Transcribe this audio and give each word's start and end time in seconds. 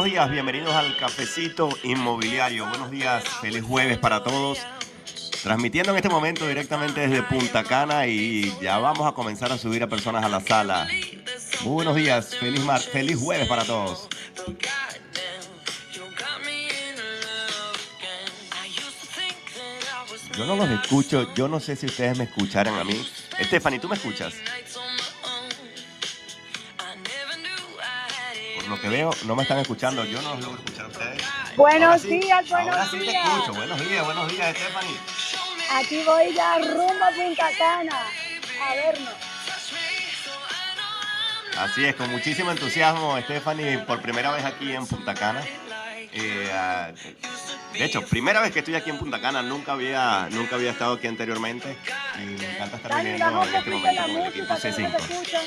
buenos 0.00 0.14
días, 0.14 0.30
bienvenidos 0.30 0.74
al 0.74 0.96
Cafecito 0.96 1.68
Inmobiliario. 1.82 2.66
Buenos 2.66 2.90
días, 2.90 3.22
feliz 3.42 3.62
jueves 3.62 3.98
para 3.98 4.24
todos. 4.24 4.58
Transmitiendo 5.42 5.92
en 5.92 5.96
este 5.96 6.08
momento 6.08 6.48
directamente 6.48 7.06
desde 7.06 7.22
Punta 7.22 7.62
Cana 7.64 8.06
y 8.06 8.50
ya 8.62 8.78
vamos 8.78 9.06
a 9.06 9.12
comenzar 9.12 9.52
a 9.52 9.58
subir 9.58 9.82
a 9.82 9.88
personas 9.88 10.24
a 10.24 10.30
la 10.30 10.40
sala. 10.40 10.88
Muy 11.64 11.74
buenos 11.74 11.96
días, 11.96 12.34
feliz, 12.34 12.64
mar 12.64 12.80
feliz 12.80 13.18
jueves 13.18 13.46
para 13.46 13.62
todos. 13.62 14.08
Yo 20.34 20.46
no 20.46 20.56
los 20.56 20.70
escucho, 20.70 21.34
yo 21.34 21.46
no 21.46 21.60
sé 21.60 21.76
si 21.76 21.84
ustedes 21.84 22.16
me 22.16 22.24
escucharan 22.24 22.74
a 22.76 22.84
mí. 22.84 23.06
Stephanie, 23.42 23.78
¿tú 23.78 23.86
me 23.90 23.96
escuchas? 23.96 24.32
Que 28.80 28.88
veo, 28.88 29.10
no 29.24 29.36
me 29.36 29.42
están 29.42 29.58
escuchando, 29.58 30.04
yo 30.04 30.20
no 30.22 30.34
los 30.34 30.44
logro 30.44 30.58
escuchar 30.58 30.84
a 30.86 30.88
ustedes. 30.88 31.22
Buenos 31.56 32.02
días, 32.02 32.48
buenos 32.48 32.72
ahora 32.74 32.86
sí 32.90 32.98
te 32.98 33.04
días. 33.04 33.26
escucho. 33.26 33.54
Buenos 33.54 33.80
días, 33.88 34.04
buenos 34.04 34.32
días, 34.32 34.56
Stephanie. 34.56 34.96
Aquí 35.72 36.02
voy 36.04 36.34
ya 36.34 36.58
rumbo 36.58 37.04
a 37.04 37.10
Punta 37.10 37.48
Cana 37.58 38.06
a 38.62 38.74
vernos. 38.74 39.14
Así 41.58 41.84
es, 41.84 41.94
con 41.94 42.10
muchísimo 42.10 42.50
entusiasmo, 42.50 43.18
Stephanie, 43.20 43.78
por 43.78 44.00
primera 44.00 44.30
vez 44.30 44.44
aquí 44.44 44.72
en 44.72 44.86
Punta 44.86 45.14
Cana. 45.14 45.42
Eh, 46.12 46.50
ah, 46.52 46.90
de 47.72 47.84
hecho, 47.84 48.02
primera 48.06 48.40
vez 48.40 48.50
que 48.52 48.60
estoy 48.60 48.74
aquí 48.74 48.90
en 48.90 48.98
Punta 48.98 49.20
Cana, 49.20 49.42
nunca 49.42 49.72
había, 49.72 50.28
nunca 50.30 50.56
había 50.56 50.70
estado 50.70 50.94
aquí 50.94 51.06
anteriormente. 51.06 51.76
Y 52.16 52.26
me 52.40 52.54
encanta 52.54 52.76
estar 52.76 52.92
un 52.92 53.00
en 53.00 53.06
este 53.06 53.24
momento 53.30 53.62
con 53.62 53.72
el 54.10 54.26
equipo 54.26 54.54
música, 54.54 54.74
que 54.74 54.82
no 54.82 54.88
C5. 54.88 55.06
se 55.06 55.12
escucha. 55.12 55.40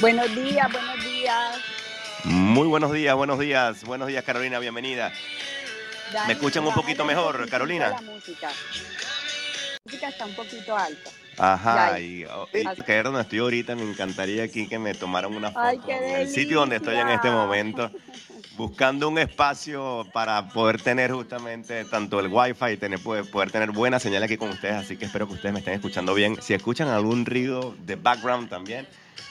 Buenos 0.00 0.34
días, 0.34 0.72
buenos 0.72 1.04
días. 1.04 1.58
Muy 2.24 2.66
buenos 2.66 2.92
días, 2.92 3.14
buenos 3.14 3.38
días, 3.38 3.84
buenos 3.84 4.08
días, 4.08 4.24
Carolina, 4.24 4.58
bienvenida. 4.58 5.12
¿Me 6.26 6.32
escuchan 6.32 6.66
un 6.66 6.74
poquito 6.74 7.04
mejor, 7.04 7.34
poquitico 7.34 7.50
Carolina? 7.50 7.88
La 7.90 8.00
música. 8.00 8.48
La 8.48 9.78
música 9.84 10.08
está 10.08 10.24
un 10.26 10.34
poquito 10.34 10.76
alta. 10.76 11.10
Ajá, 11.36 12.00
y, 12.00 12.24
oh, 12.24 12.48
y 12.52 12.82
que 12.82 12.98
es 12.98 13.04
donde 13.04 13.20
estoy 13.20 13.38
ahorita, 13.38 13.76
me 13.76 13.88
encantaría 13.88 14.42
aquí 14.42 14.66
que 14.66 14.78
me 14.78 14.94
tomaran 14.94 15.32
una 15.32 15.52
foto 15.52 15.64
Ay, 15.64 15.80
en 15.86 16.16
el 16.16 16.28
sitio 16.28 16.58
donde 16.58 16.76
estoy 16.76 16.96
en 16.96 17.08
este 17.10 17.30
momento, 17.30 17.92
buscando 18.56 19.08
un 19.08 19.18
espacio 19.18 20.04
para 20.12 20.48
poder 20.48 20.82
tener 20.82 21.12
justamente 21.12 21.84
tanto 21.84 22.18
el 22.18 22.26
wifi 22.26 22.72
y 22.72 22.76
tener, 22.76 23.00
poder, 23.00 23.30
poder 23.30 23.52
tener 23.52 23.70
buena 23.70 24.00
señal 24.00 24.24
aquí 24.24 24.36
con 24.36 24.48
ustedes, 24.48 24.74
así 24.74 24.96
que 24.96 25.04
espero 25.04 25.28
que 25.28 25.34
ustedes 25.34 25.52
me 25.52 25.60
estén 25.60 25.74
escuchando 25.74 26.12
bien. 26.14 26.36
Si 26.42 26.54
escuchan 26.54 26.88
algún 26.88 27.24
ruido 27.24 27.76
de 27.78 27.94
background 27.94 28.48
también, 28.48 28.88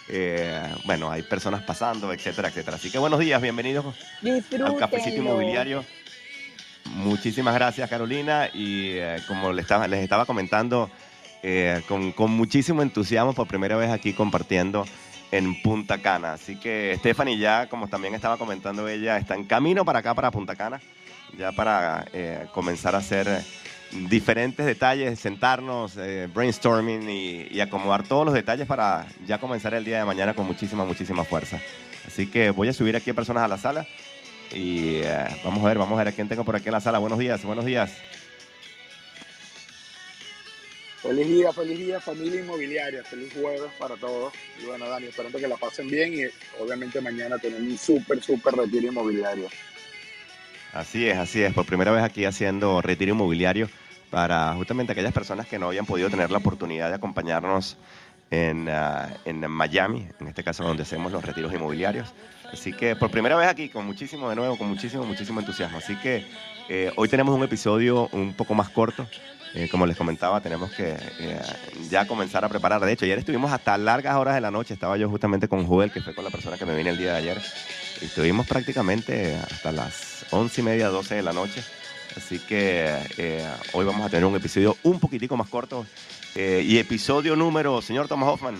eh, 0.10 0.74
bueno, 0.86 1.12
hay 1.12 1.22
personas 1.24 1.64
pasando, 1.64 2.12
etcétera, 2.14 2.50
etcétera. 2.50 2.78
Así 2.78 2.90
que 2.90 2.98
buenos 2.98 3.20
días, 3.20 3.42
bienvenidos 3.42 3.86
al 4.24 4.78
Cafecito. 4.78 5.18
Inmobiliario. 5.18 5.84
Muchísimas 6.86 7.54
gracias, 7.54 7.90
Carolina. 7.90 8.50
Y 8.54 8.92
eh, 8.92 9.18
como 9.28 9.52
les 9.52 9.64
estaba, 9.64 9.88
les 9.88 10.02
estaba 10.02 10.26
comentando, 10.26 10.90
eh, 11.44 11.82
con, 11.88 12.12
con 12.12 12.32
muchísimo 12.32 12.82
entusiasmo 12.82 13.34
por 13.34 13.48
primera 13.48 13.76
vez 13.76 13.90
aquí 13.92 14.14
compartiendo 14.14 14.86
en 15.32 15.62
Punta 15.62 15.98
Cana. 15.98 16.34
Así 16.34 16.56
que 16.58 16.96
Stephanie 17.00 17.38
ya, 17.38 17.68
como 17.68 17.88
también 17.88 18.16
estaba 18.16 18.38
comentando 18.38 18.88
ella, 18.88 19.18
está 19.18 19.36
en 19.36 19.44
camino 19.44 19.84
para 19.84 20.00
acá, 20.00 20.16
para 20.16 20.32
Punta 20.32 20.56
Cana, 20.56 20.80
ya 21.38 21.52
para 21.52 22.06
comenzar 22.54 22.96
a 22.96 23.00
hacer 23.00 23.44
diferentes 23.92 24.66
detalles, 24.66 25.20
sentarnos, 25.20 25.98
eh, 25.98 26.28
brainstorming 26.34 27.10
y, 27.10 27.60
acomodar 27.60 28.04
todos 28.04 28.26
los 28.26 28.34
detalles 28.34 28.68
para 28.68 29.08
ya 29.26 29.40
comenzar 29.40 29.74
el 29.74 29.84
día 29.84 30.00
de 30.00 30.06
mañana 30.06 30.34
con 30.34 30.46
muchísima, 30.46 30.86
muchísima 30.86 31.24
fuerza. 31.24 31.60
Así 32.06 32.28
que 32.28 32.52
voy 32.52 32.70
a 32.70 32.74
subir 32.74 32.96
aquí 32.96 33.12
personas 33.14 33.44
a 33.44 33.48
la 33.48 33.58
sala 33.58 33.88
y 34.54 34.98
eh, 35.04 35.26
vamos 35.44 35.64
a 35.64 35.68
ver, 35.68 35.78
vamos 35.78 35.96
a 35.96 36.04
ver 36.04 36.08
a 36.10 36.12
quién 36.12 36.30
tengo 36.30 36.46
por 36.46 36.56
aquí 36.56 36.68
en 36.68 36.74
la 36.74 36.82
sala. 36.82 37.00
Buenos 37.00 37.20
días, 37.20 37.44
buenos 37.44 37.66
días. 37.66 37.92
Feliz 41.02 41.28
día, 41.28 41.54
feliz 41.54 41.80
día, 41.80 42.00
familia 42.02 42.42
inmobiliaria. 42.42 43.04
Feliz 43.04 43.32
jueves 43.34 43.72
para 43.80 43.96
todos. 43.96 44.34
Y 44.62 44.66
bueno, 44.66 44.90
Dani, 44.90 45.08
esperando 45.08 45.40
que 45.40 45.48
la 45.48 45.56
pasen 45.56 45.88
bien 45.88 46.14
y 46.14 46.62
obviamente 46.62 47.00
mañana 47.02 47.38
tenemos 47.38 47.64
un 47.64 47.78
súper, 47.78 48.22
súper 48.22 48.56
retiro 48.56 48.88
inmobiliario. 48.88 49.48
Así 50.78 51.08
es, 51.08 51.18
así 51.18 51.42
es. 51.42 51.54
Por 51.54 51.66
primera 51.66 51.92
vez 51.92 52.04
aquí 52.04 52.24
haciendo 52.24 52.84
retiro 52.84 53.12
inmobiliario 53.12 53.68
para 54.12 54.54
justamente 54.54 54.92
aquellas 54.92 55.12
personas 55.12 55.48
que 55.48 55.58
no 55.58 55.70
habían 55.70 55.88
podido 55.88 56.08
tener 56.12 56.30
la 56.30 56.38
oportunidad 56.38 56.90
de 56.90 56.96
acompañarnos 56.96 57.78
en, 58.30 58.70
ah, 58.70 59.10
en 59.26 59.50
Miami, 59.50 60.08
en 60.20 60.28
este 60.28 60.44
caso 60.44 60.64
donde 60.64 60.84
hacemos 60.84 61.12
los 61.12 61.26
retiros 61.26 61.52
inmobiliarios. 61.52 62.14
Así 62.54 62.74
que 62.74 62.96
por 62.96 63.10
primera 63.10 63.36
vez 63.36 63.48
aquí, 63.48 63.70
con 63.70 63.88
muchísimo, 63.88 64.30
de 64.30 64.36
nuevo, 64.36 64.56
con 64.56 64.68
muchísimo, 64.68 65.04
muchísimo 65.04 65.40
entusiasmo. 65.40 65.80
Así 65.80 65.96
que 65.96 66.28
eh, 66.70 66.92
hoy 66.96 67.10
tenemos 67.10 67.36
un 67.36 67.44
episodio 67.44 68.08
un 68.12 68.36
poco 68.36 68.54
más 68.54 68.70
corto. 68.70 69.08
Eh, 69.56 69.68
como 69.70 69.88
les 69.88 69.98
comentaba, 69.98 70.42
tenemos 70.42 70.70
que 70.74 70.96
eh, 71.20 71.42
ya 71.90 72.06
comenzar 72.06 72.46
a 72.46 72.50
preparar. 72.50 72.86
De 72.86 72.92
hecho, 72.92 73.06
ayer 73.06 73.18
estuvimos 73.18 73.52
hasta 73.52 73.76
largas 73.80 74.16
horas 74.16 74.36
de 74.36 74.42
la 74.42 74.52
noche. 74.52 74.76
Estaba 74.76 74.96
yo 74.96 75.10
justamente 75.10 75.48
con 75.48 75.66
Joel, 75.66 75.92
que 75.92 76.02
fue 76.02 76.14
con 76.14 76.24
la 76.24 76.30
persona 76.30 76.56
que 76.56 76.66
me 76.66 76.76
vine 76.76 76.92
el 76.92 76.98
día 77.00 77.14
de 77.14 77.18
ayer. 77.18 77.42
Estuvimos 78.00 78.46
prácticamente 78.46 79.36
hasta 79.36 79.72
las 79.72 80.17
once 80.32 80.62
y 80.62 80.64
media, 80.64 80.90
12 80.90 81.16
de 81.16 81.24
la 81.24 81.34
noche. 81.34 81.64
Así 82.16 82.40
que 82.40 82.96
eh, 83.18 83.48
hoy 83.74 83.86
vamos 83.86 84.06
a 84.06 84.10
tener 84.10 84.26
un 84.26 84.36
episodio 84.36 84.76
un 84.84 85.00
poquitico 85.00 85.38
más 85.38 85.48
corto. 85.50 85.86
Eh, 86.36 86.64
y 86.66 86.78
episodio 86.78 87.36
número, 87.36 87.82
señor 87.82 88.08
Thomas 88.08 88.30
Hoffman. 88.30 88.56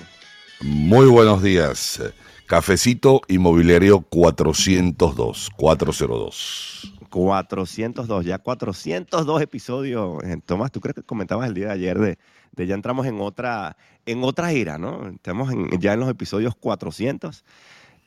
Muy 0.62 1.06
buenos 1.08 1.42
días. 1.44 2.02
Cafecito 2.48 3.22
Inmobiliario 3.28 4.00
402, 4.02 5.50
402. 5.58 6.94
402, 7.10 8.26
ya 8.26 8.38
402 8.40 9.42
episodios. 9.42 10.24
Eh, 10.24 10.38
Tomás, 10.46 10.72
tú 10.72 10.80
crees 10.80 10.96
que 10.96 11.04
comentabas 11.04 11.48
el 11.48 11.54
día 11.54 11.68
de 11.68 11.74
ayer 11.74 11.98
de, 12.00 12.18
de 12.54 12.68
ya 12.68 12.76
entramos 12.76 13.06
en 13.06 13.20
otra, 13.22 13.76
en 14.06 14.24
otra 14.24 14.50
gira, 14.52 14.78
¿no? 14.78 15.08
Estamos 15.10 15.52
en- 15.52 15.70
ya 15.80 15.94
en 15.94 16.00
los 16.00 16.10
episodios 16.10 16.56
400. 16.56 17.44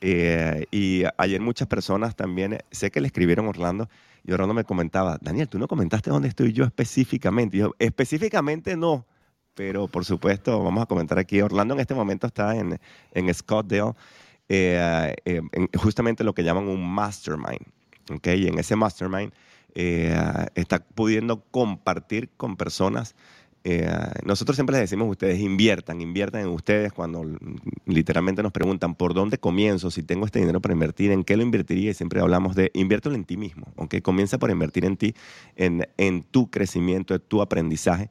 Eh, 0.00 0.66
y 0.70 1.04
ayer 1.18 1.40
muchas 1.40 1.68
personas 1.68 2.16
también, 2.16 2.58
sé 2.70 2.90
que 2.90 3.00
le 3.00 3.06
escribieron 3.06 3.46
Orlando, 3.46 3.88
y 4.24 4.32
Orlando 4.32 4.54
me 4.54 4.64
comentaba, 4.64 5.18
Daniel, 5.20 5.48
tú 5.48 5.58
no 5.58 5.68
comentaste 5.68 6.10
dónde 6.10 6.28
estoy 6.28 6.52
yo 6.52 6.64
específicamente. 6.64 7.56
Y 7.56 7.60
yo, 7.60 7.74
específicamente 7.78 8.76
no, 8.76 9.06
pero 9.54 9.88
por 9.88 10.04
supuesto, 10.04 10.62
vamos 10.62 10.82
a 10.82 10.86
comentar 10.86 11.18
aquí. 11.18 11.40
Orlando 11.40 11.74
en 11.74 11.80
este 11.80 11.94
momento 11.94 12.26
está 12.26 12.56
en, 12.56 12.78
en 13.12 13.34
Scottsdale, 13.34 13.94
eh, 14.48 15.14
eh, 15.24 15.42
en 15.52 15.68
justamente 15.78 16.24
lo 16.24 16.34
que 16.34 16.44
llaman 16.44 16.68
un 16.68 16.86
mastermind. 16.92 17.66
¿ok? 18.10 18.26
Y 18.28 18.48
en 18.48 18.58
ese 18.58 18.76
mastermind 18.76 19.32
eh, 19.74 20.18
está 20.54 20.80
pudiendo 20.80 21.42
compartir 21.50 22.30
con 22.36 22.56
personas. 22.56 23.14
Eh, 23.62 23.90
nosotros 24.24 24.56
siempre 24.56 24.74
les 24.74 24.82
decimos 24.82 25.06
a 25.06 25.10
ustedes, 25.10 25.38
inviertan, 25.40 26.00
inviertan 26.00 26.42
en 26.42 26.48
ustedes 26.48 26.92
cuando 26.92 27.22
literalmente 27.84 28.42
nos 28.42 28.52
preguntan 28.52 28.94
por 28.94 29.12
dónde 29.12 29.38
comienzo, 29.38 29.90
si 29.90 30.02
tengo 30.02 30.24
este 30.24 30.38
dinero 30.38 30.60
para 30.60 30.72
invertir, 30.72 31.10
en 31.10 31.24
qué 31.24 31.36
lo 31.36 31.42
invertiría 31.42 31.90
y 31.90 31.94
siempre 31.94 32.20
hablamos 32.20 32.54
de 32.54 32.70
inviértelo 32.74 33.14
en 33.14 33.24
ti 33.24 33.36
mismo, 33.36 33.66
¿ok? 33.76 33.96
Comienza 34.02 34.38
por 34.38 34.50
invertir 34.50 34.84
en 34.84 34.96
ti, 34.96 35.14
en, 35.56 35.86
en 35.98 36.22
tu 36.22 36.50
crecimiento, 36.50 37.14
en 37.14 37.20
tu 37.20 37.42
aprendizaje. 37.42 38.10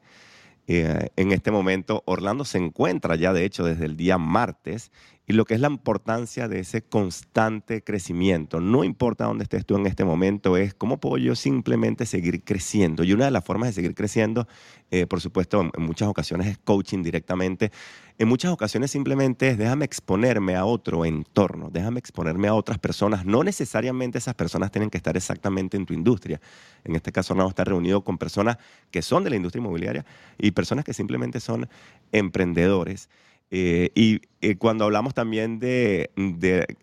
Eh, 0.68 1.08
en 1.16 1.32
este 1.32 1.50
momento, 1.50 2.04
Orlando 2.06 2.44
se 2.44 2.58
encuentra 2.58 3.16
ya, 3.16 3.32
de 3.32 3.44
hecho, 3.44 3.64
desde 3.64 3.86
el 3.86 3.96
día 3.96 4.18
martes, 4.18 4.92
y 5.30 5.32
lo 5.32 5.44
que 5.44 5.54
es 5.54 5.60
la 5.60 5.68
importancia 5.68 6.48
de 6.48 6.58
ese 6.58 6.82
constante 6.82 7.84
crecimiento. 7.84 8.60
No 8.60 8.82
importa 8.82 9.26
dónde 9.26 9.44
estés 9.44 9.64
tú 9.64 9.76
en 9.76 9.86
este 9.86 10.04
momento, 10.04 10.56
es 10.56 10.74
cómo 10.74 10.98
puedo 10.98 11.18
yo 11.18 11.36
simplemente 11.36 12.04
seguir 12.04 12.42
creciendo. 12.42 13.04
Y 13.04 13.12
una 13.12 13.26
de 13.26 13.30
las 13.30 13.44
formas 13.44 13.68
de 13.68 13.74
seguir 13.74 13.94
creciendo, 13.94 14.48
eh, 14.90 15.06
por 15.06 15.20
supuesto, 15.20 15.60
en 15.60 15.82
muchas 15.84 16.08
ocasiones 16.08 16.48
es 16.48 16.58
coaching 16.58 17.04
directamente. 17.04 17.70
En 18.18 18.26
muchas 18.26 18.50
ocasiones 18.50 18.90
simplemente 18.90 19.50
es 19.50 19.56
déjame 19.56 19.84
exponerme 19.84 20.56
a 20.56 20.64
otro 20.64 21.04
entorno, 21.04 21.70
déjame 21.70 22.00
exponerme 22.00 22.48
a 22.48 22.54
otras 22.54 22.80
personas. 22.80 23.24
No 23.24 23.44
necesariamente 23.44 24.18
esas 24.18 24.34
personas 24.34 24.72
tienen 24.72 24.90
que 24.90 24.96
estar 24.96 25.16
exactamente 25.16 25.76
en 25.76 25.86
tu 25.86 25.94
industria. 25.94 26.40
En 26.82 26.96
este 26.96 27.12
caso, 27.12 27.36
no 27.36 27.48
está 27.48 27.62
reunido 27.62 28.02
con 28.02 28.18
personas 28.18 28.58
que 28.90 29.00
son 29.00 29.22
de 29.22 29.30
la 29.30 29.36
industria 29.36 29.60
inmobiliaria 29.60 30.04
y 30.38 30.50
personas 30.50 30.84
que 30.84 30.92
simplemente 30.92 31.38
son 31.38 31.68
emprendedores. 32.10 33.08
Eh, 33.50 33.90
y 33.94 34.20
eh, 34.40 34.56
cuando 34.56 34.84
hablamos 34.84 35.12
también 35.12 35.58
de, 35.58 36.10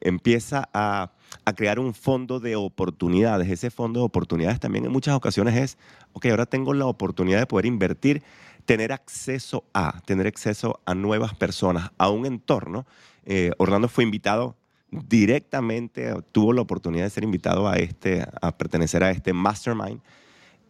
empieza 0.01 0.69
a, 0.73 1.11
crear 1.55 1.79
un 1.79 1.93
fondo 1.93 2.39
de 2.41 2.57
oportunidades, 2.57 3.49
ese 3.49 3.71
fondo 3.71 4.01
de 4.01 4.05
oportunidades 4.05 4.59
también 4.59 4.85
en 4.85 4.91
muchas 4.91 5.15
ocasiones 5.15 5.55
es, 5.55 5.77
ok, 6.11 6.25
ahora 6.27 6.45
tengo 6.45 6.73
la 6.73 6.85
oportunidad 6.85 7.39
de 7.39 7.45
poder 7.45 7.65
invertir, 7.65 8.21
tener 8.65 8.91
acceso 8.91 9.63
a, 9.73 10.01
tener 10.01 10.27
acceso 10.27 10.81
a 10.85 10.93
nuevas 10.93 11.33
personas, 11.33 11.91
a 11.97 12.09
un 12.09 12.25
entorno. 12.25 12.85
Eh, 13.25 13.51
Orlando 13.57 13.87
fue 13.87 14.03
invitado 14.03 14.57
directamente, 14.91 16.13
tuvo 16.33 16.51
la 16.51 16.61
oportunidad 16.61 17.05
de 17.05 17.09
ser 17.09 17.23
invitado 17.23 17.67
a, 17.67 17.77
este, 17.77 18.25
a 18.41 18.57
pertenecer 18.57 19.03
a 19.03 19.11
este 19.11 19.31
mastermind 19.31 20.01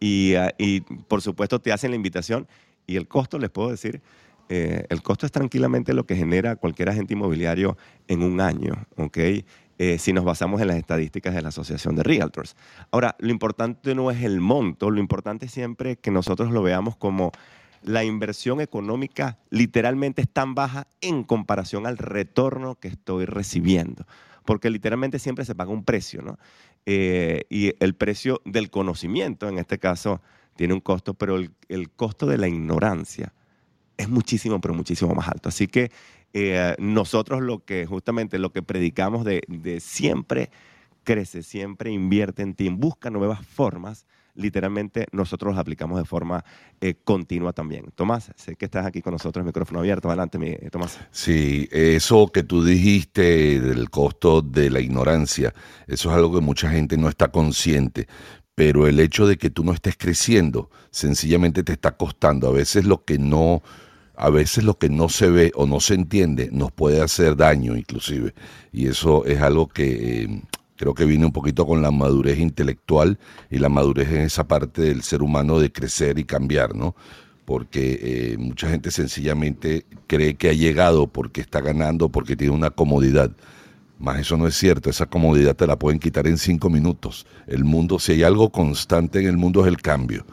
y, 0.00 0.34
ah, 0.34 0.54
y, 0.58 0.80
por 0.80 1.22
supuesto 1.22 1.60
te 1.60 1.72
hacen 1.72 1.90
la 1.90 1.96
invitación 1.96 2.46
y 2.86 2.96
el 2.96 3.06
costo, 3.08 3.38
les 3.38 3.50
puedo 3.50 3.70
decir, 3.70 4.00
eh, 4.48 4.84
el 4.88 5.02
costo 5.02 5.26
es 5.26 5.32
tranquilamente 5.32 5.94
lo 5.94 6.06
que 6.06 6.16
genera 6.16 6.56
cualquier 6.56 6.88
agente 6.88 7.14
inmobiliario 7.14 7.76
en 8.06 8.22
un 8.22 8.40
año, 8.40 8.86
¿ok? 8.96 9.18
eh, 9.78 9.98
si 9.98 10.12
nos 10.12 10.24
basamos 10.24 10.60
en 10.60 10.68
las 10.68 10.76
estadísticas 10.76 11.34
de 11.34 11.42
la 11.42 11.48
Asociación 11.48 11.94
de 11.94 12.02
Realtors. 12.02 12.56
Ahora, 12.90 13.16
lo 13.20 13.30
importante 13.30 13.94
no 13.94 14.10
es 14.10 14.22
el 14.22 14.40
monto, 14.40 14.90
lo 14.90 14.98
importante 14.98 15.46
es 15.46 15.52
siempre 15.52 15.96
que 15.96 16.10
nosotros 16.10 16.50
lo 16.50 16.62
veamos 16.62 16.96
como 16.96 17.30
la 17.82 18.02
inversión 18.02 18.60
económica 18.60 19.38
literalmente 19.50 20.22
es 20.22 20.28
tan 20.28 20.56
baja 20.56 20.88
en 21.00 21.22
comparación 21.22 21.86
al 21.86 21.96
retorno 21.96 22.74
que 22.74 22.88
estoy 22.88 23.24
recibiendo. 23.24 24.04
Porque 24.44 24.68
literalmente 24.68 25.20
siempre 25.20 25.44
se 25.44 25.54
paga 25.54 25.70
un 25.70 25.84
precio, 25.84 26.22
¿no? 26.22 26.38
Eh, 26.86 27.44
y 27.50 27.74
el 27.80 27.94
precio 27.94 28.40
del 28.44 28.70
conocimiento, 28.70 29.48
en 29.48 29.58
este 29.58 29.78
caso, 29.78 30.22
tiene 30.56 30.74
un 30.74 30.80
costo, 30.80 31.14
pero 31.14 31.36
el, 31.36 31.52
el 31.68 31.90
costo 31.90 32.26
de 32.26 32.38
la 32.38 32.48
ignorancia 32.48 33.32
es 33.98 34.08
muchísimo, 34.08 34.60
pero 34.60 34.72
muchísimo 34.72 35.14
más 35.14 35.28
alto. 35.28 35.50
Así 35.50 35.66
que 35.66 35.90
eh, 36.32 36.74
nosotros 36.78 37.42
lo 37.42 37.64
que 37.64 37.84
justamente 37.84 38.38
lo 38.38 38.52
que 38.52 38.62
predicamos 38.62 39.24
de, 39.24 39.42
de, 39.48 39.80
siempre 39.80 40.50
crece, 41.04 41.42
siempre 41.42 41.90
invierte 41.90 42.42
en 42.42 42.54
ti, 42.54 42.68
busca 42.68 43.10
nuevas 43.10 43.44
formas, 43.44 44.06
literalmente 44.34 45.06
nosotros 45.10 45.52
los 45.52 45.60
aplicamos 45.60 45.98
de 45.98 46.04
forma 46.04 46.44
eh, 46.80 46.94
continua 47.02 47.52
también. 47.52 47.86
Tomás, 47.94 48.30
sé 48.36 48.54
que 48.56 48.66
estás 48.66 48.86
aquí 48.86 49.02
con 49.02 49.12
nosotros, 49.12 49.44
micrófono 49.44 49.80
abierto, 49.80 50.08
adelante, 50.08 50.38
mi, 50.38 50.54
Tomás. 50.70 50.98
Sí, 51.10 51.68
eso 51.72 52.28
que 52.28 52.44
tú 52.44 52.62
dijiste 52.62 53.60
del 53.60 53.90
costo 53.90 54.42
de 54.42 54.70
la 54.70 54.80
ignorancia, 54.80 55.54
eso 55.86 56.10
es 56.10 56.16
algo 56.16 56.34
que 56.34 56.40
mucha 56.40 56.70
gente 56.70 56.96
no 56.96 57.08
está 57.08 57.28
consciente, 57.28 58.06
pero 58.54 58.86
el 58.86 59.00
hecho 59.00 59.26
de 59.26 59.38
que 59.38 59.50
tú 59.50 59.64
no 59.64 59.72
estés 59.72 59.96
creciendo 59.96 60.70
sencillamente 60.90 61.62
te 61.62 61.72
está 61.72 61.96
costando. 61.96 62.48
A 62.48 62.52
veces 62.52 62.84
lo 62.84 63.04
que 63.04 63.18
no 63.18 63.62
a 64.18 64.30
veces 64.30 64.64
lo 64.64 64.76
que 64.76 64.88
no 64.88 65.08
se 65.08 65.30
ve 65.30 65.52
o 65.54 65.66
no 65.66 65.78
se 65.78 65.94
entiende 65.94 66.50
nos 66.52 66.72
puede 66.72 67.00
hacer 67.00 67.36
daño 67.36 67.76
inclusive. 67.76 68.34
Y 68.72 68.88
eso 68.88 69.24
es 69.24 69.40
algo 69.40 69.68
que 69.68 70.24
eh, 70.24 70.42
creo 70.76 70.92
que 70.92 71.04
viene 71.04 71.24
un 71.24 71.32
poquito 71.32 71.64
con 71.64 71.82
la 71.82 71.92
madurez 71.92 72.40
intelectual 72.40 73.16
y 73.48 73.58
la 73.58 73.68
madurez 73.68 74.08
en 74.08 74.22
esa 74.22 74.48
parte 74.48 74.82
del 74.82 75.02
ser 75.02 75.22
humano 75.22 75.60
de 75.60 75.70
crecer 75.70 76.18
y 76.18 76.24
cambiar, 76.24 76.74
¿no? 76.74 76.96
Porque 77.44 78.00
eh, 78.02 78.36
mucha 78.38 78.68
gente 78.68 78.90
sencillamente 78.90 79.86
cree 80.08 80.34
que 80.34 80.50
ha 80.50 80.52
llegado 80.52 81.06
porque 81.06 81.40
está 81.40 81.60
ganando, 81.60 82.08
porque 82.08 82.36
tiene 82.36 82.52
una 82.52 82.70
comodidad. 82.70 83.30
Más 84.00 84.18
eso 84.18 84.36
no 84.36 84.48
es 84.48 84.56
cierto, 84.56 84.90
esa 84.90 85.06
comodidad 85.06 85.54
te 85.54 85.66
la 85.66 85.78
pueden 85.78 86.00
quitar 86.00 86.26
en 86.26 86.38
cinco 86.38 86.70
minutos. 86.70 87.24
El 87.46 87.64
mundo, 87.64 88.00
si 88.00 88.12
hay 88.12 88.24
algo 88.24 88.50
constante 88.50 89.20
en 89.20 89.28
el 89.28 89.36
mundo 89.36 89.62
es 89.62 89.68
el 89.68 89.80
cambio 89.80 90.26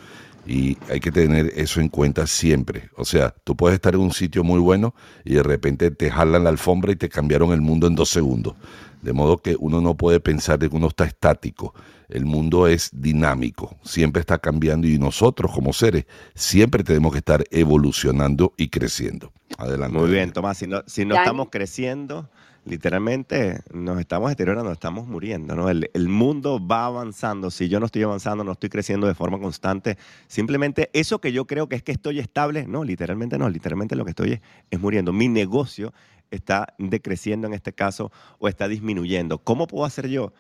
y 0.46 0.78
hay 0.90 1.00
que 1.00 1.12
tener 1.12 1.52
eso 1.56 1.82
en 1.82 1.90
cuenta 1.90 2.28
siempre. 2.28 2.90
O 2.96 3.06
sea, 3.06 3.34
tú 3.44 3.56
puedes 3.56 3.76
estar 3.76 3.96
en 3.96 4.02
un 4.02 4.12
sitio 4.12 4.44
muy 4.44 4.60
bueno 4.60 4.94
y 5.24 5.36
de 5.36 5.44
repente 5.44 5.92
te 5.92 6.12
jalan 6.12 6.44
la 6.44 6.50
alfombra 6.50 6.92
y 6.92 6.96
te 6.96 7.10
cambiaron 7.10 7.52
el 7.52 7.62
mundo 7.62 7.88
en 7.88 7.96
dos 7.96 8.10
segundos. 8.10 8.56
De 9.02 9.14
modo 9.14 9.38
que 9.38 9.56
uno 9.60 9.82
no 9.82 9.96
puede 9.96 10.20
pensar 10.20 10.60
de 10.60 10.70
que 10.70 10.76
uno 10.76 10.88
está 10.88 11.06
estático. 11.06 11.74
El 12.10 12.26
mundo 12.26 12.68
es 12.68 12.92
dinámico, 12.94 13.78
siempre 13.84 14.20
está 14.20 14.38
cambiando 14.38 14.88
y 14.88 15.00
nosotros 15.00 15.52
como 15.52 15.74
seres 15.74 16.06
siempre 16.36 16.84
tenemos 16.84 17.12
que 17.12 17.20
estar 17.20 17.44
evolucionando 17.50 18.54
y 18.58 18.70
creciendo. 18.70 19.32
Adelante. 19.58 19.98
Muy 19.98 20.10
bien, 20.10 20.32
Tomás. 20.32 20.58
Si 20.58 20.68
no, 20.68 20.84
si 20.86 21.06
no 21.06 21.16
estamos 21.16 21.48
creciendo, 21.52 22.30
literalmente 22.66 23.60
nos 23.72 24.00
estamos 24.00 24.30
deteriorando, 24.30 24.72
estamos 24.72 25.08
muriendo, 25.08 25.56
¿no? 25.56 25.70
El, 25.70 25.90
el, 25.94 26.10
mundo 26.10 26.66
va 26.66 26.86
avanzando, 26.86 27.52
si 27.52 27.70
yo 27.70 27.80
no 27.80 27.86
estoy 27.86 28.04
avanzando, 28.04 28.44
no 28.44 28.52
estoy 28.54 28.70
creciendo 28.70 29.08
de 29.08 29.14
forma 29.14 29.40
constante, 29.40 29.98
simplemente 30.28 30.90
eso 30.94 31.20
que 31.20 31.32
yo 31.32 31.46
creo 31.46 31.70
que 31.70 31.76
es 31.76 31.84
que 31.84 31.92
estoy 31.92 32.20
estable, 32.20 32.68
no, 32.68 32.84
literalmente 32.84 33.38
no, 33.38 33.50
literalmente 33.50 33.96
lo 33.96 34.04
que 34.04 34.12
estoy 34.12 34.34
es, 34.34 34.42
es 34.72 34.80
muriendo. 34.80 35.14
Mi 35.14 35.28
negocio 35.28 35.94
está 36.32 36.74
decreciendo 36.78 37.48
en 37.48 37.54
este 37.54 37.72
caso 37.72 38.12
o 38.40 38.48
está 38.48 38.68
disminuyendo. 38.68 39.38
¿Cómo 39.38 39.68
puedo 39.68 39.86
hacer 39.86 40.08
yo? 40.08 40.34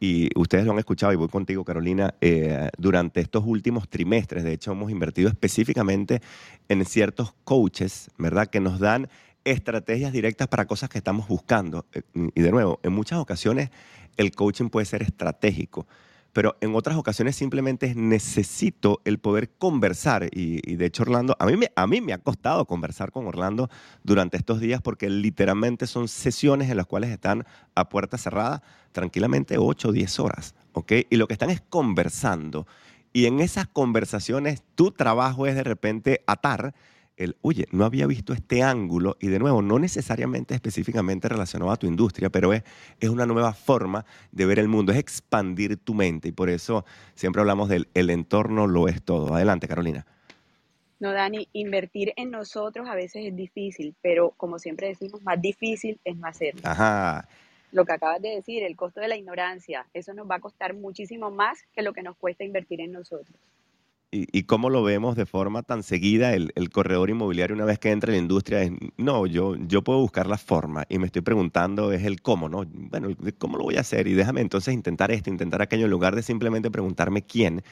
y 0.00 0.30
ustedes 0.34 0.64
lo 0.64 0.72
han 0.72 0.78
escuchado 0.78 1.12
y 1.12 1.16
voy 1.16 1.28
contigo, 1.28 1.62
Carolina, 1.62 2.14
eh, 2.22 2.70
durante 2.78 3.20
estos 3.20 3.44
últimos 3.46 3.86
trimestres, 3.88 4.42
de 4.42 4.54
hecho, 4.54 4.72
hemos 4.72 4.90
invertido 4.90 5.28
específicamente 5.28 6.22
en 6.70 6.84
ciertos 6.86 7.34
coaches, 7.44 8.10
¿verdad? 8.16 8.46
Que 8.46 8.60
nos 8.60 8.80
dan 8.80 9.10
estrategias 9.44 10.12
directas 10.12 10.48
para 10.48 10.66
cosas 10.66 10.88
que 10.88 10.98
estamos 10.98 11.28
buscando. 11.28 11.86
Eh, 11.92 12.02
y 12.34 12.40
de 12.40 12.50
nuevo, 12.50 12.80
en 12.82 12.92
muchas 12.92 13.18
ocasiones 13.18 13.70
el 14.16 14.32
coaching 14.32 14.68
puede 14.68 14.86
ser 14.86 15.02
estratégico, 15.02 15.86
pero 16.32 16.56
en 16.60 16.74
otras 16.74 16.96
ocasiones 16.96 17.36
simplemente 17.36 17.94
necesito 17.94 19.00
el 19.04 19.18
poder 19.18 19.50
conversar. 19.50 20.28
Y, 20.30 20.76
de 20.76 20.86
hecho, 20.86 21.02
Orlando, 21.02 21.36
a 21.38 21.46
mí, 21.46 21.56
me, 21.56 21.72
a 21.74 21.86
mí 21.86 22.00
me 22.00 22.12
ha 22.12 22.18
costado 22.18 22.66
conversar 22.66 23.10
con 23.10 23.26
Orlando 23.26 23.68
durante 24.04 24.36
estos 24.36 24.60
días 24.60 24.80
porque 24.80 25.10
literalmente 25.10 25.86
son 25.86 26.06
sesiones 26.06 26.70
en 26.70 26.76
las 26.76 26.86
cuales 26.86 27.10
están 27.10 27.46
a 27.74 27.88
puerta 27.88 28.18
cerrada 28.18 28.62
tranquilamente 28.92 29.58
8 29.58 29.88
o 29.88 29.92
10 29.92 30.20
horas. 30.20 30.54
Y 31.10 31.16
lo 31.16 31.26
que 31.26 31.32
están 31.32 31.50
es 31.50 31.60
conversando. 31.60 32.66
Y 33.12 33.26
en 33.26 33.40
esas 33.40 33.66
conversaciones 33.66 34.62
tu 34.74 34.92
trabajo 34.92 35.46
es 35.46 35.56
de 35.56 35.64
repente 35.64 36.22
atar 36.26 36.74
el, 37.20 37.36
oye, 37.42 37.66
no 37.70 37.84
había 37.84 38.06
visto 38.06 38.32
este 38.32 38.62
ángulo 38.62 39.16
y 39.20 39.28
de 39.28 39.38
nuevo, 39.38 39.60
no 39.60 39.78
necesariamente 39.78 40.54
específicamente 40.54 41.28
relacionado 41.28 41.70
a 41.70 41.76
tu 41.76 41.86
industria, 41.86 42.30
pero 42.30 42.54
es, 42.54 42.64
es 42.98 43.10
una 43.10 43.26
nueva 43.26 43.52
forma 43.52 44.06
de 44.32 44.46
ver 44.46 44.58
el 44.58 44.68
mundo, 44.68 44.92
es 44.92 44.98
expandir 44.98 45.76
tu 45.76 45.92
mente 45.92 46.28
y 46.28 46.32
por 46.32 46.48
eso 46.48 46.84
siempre 47.14 47.40
hablamos 47.40 47.68
del 47.68 47.88
el 47.92 48.08
entorno 48.08 48.66
lo 48.66 48.88
es 48.88 49.02
todo. 49.02 49.34
Adelante, 49.34 49.68
Carolina. 49.68 50.06
No, 50.98 51.12
Dani, 51.12 51.46
invertir 51.52 52.12
en 52.16 52.30
nosotros 52.30 52.88
a 52.88 52.94
veces 52.94 53.26
es 53.26 53.36
difícil, 53.36 53.94
pero 54.00 54.30
como 54.36 54.58
siempre 54.58 54.88
decimos, 54.88 55.22
más 55.22 55.40
difícil 55.40 56.00
es 56.04 56.16
no 56.16 56.26
hacerlo. 56.26 56.62
Ajá. 56.64 57.28
Lo 57.72 57.84
que 57.84 57.92
acabas 57.92 58.20
de 58.20 58.30
decir, 58.30 58.62
el 58.62 58.76
costo 58.76 59.00
de 59.00 59.08
la 59.08 59.16
ignorancia, 59.16 59.86
eso 59.94 60.14
nos 60.14 60.28
va 60.28 60.36
a 60.36 60.40
costar 60.40 60.74
muchísimo 60.74 61.30
más 61.30 61.62
que 61.74 61.82
lo 61.82 61.92
que 61.92 62.02
nos 62.02 62.16
cuesta 62.16 62.44
invertir 62.44 62.80
en 62.80 62.92
nosotros 62.92 63.36
y, 64.12 64.42
cómo 64.42 64.70
lo 64.70 64.82
vemos 64.82 65.14
de 65.14 65.24
forma 65.24 65.62
tan 65.62 65.84
seguida, 65.84 66.34
el, 66.34 66.52
el, 66.56 66.70
corredor 66.70 67.10
inmobiliario 67.10 67.54
una 67.54 67.64
vez 67.64 67.78
que 67.78 67.92
entra 67.92 68.10
en 68.10 68.16
la 68.16 68.22
industria 68.22 68.62
es, 68.62 68.72
no, 68.96 69.24
yo, 69.26 69.54
yo 69.56 69.82
puedo 69.84 70.00
buscar 70.00 70.26
la 70.26 70.36
forma 70.36 70.84
y 70.88 70.98
me 70.98 71.06
estoy 71.06 71.22
preguntando 71.22 71.92
es 71.92 72.04
el 72.04 72.20
cómo, 72.20 72.48
¿no? 72.48 72.64
Bueno, 72.66 73.10
¿cómo 73.38 73.56
lo 73.56 73.64
voy 73.64 73.76
a 73.76 73.80
hacer? 73.80 74.08
Y 74.08 74.14
déjame 74.14 74.40
entonces 74.40 74.74
intentar 74.74 75.12
esto, 75.12 75.30
intentar 75.30 75.62
aquello, 75.62 75.84
en 75.84 75.92
lugar 75.92 76.16
de 76.16 76.22
simplemente 76.22 76.72
preguntarme 76.72 77.22
quién, 77.22 77.62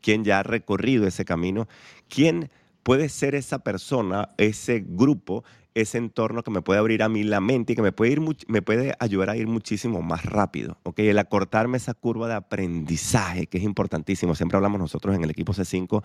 quién 0.00 0.24
ya 0.24 0.40
ha 0.40 0.42
recorrido 0.42 1.06
ese 1.06 1.24
camino, 1.24 1.68
quién 2.08 2.50
puede 2.82 3.08
ser 3.08 3.36
esa 3.36 3.60
persona, 3.60 4.30
ese 4.36 4.84
grupo 4.84 5.44
ese 5.74 5.98
entorno 5.98 6.42
que 6.42 6.50
me 6.52 6.62
puede 6.62 6.78
abrir 6.78 7.02
a 7.02 7.08
mí 7.08 7.24
la 7.24 7.40
mente 7.40 7.72
y 7.72 7.76
que 7.76 7.82
me 7.82 7.92
puede, 7.92 8.12
ir, 8.12 8.22
me 8.46 8.62
puede 8.62 8.94
ayudar 9.00 9.30
a 9.30 9.36
ir 9.36 9.48
muchísimo 9.48 10.02
más 10.02 10.24
rápido. 10.24 10.78
¿okay? 10.84 11.08
El 11.08 11.18
acortarme 11.18 11.76
esa 11.76 11.94
curva 11.94 12.28
de 12.28 12.34
aprendizaje, 12.34 13.48
que 13.48 13.58
es 13.58 13.64
importantísimo. 13.64 14.34
Siempre 14.34 14.56
hablamos 14.56 14.80
nosotros 14.80 15.14
en 15.16 15.24
el 15.24 15.30
equipo 15.30 15.52
C5 15.52 16.02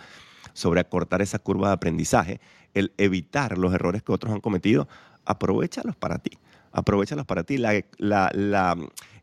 sobre 0.54 0.82
acortar 0.82 1.22
esa 1.22 1.38
curva 1.38 1.68
de 1.68 1.74
aprendizaje, 1.76 2.42
el 2.74 2.94
evitar 2.98 3.58
los 3.58 3.74
errores 3.74 4.02
que 4.02 4.12
otros 4.12 4.34
han 4.34 4.42
cometido. 4.42 4.88
Aprovechalos 5.26 5.96
para 5.96 6.18
ti. 6.18 6.32
Aprovechalos 6.72 7.26
para 7.26 7.44
ti. 7.44 7.58
La, 7.58 7.74
la, 7.98 8.32
la, 8.34 8.76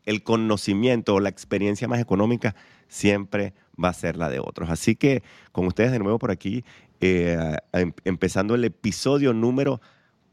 el 0.05 0.23
conocimiento 0.23 1.15
o 1.15 1.19
la 1.19 1.29
experiencia 1.29 1.89
más 1.89 1.99
económica 1.99 2.55
siempre 2.87 3.53
va 3.83 3.89
a 3.89 3.93
ser 3.93 4.15
la 4.15 4.29
de 4.29 4.39
otros. 4.39 4.69
Así 4.69 4.95
que 4.95 5.23
con 5.51 5.67
ustedes 5.67 5.91
de 5.91 5.99
nuevo 5.99 6.19
por 6.19 6.31
aquí, 6.31 6.63
eh, 7.01 7.57
em, 7.73 7.91
empezando 8.05 8.55
el 8.55 8.63
episodio 8.63 9.33
número 9.33 9.81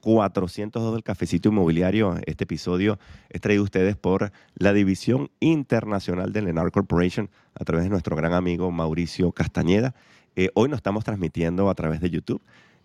402 0.05 0.93
del 0.93 1.03
Cafecito 1.03 1.49
Inmobiliario. 1.49 2.17
Este 2.27 2.45
episodio 2.45 2.99
es 3.31 3.41
traído 3.41 3.63
a 3.63 3.65
ustedes 3.65 3.97
por 3.97 4.33
la 4.55 4.75
División 4.75 5.31
Internacional 5.41 6.31
de 6.31 6.43
Lenar 6.43 6.71
Corporation 6.73 7.31
a 7.55 7.65
través 7.65 7.85
de 7.85 7.91
nuestro 7.91 8.15
gran 8.15 8.35
amigo 8.35 8.71
Mauricio 8.71 9.33
Castañeda. 9.33 9.95
Eh, 10.37 10.51
hoy 10.53 10.69
nos 10.69 10.77
estamos 10.77 11.05
transmitiendo 11.05 11.71
a 11.71 11.75
través 11.75 12.03
de 12.03 12.11
YouTube. 12.11 12.43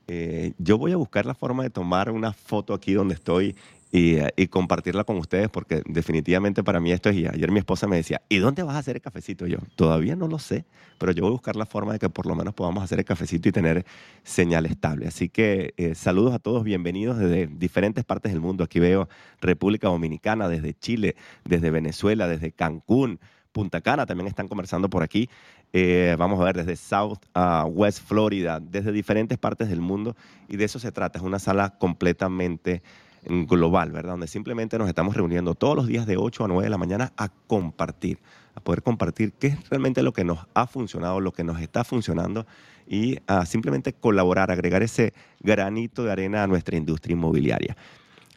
Eh, 0.08 0.54
yo 0.60 0.78
voy 0.78 0.94
a 0.94 0.96
buscar 0.96 1.26
la 1.26 1.34
forma 1.36 1.64
de 1.64 1.70
tomar 1.70 2.10
una 2.10 2.32
foto 2.32 2.74
aquí 2.74 2.94
donde 2.94 3.16
estoy 3.16 3.58
y, 3.92 4.48
compartirla 4.48 5.04
con 5.04 5.18
ustedes 5.18 5.50
porque 5.50 5.82
definitivamente 5.86 6.64
para 6.64 6.80
mí 6.80 6.92
esto 6.92 7.10
es, 7.10 7.16
y 7.16 7.28
ayer 7.28 7.52
mi 7.52 7.60
esposa 7.60 7.88
me 7.88 7.96
decía, 7.96 8.22
¿y 8.30 8.38
dónde 8.38 8.62
vas 8.64 8.76
a 8.76 8.80
hacer 8.80 8.96
el 8.96 9.02
cafecito? 9.02 9.48
yo, 9.48 9.58
todavía 9.76 10.16
no 10.16 10.28
lo 10.28 10.38
sé, 10.38 10.66
pero 11.00 11.12
yo 11.12 11.24
voy 11.24 11.30
a 11.30 11.34
buscar 11.34 11.56
la 11.56 11.66
forma 11.66 11.94
de 11.94 12.00
que 12.00 12.10
por 12.10 12.28
lo 12.28 12.36
menos 12.36 12.54
podamos 12.54 12.84
hacer 12.84 13.00
el 13.00 13.06
cafecito 13.06 13.50
y 13.50 13.52
tener 13.52 13.86
señal 14.24 14.66
estable. 14.66 15.08
Así 15.08 15.30
que 15.30 15.74
eh, 15.78 15.96
saludos 15.96 16.34
a 16.34 16.40
todos, 16.40 16.64
bienvenidos 16.64 17.18
desde 17.18 17.48
diferentes 17.48 18.04
partes 18.04 18.32
del 18.32 18.42
mundo. 18.42 18.64
Aquí 18.64 18.80
veo 18.80 19.10
República 19.42 19.88
Dominicana, 19.88 20.48
desde 20.48 20.74
Chile, 20.76 21.16
desde 21.44 21.72
Venezuela, 21.72 22.28
desde 22.28 22.52
Cancún. 22.52 23.20
Punta 23.52 23.82
Cana 23.82 24.06
también 24.06 24.28
están 24.28 24.48
conversando 24.48 24.92
por 24.92 25.02
aquí. 25.02 25.30
Eh, 25.74 26.16
vamos 26.20 26.40
a 26.40 26.44
ver 26.44 26.56
desde 26.56 26.76
South 26.76 27.18
a 27.34 27.66
West 27.66 28.08
Florida, 28.08 28.60
desde 28.60 28.92
diferentes 28.92 29.40
partes 29.40 29.70
del 29.70 29.82
mundo. 29.82 30.16
Y 30.48 30.58
de 30.58 30.66
eso 30.66 30.78
se 30.78 30.92
trata. 30.92 31.18
Es 31.18 31.26
una 31.26 31.40
sala 31.40 31.78
completamente 31.80 32.84
global, 33.30 33.92
¿verdad? 33.92 34.12
Donde 34.12 34.28
simplemente 34.28 34.78
nos 34.78 34.88
estamos 34.90 35.16
reuniendo 35.16 35.56
todos 35.56 35.76
los 35.76 35.88
días 35.88 36.06
de 36.06 36.18
8 36.18 36.46
a 36.46 36.48
9 36.48 36.64
de 36.64 36.70
la 36.70 36.78
mañana 36.78 37.14
a 37.16 37.30
compartir, 37.30 38.20
a 38.56 38.60
poder 38.60 38.84
compartir 38.84 39.34
qué 39.34 39.48
es 39.48 39.70
realmente 39.70 40.04
lo 40.04 40.12
que 40.12 40.24
nos 40.24 40.40
ha 40.54 40.68
funcionado, 40.68 41.20
lo 41.20 41.32
que 41.32 41.44
nos 41.44 41.62
está 41.62 41.84
funcionando 41.84 42.46
y 42.88 43.18
a 43.28 43.46
simplemente 43.46 43.94
colaborar, 43.94 44.52
agregar 44.52 44.84
ese 44.84 45.14
granito 45.40 46.04
de 46.04 46.12
arena 46.12 46.44
a 46.44 46.48
nuestra 46.48 46.76
industria 46.76 47.14
inmobiliaria. 47.14 47.78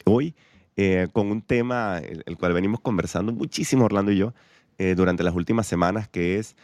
Hoy 0.05 0.35
eh, 0.75 1.07
con 1.11 1.29
un 1.29 1.41
tema 1.41 1.99
el, 1.99 2.23
el 2.25 2.37
cual 2.37 2.53
venimos 2.53 2.79
conversando 2.79 3.31
muchísimo 3.31 3.85
Orlando 3.85 4.11
y 4.11 4.17
yo 4.17 4.33
eh, 4.79 4.95
durante 4.95 5.23
las 5.23 5.35
últimas 5.35 5.67
semanas, 5.67 6.07
que 6.07 6.39
es, 6.39 6.55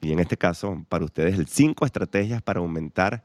y 0.00 0.12
en 0.12 0.20
este 0.20 0.36
caso 0.36 0.84
para 0.88 1.04
ustedes, 1.04 1.38
el 1.38 1.46
cinco 1.46 1.84
estrategias 1.84 2.40
para 2.40 2.60
aumentar 2.60 3.22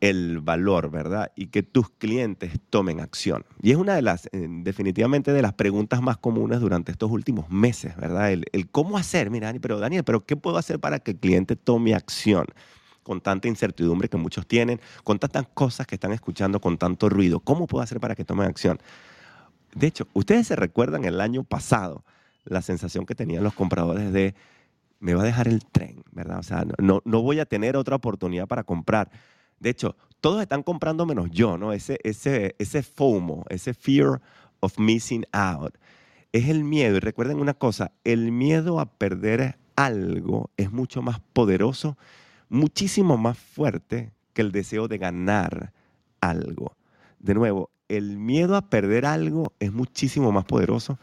el 0.00 0.40
valor, 0.40 0.90
¿verdad? 0.90 1.32
Y 1.34 1.48
que 1.48 1.62
tus 1.62 1.90
clientes 1.90 2.52
tomen 2.70 3.00
acción. 3.00 3.44
Y 3.60 3.72
es 3.72 3.76
una 3.76 3.94
de 3.94 4.02
las, 4.02 4.26
eh, 4.26 4.46
definitivamente, 4.48 5.32
de 5.32 5.42
las 5.42 5.54
preguntas 5.54 6.00
más 6.02 6.16
comunes 6.18 6.60
durante 6.60 6.92
estos 6.92 7.10
últimos 7.10 7.50
meses, 7.50 7.96
¿verdad? 7.96 8.32
El, 8.32 8.44
cómo 8.70 8.96
hacer, 8.96 9.30
mira, 9.30 9.48
Dani, 9.48 9.58
pero 9.58 9.78
Daniel, 9.78 10.04
pero 10.04 10.24
¿qué 10.24 10.36
puedo 10.36 10.56
hacer 10.56 10.78
para 10.78 11.00
que 11.00 11.12
el 11.12 11.16
cliente 11.18 11.56
tome 11.56 11.94
acción? 11.94 12.46
Con 13.02 13.20
tanta 13.20 13.48
incertidumbre 13.48 14.08
que 14.08 14.18
muchos 14.18 14.46
tienen, 14.46 14.80
con 15.02 15.18
tantas 15.18 15.48
cosas 15.48 15.86
que 15.86 15.94
están 15.94 16.12
escuchando, 16.12 16.60
con 16.60 16.76
tanto 16.76 17.08
ruido. 17.08 17.40
¿Cómo 17.40 17.66
puedo 17.66 17.82
hacer 17.82 18.00
para 18.00 18.14
que 18.14 18.24
tomen 18.24 18.46
acción? 18.46 18.78
De 19.74 19.86
hecho, 19.86 20.06
ustedes 20.12 20.46
se 20.46 20.56
recuerdan 20.56 21.04
el 21.04 21.20
año 21.20 21.42
pasado 21.42 22.04
la 22.44 22.62
sensación 22.62 23.06
que 23.06 23.14
tenían 23.14 23.42
los 23.42 23.54
compradores 23.54 24.12
de 24.12 24.34
me 25.00 25.14
va 25.14 25.22
a 25.22 25.26
dejar 25.26 25.48
el 25.48 25.64
tren, 25.64 26.02
¿verdad? 26.12 26.38
O 26.38 26.42
sea, 26.42 26.64
no, 26.78 27.02
no 27.04 27.22
voy 27.22 27.40
a 27.40 27.46
tener 27.46 27.76
otra 27.76 27.96
oportunidad 27.96 28.46
para 28.46 28.64
comprar. 28.64 29.10
De 29.60 29.70
hecho, 29.70 29.96
todos 30.20 30.42
están 30.42 30.62
comprando 30.62 31.06
menos 31.06 31.30
yo, 31.30 31.58
¿no? 31.58 31.72
Ese, 31.72 31.98
ese, 32.02 32.54
ese 32.58 32.82
FOMO, 32.82 33.44
ese 33.48 33.74
fear 33.74 34.20
of 34.60 34.78
missing 34.78 35.24
out, 35.32 35.76
es 36.32 36.48
el 36.48 36.64
miedo. 36.64 36.96
Y 36.96 37.00
recuerden 37.00 37.40
una 37.40 37.54
cosa, 37.54 37.92
el 38.04 38.32
miedo 38.32 38.80
a 38.80 38.86
perder 38.86 39.58
algo 39.76 40.50
es 40.56 40.72
mucho 40.72 41.02
más 41.02 41.20
poderoso, 41.32 41.96
muchísimo 42.48 43.16
más 43.16 43.38
fuerte 43.38 44.12
que 44.32 44.42
el 44.42 44.52
deseo 44.52 44.88
de 44.88 44.98
ganar 44.98 45.72
algo. 46.20 46.76
De 47.20 47.34
nuevo, 47.34 47.70
el 47.88 48.18
miedo 48.18 48.56
a 48.56 48.68
perder 48.68 49.06
algo 49.06 49.52
es 49.60 49.72
muchísimo 49.72 50.32
más 50.32 50.44
poderoso 50.44 50.98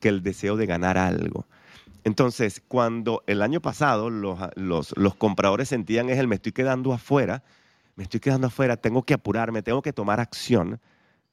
que 0.00 0.08
el 0.08 0.22
deseo 0.22 0.56
de 0.56 0.66
ganar 0.66 0.98
algo. 0.98 1.46
Entonces, 2.04 2.62
cuando 2.66 3.22
el 3.26 3.42
año 3.42 3.60
pasado 3.60 4.10
los, 4.10 4.38
los, 4.56 4.96
los 4.96 5.14
compradores 5.14 5.68
sentían 5.68 6.08
es 6.08 6.18
el 6.18 6.28
me 6.28 6.36
estoy 6.36 6.52
quedando 6.52 6.92
afuera, 6.92 7.42
me 8.00 8.04
estoy 8.04 8.20
quedando 8.20 8.46
afuera, 8.46 8.78
tengo 8.78 9.02
que 9.02 9.12
apurarme, 9.12 9.60
tengo 9.60 9.82
que 9.82 9.92
tomar 9.92 10.20
acción. 10.20 10.80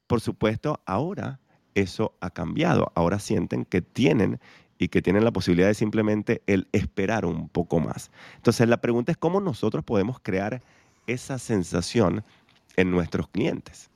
Por 0.06 0.20
supuesto, 0.20 0.82
ahora 0.86 1.40
eso 1.76 2.18
ha 2.20 2.30
cambiado. 2.30 2.92
Ahora 2.94 3.20
sienten 3.20 3.64
que 3.64 3.82
tienen 3.82 4.42
y 4.78 4.90
que 4.90 5.02
tienen 5.02 5.24
la 5.24 5.32
posibilidad 5.32 5.70
de 5.70 5.76
simplemente 5.76 6.42
el 6.46 6.68
esperar 6.74 7.24
un 7.24 7.48
poco 7.48 7.80
más. 7.80 8.12
Entonces, 8.36 8.68
la 8.68 8.82
pregunta 8.82 9.14
es 9.14 9.18
cómo 9.18 9.40
nosotros 9.40 9.86
podemos 9.86 10.20
crear 10.20 10.62
esa 11.08 11.40
sensación 11.40 12.26
en 12.76 12.92
nuestros 12.92 13.30
clientes. 13.30 13.90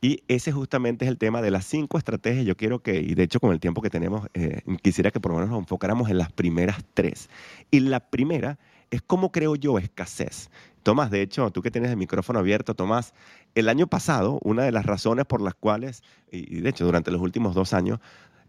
Y 0.00 0.22
ese 0.28 0.52
justamente 0.52 1.04
es 1.04 1.10
el 1.10 1.18
tema 1.18 1.42
de 1.42 1.50
las 1.50 1.64
cinco 1.64 1.98
estrategias. 1.98 2.46
Yo 2.46 2.56
quiero 2.56 2.78
que, 2.78 3.00
y 3.00 3.16
de 3.16 3.24
hecho 3.24 3.40
con 3.40 3.50
el 3.50 3.58
tiempo 3.58 3.82
que 3.82 3.90
tenemos, 3.90 4.28
eh, 4.34 4.60
quisiera 4.82 5.10
que 5.10 5.18
por 5.18 5.32
lo 5.32 5.38
menos 5.38 5.50
nos 5.50 5.58
enfocáramos 5.58 6.08
en 6.10 6.18
las 6.18 6.30
primeras 6.30 6.78
tres. 6.94 7.28
Y 7.72 7.80
la 7.80 7.98
primera 7.98 8.56
es 8.90 9.02
cómo 9.02 9.32
creo 9.32 9.56
yo 9.56 9.78
escasez. 9.78 10.50
Tomás, 10.82 11.10
de 11.10 11.22
hecho, 11.22 11.50
tú 11.50 11.60
que 11.60 11.70
tienes 11.70 11.90
el 11.90 11.96
micrófono 11.96 12.38
abierto, 12.38 12.74
Tomás, 12.74 13.12
el 13.54 13.68
año 13.68 13.86
pasado, 13.86 14.38
una 14.42 14.62
de 14.62 14.72
las 14.72 14.86
razones 14.86 15.26
por 15.26 15.42
las 15.42 15.54
cuales, 15.54 16.02
y 16.30 16.60
de 16.60 16.70
hecho 16.70 16.84
durante 16.84 17.10
los 17.10 17.20
últimos 17.20 17.54
dos 17.54 17.74
años, 17.74 18.00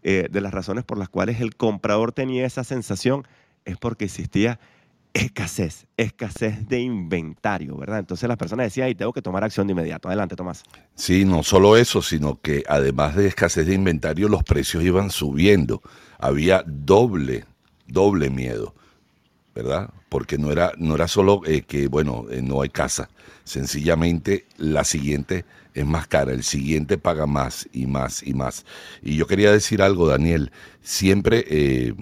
eh, 0.02 0.28
de 0.30 0.40
las 0.40 0.54
razones 0.54 0.84
por 0.84 0.96
las 0.96 1.10
cuales 1.10 1.40
el 1.40 1.54
comprador 1.56 2.12
tenía 2.12 2.46
esa 2.46 2.64
sensación 2.64 3.26
es 3.66 3.76
porque 3.76 4.06
existía 4.06 4.58
escasez, 5.12 5.86
escasez 5.98 6.68
de 6.68 6.80
inventario, 6.80 7.76
¿verdad? 7.76 7.98
Entonces 7.98 8.26
las 8.28 8.38
personas 8.38 8.64
decían, 8.64 8.88
y 8.88 8.94
tengo 8.94 9.12
que 9.12 9.20
tomar 9.20 9.44
acción 9.44 9.66
de 9.66 9.72
inmediato. 9.72 10.08
Adelante, 10.08 10.36
Tomás. 10.36 10.62
Sí, 10.94 11.24
no 11.24 11.42
solo 11.42 11.76
eso, 11.76 12.00
sino 12.00 12.40
que 12.40 12.62
además 12.66 13.14
de 13.14 13.26
escasez 13.26 13.66
de 13.66 13.74
inventario, 13.74 14.28
los 14.28 14.42
precios 14.42 14.84
iban 14.84 15.10
subiendo. 15.10 15.82
Había 16.18 16.62
doble, 16.66 17.44
doble 17.86 18.30
miedo, 18.30 18.74
¿verdad? 19.54 19.90
Porque 20.08 20.38
no 20.38 20.52
era, 20.52 20.72
no 20.78 20.94
era 20.94 21.08
solo 21.08 21.42
eh, 21.46 21.62
que, 21.62 21.88
bueno, 21.88 22.26
eh, 22.30 22.42
no 22.42 22.62
hay 22.62 22.68
casa. 22.68 23.10
Sencillamente 23.44 24.46
la 24.56 24.84
siguiente 24.84 25.44
es 25.74 25.86
más 25.86 26.06
cara, 26.06 26.32
el 26.32 26.42
siguiente 26.42 26.98
paga 26.98 27.26
más 27.26 27.68
y 27.72 27.86
más 27.86 28.22
y 28.22 28.34
más. 28.34 28.64
Y 29.02 29.16
yo 29.16 29.26
quería 29.26 29.52
decir 29.52 29.82
algo, 29.82 30.08
Daniel, 30.08 30.52
siempre... 30.82 31.44
Eh, 31.48 31.94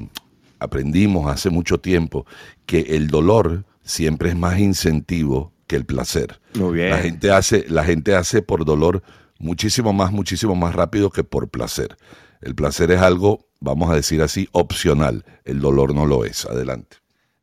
aprendimos 0.61 1.31
hace 1.31 1.51
mucho 1.51 1.79
tiempo 1.79 2.27
que 2.67 2.81
el 2.81 3.09
dolor 3.09 3.65
siempre 3.83 4.31
es 4.31 4.37
más 4.37 4.59
incentivo 4.59 5.53
que 5.67 5.77
el 5.77 5.85
placer. 5.85 6.41
Muy 6.55 6.79
bien. 6.79 6.91
La 6.91 6.99
gente 6.99 7.31
hace, 7.31 7.65
la 7.69 7.85
gente 7.85 8.15
hace 8.15 8.43
por 8.43 8.65
dolor 8.65 9.03
muchísimo 9.39 9.93
más, 9.93 10.13
muchísimo 10.13 10.55
más 10.55 10.75
rápido 10.75 11.11
que 11.11 11.25
por 11.25 11.49
placer. 11.49 11.97
El 12.41 12.55
placer 12.55 12.91
es 12.91 13.01
algo, 13.01 13.47
vamos 13.61 13.91
a 13.91 13.95
decir 13.95 14.23
así, 14.23 14.49
opcional. 14.53 15.25
El 15.45 15.61
dolor 15.61 15.95
no 15.95 16.07
lo 16.07 16.25
es. 16.25 16.45
Adelante. 16.47 16.99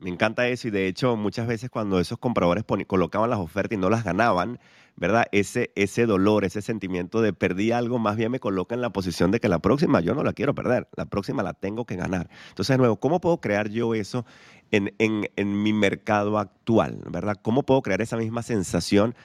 Me 0.06 0.12
encanta 0.12 0.48
eso 0.48 0.68
y 0.68 0.72
de 0.72 0.86
hecho 0.86 1.16
muchas 1.16 1.48
veces 1.48 1.72
cuando 1.72 2.00
esos 2.00 2.20
compradores 2.20 2.64
colocaban 2.86 3.28
las 3.28 3.40
ofertas 3.40 3.76
y 3.76 3.82
no 3.82 3.90
las 3.90 4.04
ganaban, 4.04 4.60
¿verdad? 4.96 5.26
Ese, 5.32 5.72
ese 5.74 6.06
dolor, 6.06 6.46
ese 6.46 6.62
sentimiento 6.62 7.24
de 7.24 7.34
perdí 7.34 7.72
algo, 7.72 7.98
más 7.98 8.16
bien 8.16 8.30
me 8.30 8.40
coloca 8.40 8.76
en 8.76 8.82
la 8.82 8.92
posición 8.92 9.32
de 9.32 9.40
que 9.40 9.50
la 9.50 9.58
próxima 9.58 10.02
yo 10.02 10.14
no 10.14 10.24
la 10.24 10.34
quiero 10.34 10.54
perder, 10.54 10.88
la 10.96 11.08
próxima 11.08 11.42
la 11.42 11.54
tengo 11.54 11.86
que 11.86 11.96
ganar. 11.96 12.30
Entonces, 12.50 12.76
de 12.76 12.78
nuevo, 12.78 12.98
¿cómo 12.98 13.20
puedo 13.20 13.42
crear 13.42 13.70
yo 13.70 13.96
eso 13.96 14.28
en, 14.70 14.94
en, 15.00 15.28
en 15.38 15.64
mi 15.64 15.74
mercado 15.74 16.38
actual, 16.38 17.02
¿verdad? 17.10 17.38
¿Cómo 17.42 17.64
puedo 17.64 17.82
crear 17.82 18.04
esa 18.04 18.16
misma 18.16 18.44
sensación 18.44 19.16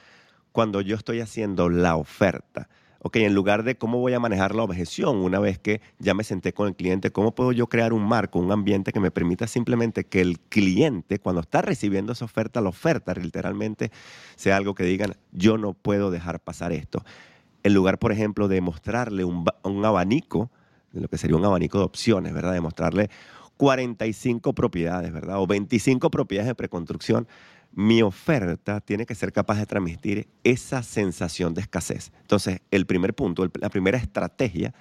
cuando 0.51 0.81
yo 0.81 0.95
estoy 0.95 1.19
haciendo 1.19 1.69
la 1.69 1.95
oferta? 1.95 2.69
Ok, 3.03 3.15
en 3.17 3.33
lugar 3.33 3.63
de 3.63 3.75
cómo 3.75 3.99
voy 3.99 4.13
a 4.13 4.19
manejar 4.19 4.53
la 4.53 4.63
objeción 4.63 5.17
una 5.17 5.39
vez 5.39 5.57
que 5.57 5.81
ya 5.99 6.13
me 6.13 6.23
senté 6.23 6.53
con 6.53 6.67
el 6.67 6.75
cliente, 6.75 7.11
cómo 7.11 7.33
puedo 7.33 7.51
yo 7.51 7.67
crear 7.67 7.93
un 7.93 8.03
marco, 8.03 8.39
un 8.39 8.51
ambiente 8.51 8.91
que 8.91 8.99
me 8.99 9.09
permita 9.09 9.47
simplemente 9.47 10.03
que 10.03 10.21
el 10.21 10.39
cliente, 10.39 11.17
cuando 11.17 11.41
está 11.41 11.61
recibiendo 11.61 12.13
esa 12.13 12.25
oferta, 12.25 12.61
la 12.61 12.69
oferta 12.69 13.13
literalmente 13.13 13.91
sea 14.35 14.57
algo 14.57 14.75
que 14.75 14.83
digan, 14.83 15.15
yo 15.31 15.57
no 15.57 15.73
puedo 15.73 16.11
dejar 16.11 16.39
pasar 16.39 16.71
esto. 16.71 17.03
En 17.63 17.73
lugar, 17.73 17.97
por 17.97 18.11
ejemplo, 18.11 18.47
de 18.47 18.61
mostrarle 18.61 19.23
un, 19.23 19.45
un 19.63 19.85
abanico, 19.85 20.51
lo 20.93 21.07
que 21.07 21.17
sería 21.17 21.37
un 21.37 21.45
abanico 21.45 21.79
de 21.79 21.85
opciones, 21.85 22.33
¿verdad? 22.33 22.53
De 22.53 22.61
mostrarle 22.61 23.09
45 23.57 24.53
propiedades, 24.53 25.11
¿verdad? 25.11 25.39
O 25.39 25.47
25 25.47 26.11
propiedades 26.11 26.47
de 26.47 26.55
preconstrucción 26.55 27.27
mi 27.73 28.01
oferta 28.01 28.81
tiene 28.81 29.05
que 29.05 29.15
ser 29.15 29.31
capaz 29.31 29.57
de 29.57 29.65
transmitir 29.65 30.27
esa 30.43 30.83
sensación 30.83 31.53
de 31.53 31.61
escasez. 31.61 32.11
Entonces, 32.21 32.59
el 32.71 32.85
primer 32.85 33.13
punto, 33.13 33.49
la 33.59 33.69
primera 33.69 33.97
estrategia 33.97 34.73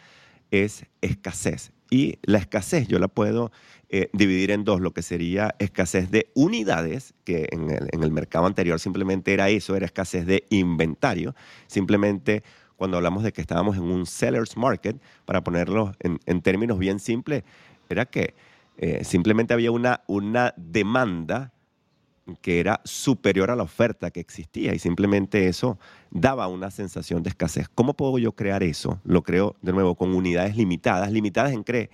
es 0.50 0.84
escasez. 1.00 1.72
Y 1.90 2.18
la 2.22 2.38
escasez 2.38 2.86
yo 2.86 2.98
la 2.98 3.08
puedo 3.08 3.50
eh, 3.88 4.10
dividir 4.12 4.52
en 4.52 4.64
dos, 4.64 4.80
lo 4.80 4.92
que 4.92 5.02
sería 5.02 5.54
escasez 5.58 6.10
de 6.10 6.30
unidades, 6.34 7.14
que 7.24 7.48
en 7.50 7.70
el, 7.70 8.12
mercado 8.12 8.46
anterior 8.46 8.78
simplemente 8.78 9.32
era 9.32 9.48
eso, 9.48 9.74
era 9.74 9.86
escasez 9.86 10.26
de 10.26 10.44
inventario. 10.50 11.34
Simplemente 11.66 12.44
cuando 12.76 12.96
hablamos 12.96 13.24
de 13.24 13.32
que 13.32 13.40
estábamos 13.40 13.76
en 13.76 13.82
un 13.82 14.06
seller's 14.06 14.56
market, 14.56 14.96
para 15.24 15.42
ponerlo 15.42 15.92
en, 15.98 16.20
en 16.26 16.40
términos 16.42 16.78
bien 16.78 16.98
simples, 16.98 17.42
era 17.88 18.06
que 18.06 18.34
eh, 18.78 19.04
simplemente 19.04 19.52
había 19.52 19.70
una, 19.70 20.02
una 20.06 20.54
demanda 20.56 21.52
que 22.42 22.60
era 22.60 22.80
superior 22.84 23.50
a 23.50 23.56
la 23.56 23.62
oferta 23.62 24.10
que 24.10 24.20
existía 24.20 24.74
y 24.74 24.78
simplemente 24.78 25.48
eso 25.48 25.78
daba 26.10 26.46
una 26.48 26.70
sensación 26.70 27.22
de 27.22 27.30
escasez. 27.30 27.68
¿Cómo 27.74 27.94
puedo 27.94 28.18
yo 28.18 28.32
crear 28.32 28.62
eso? 28.62 29.00
Lo 29.04 29.22
creo 29.22 29.56
de 29.62 29.72
nuevo 29.72 29.94
con 29.94 30.14
unidades 30.14 30.56
limitadas. 30.56 31.10
¿Limitadas 31.12 31.52
en 31.52 31.64
qué? 31.64 31.90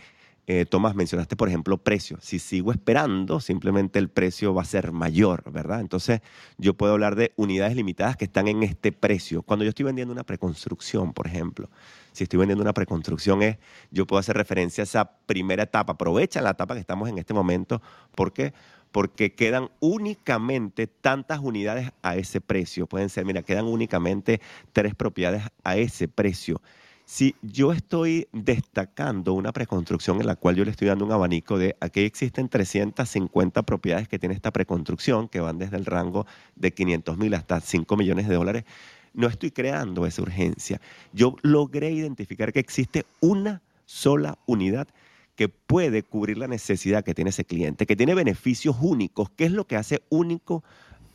Eh, 0.48 0.64
Tomás, 0.64 0.94
mencionaste, 0.94 1.34
por 1.34 1.48
ejemplo, 1.48 1.76
precio. 1.78 2.18
Si 2.20 2.38
sigo 2.38 2.70
esperando, 2.70 3.40
simplemente 3.40 3.98
el 3.98 4.08
precio 4.08 4.54
va 4.54 4.62
a 4.62 4.64
ser 4.64 4.92
mayor, 4.92 5.50
¿verdad? 5.50 5.80
Entonces, 5.80 6.20
yo 6.56 6.74
puedo 6.74 6.92
hablar 6.92 7.16
de 7.16 7.32
unidades 7.34 7.74
limitadas 7.74 8.16
que 8.16 8.26
están 8.26 8.46
en 8.46 8.62
este 8.62 8.92
precio. 8.92 9.42
Cuando 9.42 9.64
yo 9.64 9.70
estoy 9.70 9.86
vendiendo 9.86 10.12
una 10.12 10.22
preconstrucción, 10.22 11.12
por 11.12 11.26
ejemplo, 11.26 11.68
si 12.12 12.22
estoy 12.22 12.38
vendiendo 12.38 12.62
una 12.62 12.74
preconstrucción, 12.74 13.42
es, 13.42 13.58
yo 13.90 14.06
puedo 14.06 14.20
hacer 14.20 14.36
referencia 14.36 14.82
a 14.82 14.84
esa 14.84 15.10
primera 15.26 15.64
etapa. 15.64 15.94
Aprovecha 15.94 16.40
la 16.40 16.50
etapa 16.50 16.74
que 16.74 16.80
estamos 16.80 17.08
en 17.08 17.18
este 17.18 17.34
momento. 17.34 17.82
¿Por 18.14 18.32
qué? 18.32 18.54
Porque 18.96 19.34
quedan 19.34 19.68
únicamente 19.80 20.86
tantas 20.86 21.40
unidades 21.40 21.90
a 22.00 22.16
ese 22.16 22.40
precio. 22.40 22.86
Pueden 22.86 23.10
ser, 23.10 23.26
mira, 23.26 23.42
quedan 23.42 23.66
únicamente 23.66 24.40
tres 24.72 24.94
propiedades 24.94 25.42
a 25.64 25.76
ese 25.76 26.08
precio. 26.08 26.62
Si 27.04 27.34
yo 27.42 27.72
estoy 27.72 28.26
destacando 28.32 29.34
una 29.34 29.52
preconstrucción 29.52 30.18
en 30.22 30.26
la 30.26 30.36
cual 30.36 30.56
yo 30.56 30.64
le 30.64 30.70
estoy 30.70 30.88
dando 30.88 31.04
un 31.04 31.12
abanico 31.12 31.58
de 31.58 31.76
aquí 31.78 32.06
existen 32.06 32.48
350 32.48 33.64
propiedades 33.64 34.08
que 34.08 34.18
tiene 34.18 34.34
esta 34.34 34.50
preconstrucción, 34.50 35.28
que 35.28 35.40
van 35.40 35.58
desde 35.58 35.76
el 35.76 35.84
rango 35.84 36.26
de 36.54 36.72
500 36.72 37.18
mil 37.18 37.34
hasta 37.34 37.60
5 37.60 37.98
millones 37.98 38.26
de 38.26 38.34
dólares, 38.34 38.64
no 39.12 39.26
estoy 39.26 39.50
creando 39.50 40.06
esa 40.06 40.22
urgencia. 40.22 40.80
Yo 41.12 41.36
logré 41.42 41.90
identificar 41.90 42.50
que 42.50 42.60
existe 42.60 43.04
una 43.20 43.60
sola 43.84 44.38
unidad 44.46 44.88
que 45.36 45.48
puede 45.48 46.02
cubrir 46.02 46.38
la 46.38 46.48
necesidad 46.48 47.04
que 47.04 47.14
tiene 47.14 47.30
ese 47.30 47.44
cliente, 47.44 47.86
que 47.86 47.96
tiene 47.96 48.14
beneficios 48.14 48.76
únicos. 48.80 49.30
¿Qué 49.30 49.44
es 49.44 49.52
lo 49.52 49.66
que 49.66 49.76
hace 49.76 50.02
único 50.08 50.64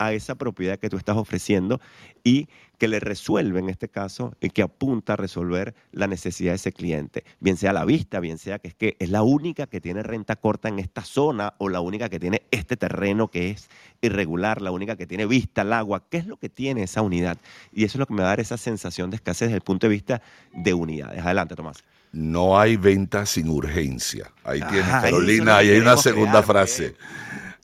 a 0.01 0.13
esa 0.13 0.33
propiedad 0.33 0.79
que 0.79 0.89
tú 0.89 0.97
estás 0.97 1.15
ofreciendo 1.15 1.79
y 2.23 2.47
que 2.79 2.87
le 2.87 2.99
resuelve 2.99 3.59
en 3.59 3.69
este 3.69 3.87
caso 3.87 4.33
y 4.41 4.49
que 4.49 4.63
apunta 4.63 5.13
a 5.13 5.15
resolver 5.15 5.75
la 5.91 6.07
necesidad 6.07 6.53
de 6.53 6.55
ese 6.55 6.71
cliente, 6.71 7.23
bien 7.39 7.55
sea 7.55 7.71
la 7.71 7.85
vista, 7.85 8.19
bien 8.19 8.39
sea 8.39 8.57
que 8.57 8.69
es 8.69 8.73
que 8.73 8.95
es 8.97 9.11
la 9.11 9.21
única 9.21 9.67
que 9.67 9.79
tiene 9.79 10.01
renta 10.01 10.35
corta 10.37 10.69
en 10.69 10.79
esta 10.79 11.03
zona 11.03 11.53
o 11.59 11.69
la 11.69 11.81
única 11.81 12.09
que 12.09 12.19
tiene 12.19 12.41
este 12.49 12.77
terreno 12.77 13.27
que 13.27 13.51
es 13.51 13.69
irregular, 14.01 14.63
la 14.63 14.71
única 14.71 14.95
que 14.95 15.05
tiene 15.05 15.27
vista 15.27 15.61
al 15.61 15.73
agua, 15.73 16.03
¿qué 16.09 16.17
es 16.17 16.25
lo 16.25 16.37
que 16.37 16.49
tiene 16.49 16.81
esa 16.81 17.03
unidad? 17.03 17.37
Y 17.71 17.83
eso 17.83 17.97
es 17.97 17.99
lo 17.99 18.07
que 18.07 18.15
me 18.15 18.23
va 18.23 18.29
a 18.29 18.31
dar 18.31 18.39
esa 18.39 18.57
sensación 18.57 19.11
de 19.11 19.17
escasez 19.17 19.49
desde 19.49 19.57
el 19.57 19.61
punto 19.61 19.85
de 19.85 19.91
vista 19.91 20.23
de 20.51 20.73
unidades. 20.73 21.23
Adelante, 21.23 21.55
Tomás. 21.55 21.83
No 22.11 22.59
hay 22.59 22.75
venta 22.75 23.25
sin 23.25 23.49
urgencia. 23.49 24.31
Ahí 24.43 24.61
tienes, 24.69 24.89
Carolina, 24.89 25.57
ahí 25.57 25.69
hay 25.69 25.79
una 25.79 25.97
segunda 25.97 26.43
frase. 26.43 26.95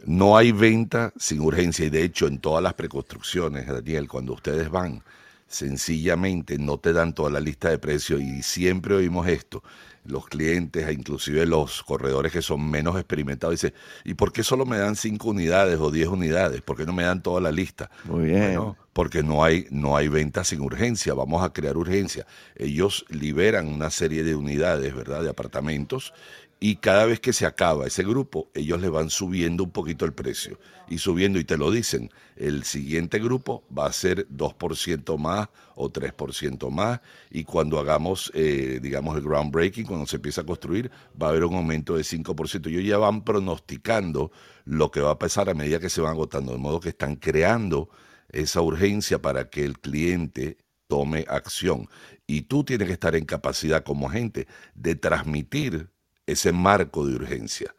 No 0.06 0.38
hay 0.38 0.54
venta 0.54 1.12
sin 1.18 1.42
urgencia 1.42 1.86
y 1.86 1.89
de 1.89 2.04
hecho 2.04 2.27
en 2.27 2.39
todas 2.39 2.63
las 2.63 2.74
preconstrucciones, 2.74 3.68
Daniel, 3.68 4.08
cuando 4.08 4.34
ustedes 4.34 4.70
van, 4.70 5.04
sencillamente 5.48 6.58
no 6.58 6.77
te 6.77 6.94
dan 6.94 7.13
toda 7.13 7.30
la 7.30 7.39
lista 7.39 7.70
de 7.70 7.80
precios 7.80 8.22
y 8.22 8.44
siempre 8.44 8.96
oímos 8.96 9.27
esto. 9.27 9.63
Los 10.04 10.27
clientes, 10.27 10.88
e 10.88 10.94
inclusive 10.94 11.46
los 11.46 11.84
corredores 11.84 12.32
que 12.32 12.42
son 12.42 12.70
menos 12.70 12.96
experimentados, 12.96 13.56
dicen, 13.56 13.74
¿y 14.06 14.13
por 14.13 14.32
qué 14.32 14.42
solo 14.42 14.66
me 14.66 14.77
dan 14.77 14.96
cinco 14.96 15.30
unidades 15.30 15.80
o 15.80 15.92
diez 15.92 16.08
unidades? 16.08 16.62
¿Por 16.62 16.77
qué 16.77 16.86
no 16.86 16.94
me 16.94 17.04
dan 17.04 17.22
toda 17.22 17.42
la 17.42 17.51
lista? 17.51 17.92
Muy 18.06 18.25
bien. 18.25 18.58
porque 18.94 19.22
no 19.22 19.44
hay, 19.44 19.68
no 19.70 19.96
hay 19.96 20.08
venta 20.08 20.44
sin 20.44 20.62
urgencia, 20.62 21.13
vamos 21.13 21.44
a 21.44 21.54
crear 21.54 21.77
urgencia. 21.77 22.25
Ellos 22.56 23.06
liberan 23.10 23.68
una 23.68 23.92
serie 23.92 24.24
de 24.24 24.34
unidades, 24.34 24.96
¿verdad?, 24.96 25.22
de 25.22 25.30
apartamentos 25.30 26.13
y 26.60 26.78
cada 26.78 27.06
vez 27.06 27.20
que 27.20 27.34
se 27.34 27.46
acaba 27.46 27.86
ese 27.86 28.04
grupo, 28.04 28.50
ellos 28.56 28.82
le 28.82 28.90
van 28.90 29.12
subiendo 29.12 29.64
un 29.64 29.72
poquito 29.72 30.06
el 30.06 30.14
precio 30.14 30.60
y 30.90 30.98
subiendo 30.98 31.38
y 31.40 31.44
te 31.44 31.56
lo 31.56 31.70
dicen, 31.70 32.10
el 32.36 32.64
siguiente 32.64 33.20
grupo 33.20 33.64
va 33.76 33.86
a 33.86 33.94
ser 33.94 34.28
2% 34.30 35.18
más 35.20 35.50
o 35.76 35.92
3% 35.92 36.72
más 36.72 37.02
y 37.30 37.44
cuando 37.44 37.80
hagamos, 37.80 38.32
eh, 38.34 38.80
digamos, 38.82 39.16
el 39.18 39.24
groundbreaking, 39.24 39.86
cuando 39.86 40.08
se 40.08 40.16
empieza 40.16 40.42
a 40.42 40.46
construir, 40.46 40.90
va 41.22 41.28
a 41.28 41.30
haber 41.30 41.46
un 41.46 41.56
aumento 41.56 41.96
de 41.96 42.04
5%. 42.04 42.70
Ellos 42.70 42.84
ya 42.84 42.98
van 42.98 43.24
pronosticando 43.24 44.32
lo 44.66 44.90
que 44.90 45.02
va 45.02 45.12
a 45.12 45.20
pasar 45.20 45.50
a 45.50 45.54
medida 45.54 45.80
que 45.80 45.90
se 45.90 46.02
van 46.02 46.12
agotando, 46.12 46.54
de 46.54 46.58
modo 46.58 46.80
que 46.80 46.90
están 46.90 47.18
creando 47.18 47.90
esa 48.30 48.62
urgencia 48.62 49.22
para 49.22 49.50
que 49.50 49.64
el 49.64 49.80
cliente 49.80 50.58
tome 50.88 51.26
acción. 51.28 51.88
Y 52.26 52.44
tú 52.44 52.64
tienes 52.64 52.88
que 52.88 52.94
estar 52.94 53.16
en 53.16 53.26
capacidad 53.26 53.84
como 53.84 54.10
agente 54.10 54.48
de 54.74 54.96
transmitir 54.96 55.92
ese 56.28 56.52
marco 56.52 57.08
de 57.08 57.16
urgencia. 57.16 57.74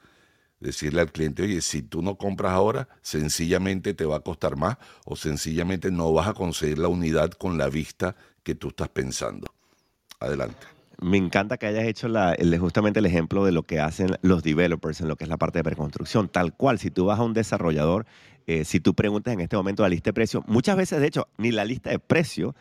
Decirle 0.58 1.02
al 1.02 1.12
cliente, 1.12 1.44
oye, 1.44 1.60
si 1.60 1.82
tú 1.82 2.02
no 2.02 2.16
compras 2.16 2.52
ahora, 2.52 2.88
sencillamente 3.00 3.94
te 3.94 4.04
va 4.04 4.16
a 4.16 4.20
costar 4.20 4.56
más 4.56 4.76
o 5.04 5.14
sencillamente 5.14 5.92
no 5.92 6.12
vas 6.12 6.26
a 6.26 6.34
conseguir 6.34 6.78
la 6.78 6.88
unidad 6.88 7.30
con 7.30 7.56
la 7.58 7.68
vista 7.68 8.16
que 8.42 8.56
tú 8.56 8.68
estás 8.68 8.88
pensando. 8.88 9.46
Adelante. 10.18 10.66
Me 11.00 11.16
encanta 11.16 11.58
que 11.58 11.66
hayas 11.66 11.84
hecho 11.84 12.08
justamente 12.58 12.98
el 12.98 13.06
ejemplo 13.06 13.44
de 13.44 13.52
lo 13.52 13.62
que 13.62 13.78
hacen 13.78 14.16
los 14.22 14.42
developers 14.42 15.00
en 15.00 15.06
lo 15.06 15.14
que 15.14 15.24
es 15.24 15.30
la 15.30 15.36
parte 15.36 15.60
de 15.60 15.62
preconstrucción. 15.62 16.28
Tal 16.28 16.56
cual, 16.56 16.80
si 16.80 16.90
tú 16.90 17.04
vas 17.04 17.20
a 17.20 17.22
un 17.22 17.34
desarrollador, 17.34 18.04
eh, 18.48 18.64
si 18.64 18.80
tú 18.80 18.94
preguntas 18.94 19.32
en 19.32 19.40
este 19.40 19.56
momento 19.56 19.84
la 19.84 19.90
lista 19.90 20.08
de 20.08 20.14
precios, 20.14 20.42
muchas 20.48 20.76
veces, 20.76 21.00
de 21.00 21.06
hecho, 21.06 21.28
ni 21.36 21.52
la 21.52 21.64
lista 21.64 21.90
de 21.90 22.00
precios 22.00 22.56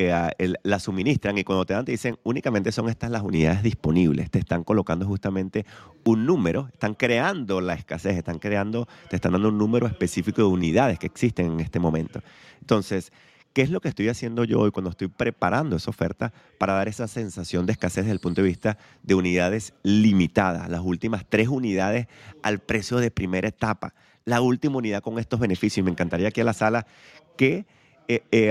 eh, 0.00 0.54
la 0.62 0.78
suministran 0.78 1.38
y 1.38 1.42
cuando 1.42 1.66
te 1.66 1.74
dan 1.74 1.84
te 1.84 1.90
dicen 1.90 2.20
únicamente 2.22 2.70
son 2.70 2.88
estas 2.88 3.10
las 3.10 3.22
unidades 3.22 3.64
disponibles, 3.64 4.30
te 4.30 4.38
están 4.38 4.62
colocando 4.62 5.04
justamente 5.04 5.66
un 6.04 6.24
número, 6.24 6.68
están 6.72 6.94
creando 6.94 7.60
la 7.60 7.74
escasez, 7.74 8.16
están 8.16 8.38
creando, 8.38 8.86
te 9.10 9.16
están 9.16 9.32
dando 9.32 9.48
un 9.48 9.58
número 9.58 9.88
específico 9.88 10.40
de 10.40 10.46
unidades 10.46 11.00
que 11.00 11.06
existen 11.06 11.50
en 11.50 11.58
este 11.58 11.80
momento. 11.80 12.22
Entonces, 12.60 13.12
¿qué 13.52 13.62
es 13.62 13.70
lo 13.70 13.80
que 13.80 13.88
estoy 13.88 14.08
haciendo 14.08 14.44
yo 14.44 14.60
hoy 14.60 14.70
cuando 14.70 14.90
estoy 14.90 15.08
preparando 15.08 15.74
esa 15.74 15.90
oferta 15.90 16.32
para 16.58 16.74
dar 16.74 16.86
esa 16.86 17.08
sensación 17.08 17.66
de 17.66 17.72
escasez 17.72 18.04
desde 18.04 18.12
el 18.12 18.20
punto 18.20 18.40
de 18.40 18.46
vista 18.46 18.78
de 19.02 19.16
unidades 19.16 19.74
limitadas, 19.82 20.68
las 20.68 20.82
últimas 20.82 21.26
tres 21.28 21.48
unidades 21.48 22.06
al 22.44 22.60
precio 22.60 22.98
de 22.98 23.10
primera 23.10 23.48
etapa, 23.48 23.94
la 24.24 24.42
última 24.42 24.76
unidad 24.76 25.02
con 25.02 25.18
estos 25.18 25.40
beneficios? 25.40 25.78
Y 25.78 25.82
me 25.82 25.90
encantaría 25.90 26.28
aquí 26.28 26.40
a 26.40 26.44
la 26.44 26.52
sala 26.52 26.86
que 27.36 27.66
eh, 28.10 28.22
eh, 28.32 28.50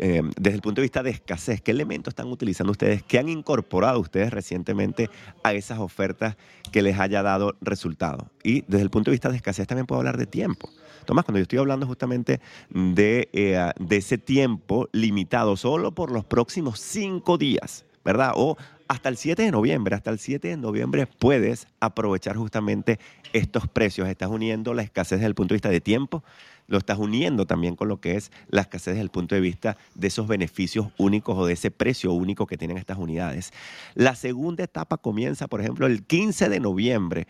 eh, 0.00 0.22
desde 0.36 0.56
el 0.56 0.60
punto 0.60 0.80
de 0.80 0.86
vista 0.86 1.04
de 1.04 1.10
escasez, 1.10 1.60
¿qué 1.60 1.70
elementos 1.70 2.10
están 2.10 2.26
utilizando 2.26 2.72
ustedes? 2.72 3.04
¿Qué 3.04 3.20
han 3.20 3.28
incorporado 3.28 4.00
ustedes 4.00 4.32
recientemente 4.32 5.08
a 5.44 5.54
esas 5.54 5.78
ofertas 5.78 6.36
que 6.72 6.82
les 6.82 6.98
haya 6.98 7.22
dado 7.22 7.54
resultado? 7.60 8.28
Y 8.42 8.62
desde 8.62 8.82
el 8.82 8.90
punto 8.90 9.10
de 9.10 9.14
vista 9.14 9.30
de 9.30 9.36
escasez 9.36 9.68
también 9.68 9.86
puedo 9.86 10.00
hablar 10.00 10.16
de 10.16 10.26
tiempo. 10.26 10.68
Tomás, 11.04 11.24
cuando 11.24 11.38
yo 11.38 11.42
estoy 11.42 11.60
hablando 11.60 11.86
justamente 11.86 12.40
de, 12.70 13.72
de 13.78 13.96
ese 13.96 14.18
tiempo 14.18 14.88
limitado 14.90 15.56
solo 15.56 15.92
por 15.92 16.10
los 16.10 16.24
próximos 16.24 16.80
cinco 16.80 17.38
días, 17.38 17.84
¿verdad? 18.04 18.32
O 18.34 18.56
hasta 18.88 19.08
el 19.08 19.16
7 19.16 19.42
de 19.42 19.50
noviembre, 19.50 19.94
hasta 19.94 20.10
el 20.10 20.18
7 20.18 20.48
de 20.48 20.56
noviembre 20.56 21.06
puedes 21.06 21.66
aprovechar 21.80 22.36
justamente 22.36 22.98
estos 23.32 23.68
precios. 23.68 24.08
Estás 24.08 24.30
uniendo 24.30 24.74
la 24.74 24.82
escasez 24.82 25.18
desde 25.18 25.28
el 25.28 25.34
punto 25.34 25.54
de 25.54 25.56
vista 25.56 25.68
de 25.70 25.80
tiempo 25.80 26.22
lo 26.68 26.78
estás 26.78 26.98
uniendo 26.98 27.46
también 27.46 27.76
con 27.76 27.88
lo 27.88 28.00
que 28.00 28.16
es 28.16 28.32
la 28.48 28.62
escasez 28.62 28.94
desde 28.94 29.02
el 29.02 29.10
punto 29.10 29.34
de 29.34 29.40
vista 29.40 29.76
de 29.94 30.08
esos 30.08 30.26
beneficios 30.26 30.88
únicos 30.98 31.36
o 31.38 31.46
de 31.46 31.54
ese 31.54 31.70
precio 31.70 32.12
único 32.12 32.46
que 32.46 32.58
tienen 32.58 32.78
estas 32.78 32.98
unidades. 32.98 33.52
La 33.94 34.14
segunda 34.14 34.64
etapa 34.64 34.96
comienza, 34.96 35.46
por 35.46 35.60
ejemplo, 35.60 35.86
el 35.86 36.04
15 36.04 36.48
de 36.48 36.60
noviembre. 36.60 37.26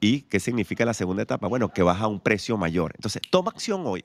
¿Y 0.00 0.22
qué 0.22 0.40
significa 0.40 0.84
la 0.84 0.94
segunda 0.94 1.22
etapa? 1.22 1.46
Bueno, 1.46 1.68
que 1.72 1.82
baja 1.82 2.04
a 2.04 2.08
un 2.08 2.20
precio 2.20 2.56
mayor. 2.56 2.92
Entonces, 2.96 3.20
toma 3.30 3.50
acción 3.50 3.82
hoy. 3.84 4.04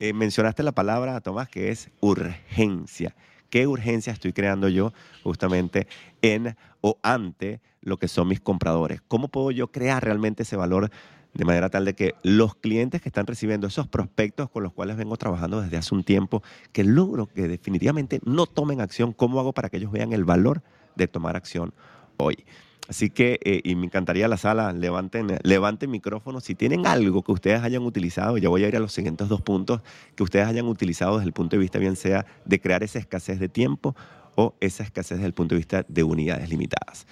Eh, 0.00 0.12
mencionaste 0.12 0.62
la 0.62 0.72
palabra, 0.72 1.20
Tomás, 1.20 1.48
que 1.48 1.70
es 1.70 1.90
urgencia. 2.00 3.14
¿Qué 3.56 3.66
urgencia 3.66 4.12
estoy 4.12 4.34
creando 4.34 4.68
yo 4.68 4.92
justamente 5.22 5.86
en 6.20 6.58
o 6.82 6.98
ante 7.02 7.62
lo 7.80 7.96
que 7.96 8.06
son 8.06 8.28
mis 8.28 8.38
compradores? 8.38 9.00
¿Cómo 9.08 9.28
puedo 9.28 9.50
yo 9.50 9.68
crear 9.68 10.04
realmente 10.04 10.42
ese 10.42 10.56
valor 10.56 10.90
de 11.32 11.44
manera 11.46 11.70
tal 11.70 11.86
de 11.86 11.94
que 11.94 12.14
los 12.22 12.54
clientes 12.54 13.00
que 13.00 13.08
están 13.08 13.26
recibiendo 13.26 13.66
esos 13.66 13.88
prospectos 13.88 14.50
con 14.50 14.62
los 14.62 14.74
cuales 14.74 14.98
vengo 14.98 15.16
trabajando 15.16 15.62
desde 15.62 15.78
hace 15.78 15.94
un 15.94 16.04
tiempo, 16.04 16.42
que 16.72 16.84
logro 16.84 17.28
que 17.28 17.48
definitivamente 17.48 18.20
no 18.26 18.44
tomen 18.44 18.82
acción, 18.82 19.14
¿cómo 19.14 19.40
hago 19.40 19.54
para 19.54 19.70
que 19.70 19.78
ellos 19.78 19.90
vean 19.90 20.12
el 20.12 20.26
valor 20.26 20.62
de 20.94 21.08
tomar 21.08 21.34
acción 21.34 21.72
hoy? 22.18 22.44
Así 22.88 23.10
que, 23.10 23.40
eh, 23.44 23.60
y 23.64 23.74
me 23.74 23.86
encantaría 23.86 24.28
la 24.28 24.36
sala, 24.36 24.72
levanten, 24.72 25.38
levanten 25.42 25.90
micrófono. 25.90 26.40
Si 26.40 26.54
tienen 26.54 26.86
algo 26.86 27.22
que 27.22 27.32
ustedes 27.32 27.62
hayan 27.62 27.82
utilizado, 27.82 28.38
ya 28.38 28.48
voy 28.48 28.64
a 28.64 28.68
ir 28.68 28.76
a 28.76 28.80
los 28.80 28.92
siguientes 28.92 29.28
dos 29.28 29.42
puntos, 29.42 29.82
que 30.14 30.22
ustedes 30.22 30.46
hayan 30.46 30.66
utilizado 30.66 31.16
desde 31.16 31.26
el 31.26 31.32
punto 31.32 31.56
de 31.56 31.60
vista, 31.60 31.78
bien 31.78 31.96
sea 31.96 32.26
de 32.44 32.60
crear 32.60 32.82
esa 32.82 32.98
escasez 32.98 33.40
de 33.40 33.48
tiempo 33.48 33.96
o 34.36 34.54
esa 34.60 34.84
escasez 34.84 35.18
desde 35.18 35.26
el 35.26 35.34
punto 35.34 35.54
de 35.54 35.58
vista 35.58 35.84
de 35.88 36.02
unidades 36.04 36.48
limitadas. 36.48 37.06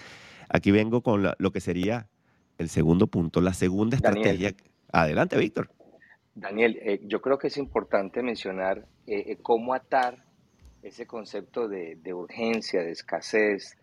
Aquí 0.49 0.71
vengo 0.71 1.03
con 1.03 1.25
lo 1.37 1.51
que 1.51 1.61
sería 1.61 2.07
el 2.59 2.69
segundo 2.69 3.07
punto, 3.09 3.41
la 3.41 3.53
segunda 3.53 3.97
estrategia. 3.97 4.55
Adelante, 4.93 5.37
Víctor. 5.37 5.71
Daniel, 6.35 6.79
eh, 6.83 7.01
yo 7.05 7.21
creo 7.21 7.39
que 7.39 7.49
es 7.49 7.57
importante 7.57 8.23
mencionar 8.23 8.87
eh, 9.07 9.33
eh, 9.33 9.37
cómo 9.41 9.75
atar 9.75 10.25
ese 10.83 11.07
concepto 11.07 11.69
de, 11.69 11.97
urgencia, 12.13 12.83
de 12.83 12.91
escasez, 12.91 13.77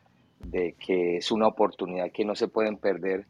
de 0.45 0.73
que 0.73 1.17
es 1.17 1.31
una 1.31 1.47
oportunidad 1.47 2.11
que 2.11 2.25
no 2.25 2.35
se 2.35 2.47
pueden 2.47 2.77
perder 2.77 3.25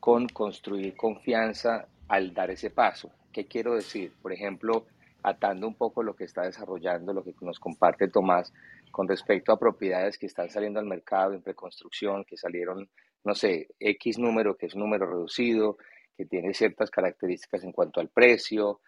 con 0.00 0.26
construir 0.28 0.96
confianza 0.96 1.86
al 2.08 2.34
dar 2.34 2.50
ese 2.50 2.70
paso. 2.70 3.10
¿Qué 3.32 3.46
quiero 3.46 3.74
decir? 3.74 4.12
Por 4.20 4.32
ejemplo, 4.32 4.86
atando 5.22 5.66
un 5.66 5.74
poco 5.74 6.02
lo 6.02 6.14
que 6.14 6.24
está 6.24 6.42
desarrollando, 6.42 7.12
lo 7.12 7.22
que 7.22 7.34
nos 7.40 7.58
comparte 7.58 8.08
Tomás 8.08 8.52
con 8.90 9.08
respecto 9.08 9.52
a 9.52 9.58
propiedades 9.58 10.18
que 10.18 10.26
están 10.26 10.50
saliendo 10.50 10.80
al 10.80 10.86
mercado 10.86 11.32
en 11.32 11.42
preconstrucción, 11.42 12.24
que 12.24 12.36
salieron 12.36 12.88
no 13.24 13.34
sé, 13.34 13.68
X 13.78 14.18
número 14.18 14.56
que 14.56 14.66
es 14.66 14.74
un 14.74 14.80
número 14.80 15.06
reducido, 15.06 15.76
que 16.16 16.26
tiene 16.26 16.54
ciertas 16.54 16.90
características 16.90 17.64
en 17.64 17.72
cuanto 17.72 18.00
al 18.00 18.08
precio, 18.08 18.80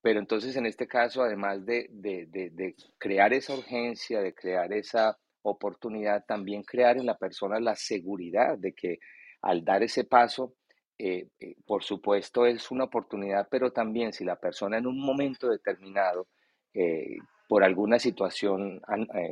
pero 0.00 0.20
entonces 0.20 0.56
en 0.56 0.66
este 0.66 0.86
caso, 0.86 1.22
además 1.22 1.64
de, 1.64 1.88
de, 1.90 2.74
crear 2.98 3.32
esa 3.32 3.54
urgencia, 3.54 4.20
de 4.20 4.34
crear 4.34 4.72
esa 4.72 5.18
oportunidad, 5.44 6.24
también 6.26 6.62
crear 6.62 6.96
en 6.96 7.06
la 7.06 7.16
persona 7.16 7.60
la 7.60 7.76
seguridad 7.76 8.58
de 8.58 8.72
que 8.72 8.98
al 9.42 9.64
dar 9.64 9.82
ese 9.82 10.04
paso, 10.04 10.54
eh, 10.98 11.28
eh, 11.40 11.56
por 11.66 11.82
supuesto 11.82 12.46
es 12.46 12.70
una 12.70 12.84
oportunidad, 12.84 13.48
pero 13.50 13.72
también 13.72 14.12
si 14.12 14.24
la 14.24 14.36
persona 14.36 14.78
en 14.78 14.86
un 14.86 14.98
momento 14.98 15.48
determinado, 15.48 16.28
eh, 16.72 17.16
por 17.48 17.62
alguna 17.62 17.98
situación, 17.98 18.80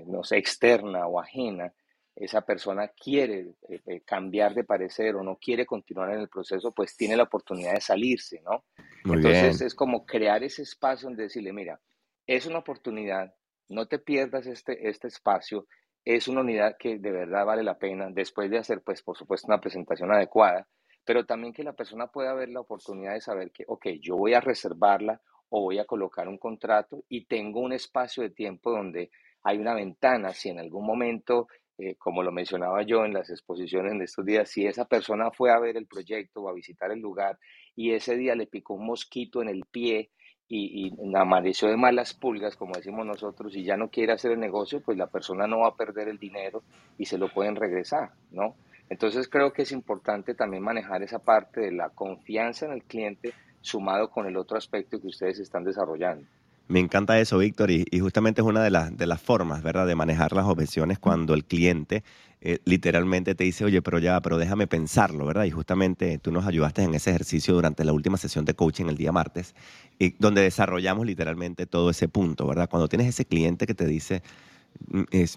no 0.07 0.23
sé, 0.23 0.37
externa 0.37 1.07
o 1.07 1.19
ajena, 1.19 1.73
esa 2.15 2.43
persona 2.43 2.89
quiere 2.89 3.55
eh, 3.69 3.81
eh, 3.87 4.01
cambiar 4.05 4.55
de 4.55 4.65
parecer 4.65 5.17
o 5.17 5.23
no 5.23 5.37
quiere 5.37 5.65
continuar 5.65 6.13
en 6.13 6.21
el 6.21 6.29
proceso, 6.29 6.73
pues 6.73 6.97
tiene 6.97 7.17
la 7.17 7.23
oportunidad 7.25 7.75
de 7.75 7.81
salirse, 7.81 8.43
¿no? 8.43 8.65
Entonces 9.05 9.61
es 9.63 9.75
como 9.75 10.05
crear 10.05 10.43
ese 10.45 10.63
espacio 10.63 11.09
donde 11.09 11.25
decirle, 11.25 11.53
mira, 11.53 11.81
es 12.27 12.47
una 12.47 12.59
oportunidad, 12.59 13.35
no 13.69 13.87
te 13.87 13.99
pierdas 13.99 14.47
este, 14.47 14.89
este 14.89 15.09
espacio, 15.09 15.67
es 16.05 16.29
una 16.29 16.41
unidad 16.41 16.77
que 16.79 16.99
de 16.99 17.11
verdad 17.13 17.47
vale 17.47 17.63
la 17.63 17.79
pena, 17.79 18.09
después 18.11 18.51
de 18.51 18.59
hacer, 18.59 18.83
pues, 18.83 19.03
por 19.03 19.17
supuesto, 19.17 19.47
una 19.49 19.61
presentación 19.61 20.13
adecuada, 20.13 20.69
pero 21.05 21.27
también 21.27 21.53
que 21.53 21.65
la 21.65 21.73
persona 21.73 22.09
pueda 22.09 22.35
ver 22.35 22.49
la 22.49 22.61
oportunidad 22.61 23.15
de 23.15 23.21
saber 23.21 23.51
que, 23.53 23.65
ok, 23.67 23.87
yo 24.01 24.17
voy 24.17 24.35
a 24.35 24.41
reservarla 24.41 25.21
o 25.49 25.63
voy 25.63 25.79
a 25.79 25.85
colocar 25.85 26.29
un 26.29 26.39
contrato 26.39 27.05
y 27.09 27.27
tengo 27.27 27.61
un 27.61 27.73
espacio 27.73 28.23
de 28.23 28.31
tiempo 28.31 28.71
donde 28.71 29.11
hay 29.43 29.59
una 29.59 29.75
ventana, 29.75 30.33
si 30.33 30.49
en 30.49 30.59
algún 30.59 30.87
momento, 30.87 31.49
eh, 31.79 31.97
como 31.97 32.23
lo 32.23 32.33
mencionaba 32.33 32.83
yo 32.83 33.05
en 33.05 33.13
las 33.13 33.31
exposiciones 33.31 33.99
de 33.99 34.05
estos 34.05 34.25
días, 34.25 34.49
si 34.49 34.67
esa 34.67 34.87
persona 34.87 35.31
fue 35.31 35.51
a 35.51 35.59
ver 35.59 35.77
el 35.77 35.87
proyecto 35.87 36.43
o 36.43 36.49
a 36.49 36.55
visitar 36.55 36.91
el 36.93 37.01
lugar 37.01 37.39
y 37.75 37.93
ese 37.93 38.17
día 38.17 38.35
le 38.35 38.47
picó 38.47 38.75
un 38.75 38.87
mosquito 38.87 39.43
en 39.43 39.49
el 39.49 39.63
pie 39.71 40.11
y, 40.55 40.95
y 40.95 41.15
amaneció 41.17 41.69
de 41.69 41.79
malas 41.79 42.13
pulgas, 42.13 42.57
como 42.57 42.75
decimos 42.75 43.07
nosotros, 43.07 43.57
y 43.57 43.65
ya 43.65 43.79
no 43.79 43.89
quiere 43.89 44.13
hacer 44.13 44.33
el 44.33 44.41
negocio, 44.41 44.83
pues 44.83 44.99
la 44.99 45.07
persona 45.07 45.47
no 45.47 45.61
va 45.61 45.69
a 45.69 45.77
perder 45.77 46.09
el 46.09 46.19
dinero 46.19 46.63
y 46.99 47.07
se 47.07 47.17
lo 47.17 47.33
pueden 47.33 47.57
regresar, 47.57 48.11
¿no? 48.31 48.55
Entonces 48.91 49.29
creo 49.29 49.55
que 49.55 49.63
es 49.63 49.73
importante 49.73 50.35
también 50.35 50.63
manejar 50.63 51.03
esa 51.03 51.21
parte 51.21 51.63
de 51.63 51.73
la 51.73 51.89
confianza 51.89 52.67
en 52.67 52.73
el 52.73 52.83
cliente 52.83 53.33
sumado 53.63 54.11
con 54.11 54.27
el 54.27 54.37
otro 54.37 54.59
aspecto 54.59 55.01
que 55.01 55.07
ustedes 55.07 55.39
están 55.39 55.65
desarrollando. 55.65 56.27
Me 56.73 56.81
encanta 56.81 57.21
eso, 57.21 57.37
Víctor, 57.37 57.71
y, 57.71 57.85
justamente 58.01 58.41
es 58.41 58.47
una 58.47 58.63
de 58.63 58.71
las, 58.71 59.21
formas, 59.21 59.63
¿verdad?, 59.63 59.87
de 59.87 59.95
manejar 59.95 60.33
las 60.33 60.47
objeciones 60.47 60.99
cuando 60.99 61.35
el 61.35 61.45
cliente 61.45 62.03
eh, 62.41 62.61
literalmente 62.65 63.35
te 63.35 63.45
dice, 63.45 63.67
oye, 63.67 63.83
pero 63.83 63.99
ya, 63.99 64.19
pero 64.23 64.39
déjame 64.39 64.67
pensarlo, 64.67 65.27
¿verdad? 65.27 65.45
Y 65.45 65.51
justamente 65.51 66.17
tú 66.17 66.33
nos 66.33 66.47
ayudaste 66.47 66.83
en 66.83 66.95
ese 66.95 67.11
ejercicio 67.11 67.53
durante 67.53 67.85
la 67.85 67.93
última 67.93 68.17
sesión 68.17 68.47
de 68.47 68.55
coaching 68.55 68.87
el 68.87 68.97
día 68.97 69.13
martes, 69.13 69.55
y 69.99 70.15
donde 70.19 70.41
desarrollamos 70.41 71.05
literalmente 71.05 71.67
todo 71.67 71.91
ese 71.91 72.09
punto, 72.09 72.47
¿verdad? 72.47 72.71
Cuando 72.71 72.89
tienes 72.89 73.07
ese 73.07 73.27
cliente 73.27 73.67
que 73.67 73.75
te 73.75 73.85
dice, 73.85 74.23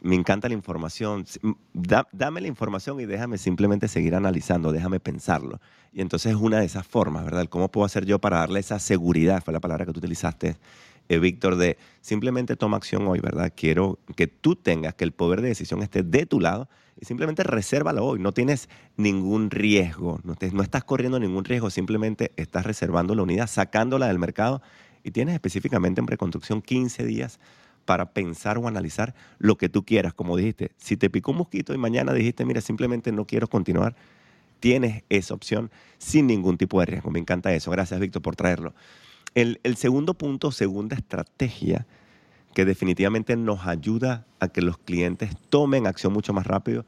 me 0.03 0.15
encanta 0.15 0.47
la 0.47 0.53
información, 0.53 1.25
dame 2.13 2.39
la 2.39 2.47
información 2.47 2.97
y 3.01 3.05
déjame 3.05 3.37
simplemente 3.37 3.89
seguir 3.89 4.15
analizando, 4.15 4.71
déjame 4.71 5.01
pensarlo. 5.01 5.59
Y 5.91 5.99
entonces 5.99 6.31
es 6.31 6.37
una 6.37 6.59
de 6.59 6.65
esas 6.65 6.87
formas, 6.87 7.25
¿verdad? 7.25 7.47
¿Cómo 7.49 7.69
puedo 7.69 7.83
hacer 7.83 8.05
yo 8.05 8.19
para 8.19 8.37
darle 8.37 8.61
esa 8.61 8.79
seguridad? 8.79 9.43
Fue 9.43 9.53
la 9.53 9.59
palabra 9.59 9.85
que 9.85 9.91
tú 9.91 9.99
utilizaste 9.99 10.55
eh, 11.09 11.19
Víctor, 11.19 11.55
de 11.55 11.77
simplemente 12.01 12.55
toma 12.55 12.77
acción 12.77 13.07
hoy, 13.07 13.19
¿verdad? 13.19 13.53
Quiero 13.55 13.99
que 14.15 14.27
tú 14.27 14.55
tengas, 14.55 14.95
que 14.95 15.03
el 15.03 15.11
poder 15.11 15.41
de 15.41 15.49
decisión 15.49 15.81
esté 15.83 16.03
de 16.03 16.25
tu 16.25 16.39
lado 16.39 16.67
y 16.99 17.05
simplemente 17.05 17.43
resérvalo 17.43 18.05
hoy. 18.05 18.19
No 18.19 18.31
tienes 18.31 18.69
ningún 18.97 19.51
riesgo, 19.51 20.19
no, 20.23 20.35
no 20.51 20.63
estás 20.63 20.83
corriendo 20.83 21.19
ningún 21.19 21.45
riesgo, 21.45 21.69
simplemente 21.69 22.31
estás 22.37 22.65
reservando 22.65 23.15
la 23.15 23.23
unidad, 23.23 23.47
sacándola 23.47 24.07
del 24.07 24.19
mercado 24.19 24.61
y 25.03 25.11
tienes 25.11 25.35
específicamente 25.35 26.01
en 26.01 26.07
preconstrucción 26.07 26.61
15 26.61 27.05
días 27.05 27.39
para 27.85 28.13
pensar 28.13 28.57
o 28.57 28.67
analizar 28.67 29.13
lo 29.37 29.57
que 29.57 29.69
tú 29.69 29.85
quieras. 29.85 30.13
Como 30.13 30.35
dijiste, 30.35 30.71
si 30.77 30.97
te 30.97 31.09
picó 31.09 31.31
un 31.31 31.37
mosquito 31.37 31.73
y 31.73 31.77
mañana 31.77 32.13
dijiste, 32.13 32.43
mira, 32.45 32.61
simplemente 32.61 33.11
no 33.11 33.25
quiero 33.25 33.47
continuar, 33.47 33.95
tienes 34.59 35.03
esa 35.09 35.35
opción 35.35 35.69
sin 35.99 36.25
ningún 36.25 36.57
tipo 36.57 36.79
de 36.79 36.87
riesgo. 36.87 37.11
Me 37.11 37.19
encanta 37.19 37.53
eso. 37.53 37.69
Gracias, 37.69 37.99
Víctor, 37.99 38.23
por 38.23 38.35
traerlo. 38.35 38.73
El, 39.35 39.59
segundo 39.75 40.13
punto, 40.13 40.51
segunda 40.51 40.95
estrategia 40.95 41.85
que 42.53 42.63
definitivamente 42.63 43.35
nos 43.35 43.67
ayuda 43.67 44.25
a 44.39 44.47
que 44.47 44.61
los 44.61 44.77
clientes 44.77 45.35
tomen 45.49 45.87
acción 45.87 46.13
mucho 46.13 46.31
más 46.31 46.47
rápido 46.47 46.85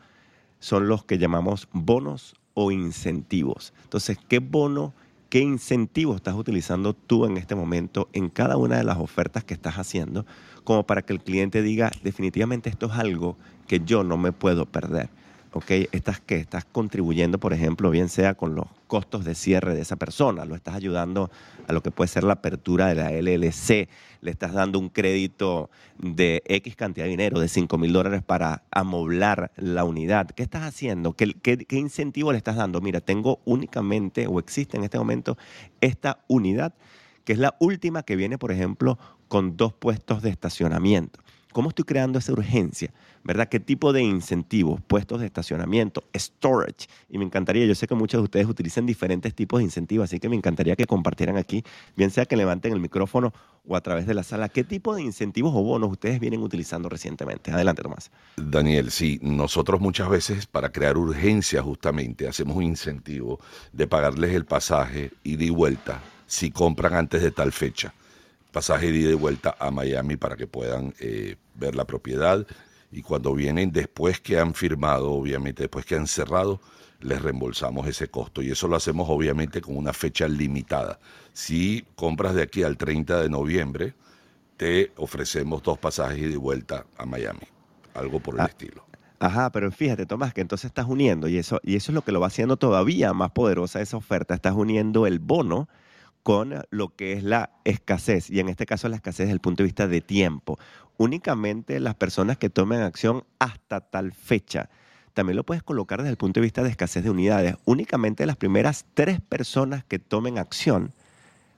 son 0.60 0.88
los 0.88 1.04
que 1.04 1.18
llamamos 1.18 1.68
bonos 1.74 2.36
o 2.54 2.72
incentivos. 2.72 3.74
Entonces, 3.84 4.18
¿qué 4.30 4.40
bono, 4.40 4.94
qué 5.30 5.40
incentivo 5.40 6.16
estás 6.16 6.36
utilizando 6.36 6.94
tú 6.94 7.26
en 7.26 7.36
este 7.36 7.54
momento 7.54 8.08
en 8.14 8.30
cada 8.30 8.56
una 8.56 8.78
de 8.78 8.86
las 8.86 8.98
ofertas 8.98 9.44
que 9.44 9.54
estás 9.54 9.76
haciendo 9.76 10.26
como 10.64 10.88
para 10.88 11.02
que 11.02 11.12
el 11.12 11.22
cliente 11.22 11.62
diga, 11.62 11.92
definitivamente 12.02 12.70
esto 12.70 12.86
es 12.86 12.94
algo 12.94 13.38
que 13.68 13.82
yo 13.82 14.06
no 14.06 14.16
me 14.16 14.32
puedo 14.32 14.66
perder? 14.66 15.10
¿Ok? 15.58 15.72
Estás 15.92 16.20
que 16.20 16.36
estás 16.36 16.66
contribuyendo, 16.66 17.40
por 17.40 17.52
ejemplo, 17.52 17.90
bien 17.90 18.10
sea 18.10 18.36
con 18.36 18.54
los 18.54 18.68
costos 18.86 19.26
de 19.26 19.34
cierre 19.34 19.74
de 19.74 19.82
esa 19.82 19.96
persona, 19.96 20.46
lo 20.46 20.56
estás 20.56 20.76
ayudando 20.76 21.32
a 21.68 21.74
lo 21.74 21.82
que 21.82 21.90
puede 21.90 22.08
ser 22.08 22.24
la 22.24 22.34
apertura 22.34 22.88
de 22.88 22.96
la 22.96 23.12
LLC, 23.12 23.90
le 24.22 24.32
estás 24.32 24.54
dando 24.54 24.78
un 24.78 24.90
crédito 24.90 25.72
de 25.98 26.44
X 26.46 26.76
cantidad 26.76 27.06
de 27.06 27.10
dinero, 27.10 27.40
de 27.40 27.48
5 27.48 27.76
mil 27.80 27.92
dólares 27.92 28.22
para 28.24 28.64
amoblar 28.70 29.52
la 29.58 29.84
unidad. 29.84 30.30
¿Qué 30.30 30.44
estás 30.44 30.62
haciendo? 30.62 31.14
¿Qué, 31.14 31.34
¿Qué, 31.34 31.58
qué, 31.58 31.78
incentivo 31.78 32.32
le 32.32 32.38
estás 32.38 32.56
dando? 32.56 32.80
Mira, 32.80 33.02
tengo 33.02 33.40
únicamente 33.44 34.28
o 34.28 34.40
existe 34.40 34.78
en 34.78 34.84
este 34.84 35.00
momento 35.00 35.40
esta 35.82 36.20
unidad, 36.28 36.76
que 37.26 37.34
es 37.34 37.40
la 37.40 37.56
última 37.60 38.04
que 38.04 38.16
viene, 38.16 38.38
por 38.38 38.52
ejemplo, 38.52 39.00
con 39.28 39.58
dos 39.58 39.74
puestos 39.74 40.22
de 40.22 40.30
estacionamiento. 40.30 41.20
¿Cómo 41.58 41.70
estoy 41.70 41.86
creando 41.86 42.20
esa 42.20 42.34
urgencia? 42.34 42.94
¿Verdad? 43.24 43.50
¿Qué 43.50 43.60
tipo 43.60 43.92
de 43.92 44.04
incentivos? 44.04 44.80
Puestos 44.80 45.22
de 45.22 45.26
estacionamiento, 45.26 46.04
storage. 46.16 46.88
Y 47.10 47.18
me 47.18 47.26
encantaría, 47.26 47.66
yo 47.66 47.74
sé 47.74 47.88
que 47.88 47.96
muchos 47.96 48.20
de 48.22 48.26
ustedes 48.26 48.46
utilizan 48.46 48.86
diferentes 48.86 49.34
tipos 49.34 49.58
de 49.58 49.64
incentivos, 49.64 50.04
así 50.04 50.20
que 50.20 50.30
me 50.30 50.36
encantaría 50.36 50.76
que 50.76 50.86
compartieran 50.86 51.36
aquí, 51.36 51.64
bien 51.96 52.12
sea 52.12 52.28
que 52.28 52.38
levanten 52.38 52.74
el 52.74 52.80
micrófono 52.80 53.34
o 53.68 53.76
a 53.76 53.82
través 53.82 54.06
de 54.06 54.14
la 54.14 54.22
sala, 54.22 54.50
¿qué 54.50 54.64
tipo 54.64 54.94
de 54.94 55.02
incentivos 55.02 55.52
o 55.56 55.64
bonos 55.64 55.90
ustedes 55.90 56.20
vienen 56.20 56.44
utilizando 56.44 56.90
recientemente? 56.90 57.50
Adelante, 57.50 57.82
Tomás. 57.82 58.12
Daniel, 58.36 58.92
sí, 58.92 59.18
nosotros 59.24 59.82
muchas 59.82 60.10
veces 60.10 60.46
para 60.46 60.72
crear 60.72 60.96
urgencia 60.96 61.64
justamente 61.64 62.28
hacemos 62.28 62.56
un 62.56 62.66
incentivo 62.66 63.40
de 63.74 63.88
pagarles 63.88 64.36
el 64.36 64.46
pasaje 64.46 65.12
ida 65.24 65.44
y 65.44 65.50
vuelta 65.50 66.04
si 66.28 66.52
compran 66.52 66.94
antes 66.94 67.24
de 67.24 67.32
tal 67.32 67.52
fecha 67.52 67.96
pasaje 68.52 68.92
de 68.92 68.98
ida 68.98 69.12
y 69.12 69.16
vuelta 69.16 69.56
a 69.60 69.72
Miami 69.72 70.18
para 70.18 70.36
que 70.36 70.48
puedan 70.48 70.94
eh, 71.00 71.36
ver 71.56 71.76
la 71.76 71.86
propiedad 71.86 72.46
y 72.92 73.02
cuando 73.02 73.34
vienen 73.34 73.72
después 73.72 74.20
que 74.20 74.40
han 74.40 74.54
firmado, 74.54 75.12
obviamente 75.12 75.64
después 75.64 75.86
que 75.86 75.96
han 75.96 76.08
cerrado, 76.08 76.62
les 77.02 77.22
reembolsamos 77.22 77.88
ese 77.88 78.08
costo 78.08 78.42
y 78.42 78.52
eso 78.52 78.68
lo 78.68 78.76
hacemos 78.76 79.08
obviamente 79.10 79.62
con 79.62 79.78
una 79.78 79.94
fecha 79.94 80.28
limitada. 80.28 81.00
Si 81.34 81.86
compras 81.96 82.34
de 82.34 82.42
aquí 82.42 82.64
al 82.64 82.78
30 82.78 83.22
de 83.22 83.30
noviembre, 83.30 83.94
te 84.56 84.92
ofrecemos 84.96 85.62
dos 85.62 85.78
pasajes 85.78 86.30
de 86.30 86.38
vuelta 86.38 86.86
a 86.98 87.06
Miami, 87.06 87.48
algo 87.94 88.20
por 88.20 88.36
el 88.36 88.42
ah, 88.42 88.46
estilo. 88.46 88.86
Ajá, 89.20 89.52
pero 89.52 89.72
fíjate, 89.72 90.06
Tomás, 90.06 90.34
que 90.34 90.42
entonces 90.42 90.66
estás 90.66 90.88
uniendo 90.88 91.28
y 91.28 91.38
eso, 91.38 91.60
y 91.64 91.76
eso 91.76 91.92
es 91.92 91.96
lo 91.96 92.02
que 92.02 92.12
lo 92.12 92.20
va 92.20 92.28
haciendo 92.28 92.58
todavía 92.58 93.14
más 93.14 93.32
poderosa 93.32 93.82
esa 93.82 93.98
oferta. 93.98 94.34
Estás 94.34 94.56
uniendo 94.56 95.06
el 95.06 95.20
bono 95.20 95.68
con 96.28 96.62
lo 96.72 96.94
que 96.94 97.14
es 97.14 97.24
la 97.24 97.52
escasez, 97.64 98.30
y 98.30 98.42
en 98.42 98.50
este 98.50 98.66
caso 98.66 98.90
la 98.90 98.98
escasez 98.98 99.28
desde 99.28 99.32
el 99.32 99.40
punto 99.40 99.64
de 99.64 99.68
vista 99.68 99.88
de 99.88 100.02
tiempo. 100.02 100.60
Únicamente 100.98 101.80
las 101.80 101.96
personas 101.96 102.38
que 102.38 102.50
tomen 102.50 102.82
acción 102.82 103.24
hasta 103.40 103.80
tal 103.80 104.12
fecha. 104.12 104.70
También 105.14 105.38
lo 105.38 105.46
puedes 105.46 105.64
colocar 105.64 106.00
desde 106.00 106.10
el 106.10 106.18
punto 106.18 106.42
de 106.42 106.44
vista 106.44 106.64
de 106.64 106.70
escasez 106.70 107.06
de 107.06 107.12
unidades. 107.12 107.56
Únicamente 107.64 108.26
las 108.26 108.36
primeras 108.36 108.86
tres 108.94 109.22
personas 109.22 109.86
que 109.86 110.00
tomen 110.00 110.38
acción 110.38 110.92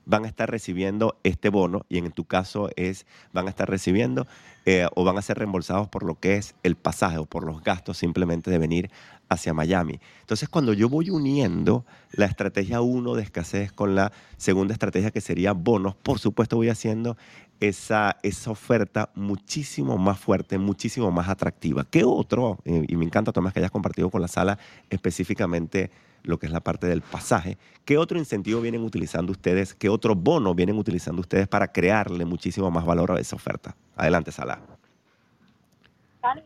van 0.06 0.26
a 0.26 0.28
estar 0.28 0.52
recibiendo 0.52 1.20
este 1.24 1.50
bono 1.50 1.88
y 1.90 1.98
en 1.98 2.12
tu 2.12 2.26
caso 2.26 2.70
es 2.76 3.08
van 3.34 3.48
a 3.48 3.50
estar 3.50 3.68
recibiendo 3.68 4.28
eh, 4.66 4.88
o 4.94 5.04
van 5.04 5.18
a 5.18 5.24
ser 5.24 5.40
reembolsados 5.40 5.88
por 5.88 6.04
lo 6.04 6.20
que 6.20 6.36
es 6.38 6.54
el 6.62 6.76
pasaje 6.76 7.18
o 7.18 7.26
por 7.26 7.44
los 7.44 7.64
gastos 7.64 7.98
simplemente 7.98 8.52
de 8.52 8.60
venir 8.60 8.92
hacia 9.30 9.54
Miami. 9.54 10.00
Entonces, 10.22 10.50
cuando 10.50 10.74
yo 10.74 10.90
voy 10.90 11.10
uniendo 11.10 11.86
la 12.12 12.26
estrategia 12.26 12.82
1 12.82 13.16
de 13.16 13.24
escasez 13.24 13.72
con 13.72 13.96
la 13.96 14.12
segunda 14.38 14.74
estrategia 14.74 15.12
que 15.12 15.22
sería 15.22 15.54
bonos, 15.54 15.96
por 15.96 16.20
supuesto 16.20 16.58
voy 16.58 16.70
haciendo 16.70 17.16
esa, 17.60 18.18
esa 18.24 18.52
oferta 18.52 19.12
muchísimo 19.16 19.98
más 19.98 20.20
fuerte, 20.20 20.58
muchísimo 20.58 21.12
más 21.12 21.30
atractiva. 21.30 21.86
¿Qué 21.90 22.04
otro? 22.04 22.58
Eh, 22.66 22.86
y 22.88 22.96
me 22.96 23.06
encanta, 23.06 23.32
Tomás, 23.32 23.54
que 23.54 23.60
hayas 23.60 23.72
compartido 23.72 24.10
con 24.10 24.22
la 24.22 24.28
sala 24.28 24.58
específicamente 24.90 25.92
lo 26.24 26.38
que 26.38 26.48
es 26.48 26.52
la 26.52 26.60
parte 26.60 26.88
del 26.88 27.02
pasaje. 27.02 27.58
¿Qué 27.86 27.98
otro 27.98 28.18
incentivo 28.18 28.62
vienen 28.62 28.84
utilizando 28.84 29.32
ustedes? 29.32 29.74
¿Qué 29.74 29.90
otro 29.90 30.16
bono 30.16 30.54
vienen 30.54 30.78
utilizando 30.78 31.22
ustedes 31.22 31.48
para 31.48 31.72
crearle 31.72 32.26
muchísimo 32.26 32.70
más 32.72 32.86
valor 32.86 33.12
a 33.12 33.20
esa 33.20 33.36
oferta? 33.36 33.76
Adelante, 33.96 34.32
Sala. 34.32 34.60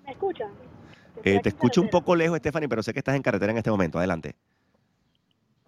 ¿Me 0.05 0.11
escuchan? 0.11 0.49
Eh, 1.23 1.39
te 1.41 1.49
escucho 1.49 1.81
un 1.81 1.89
poco 1.89 2.15
lejos, 2.15 2.37
Stephanie, 2.37 2.69
pero 2.69 2.83
sé 2.83 2.93
que 2.93 2.99
estás 2.99 3.15
en 3.15 3.21
carretera 3.21 3.51
en 3.51 3.57
este 3.57 3.71
momento. 3.71 3.97
Adelante. 3.97 4.35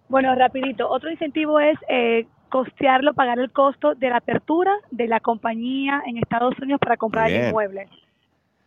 Bueno, 0.08 0.34
rapidito. 0.34 0.88
Otro 0.88 1.10
incentivo 1.10 1.58
es 1.60 1.78
eh, 1.88 2.26
costearlo, 2.48 3.14
pagar 3.14 3.38
el 3.38 3.50
costo 3.50 3.94
de 3.94 4.10
la 4.10 4.18
apertura 4.18 4.72
de 4.90 5.08
la 5.08 5.20
compañía 5.20 6.02
en 6.06 6.18
Estados 6.18 6.58
Unidos 6.60 6.80
para 6.80 6.96
comprar 6.96 7.30
el 7.30 7.48
inmueble. 7.48 7.88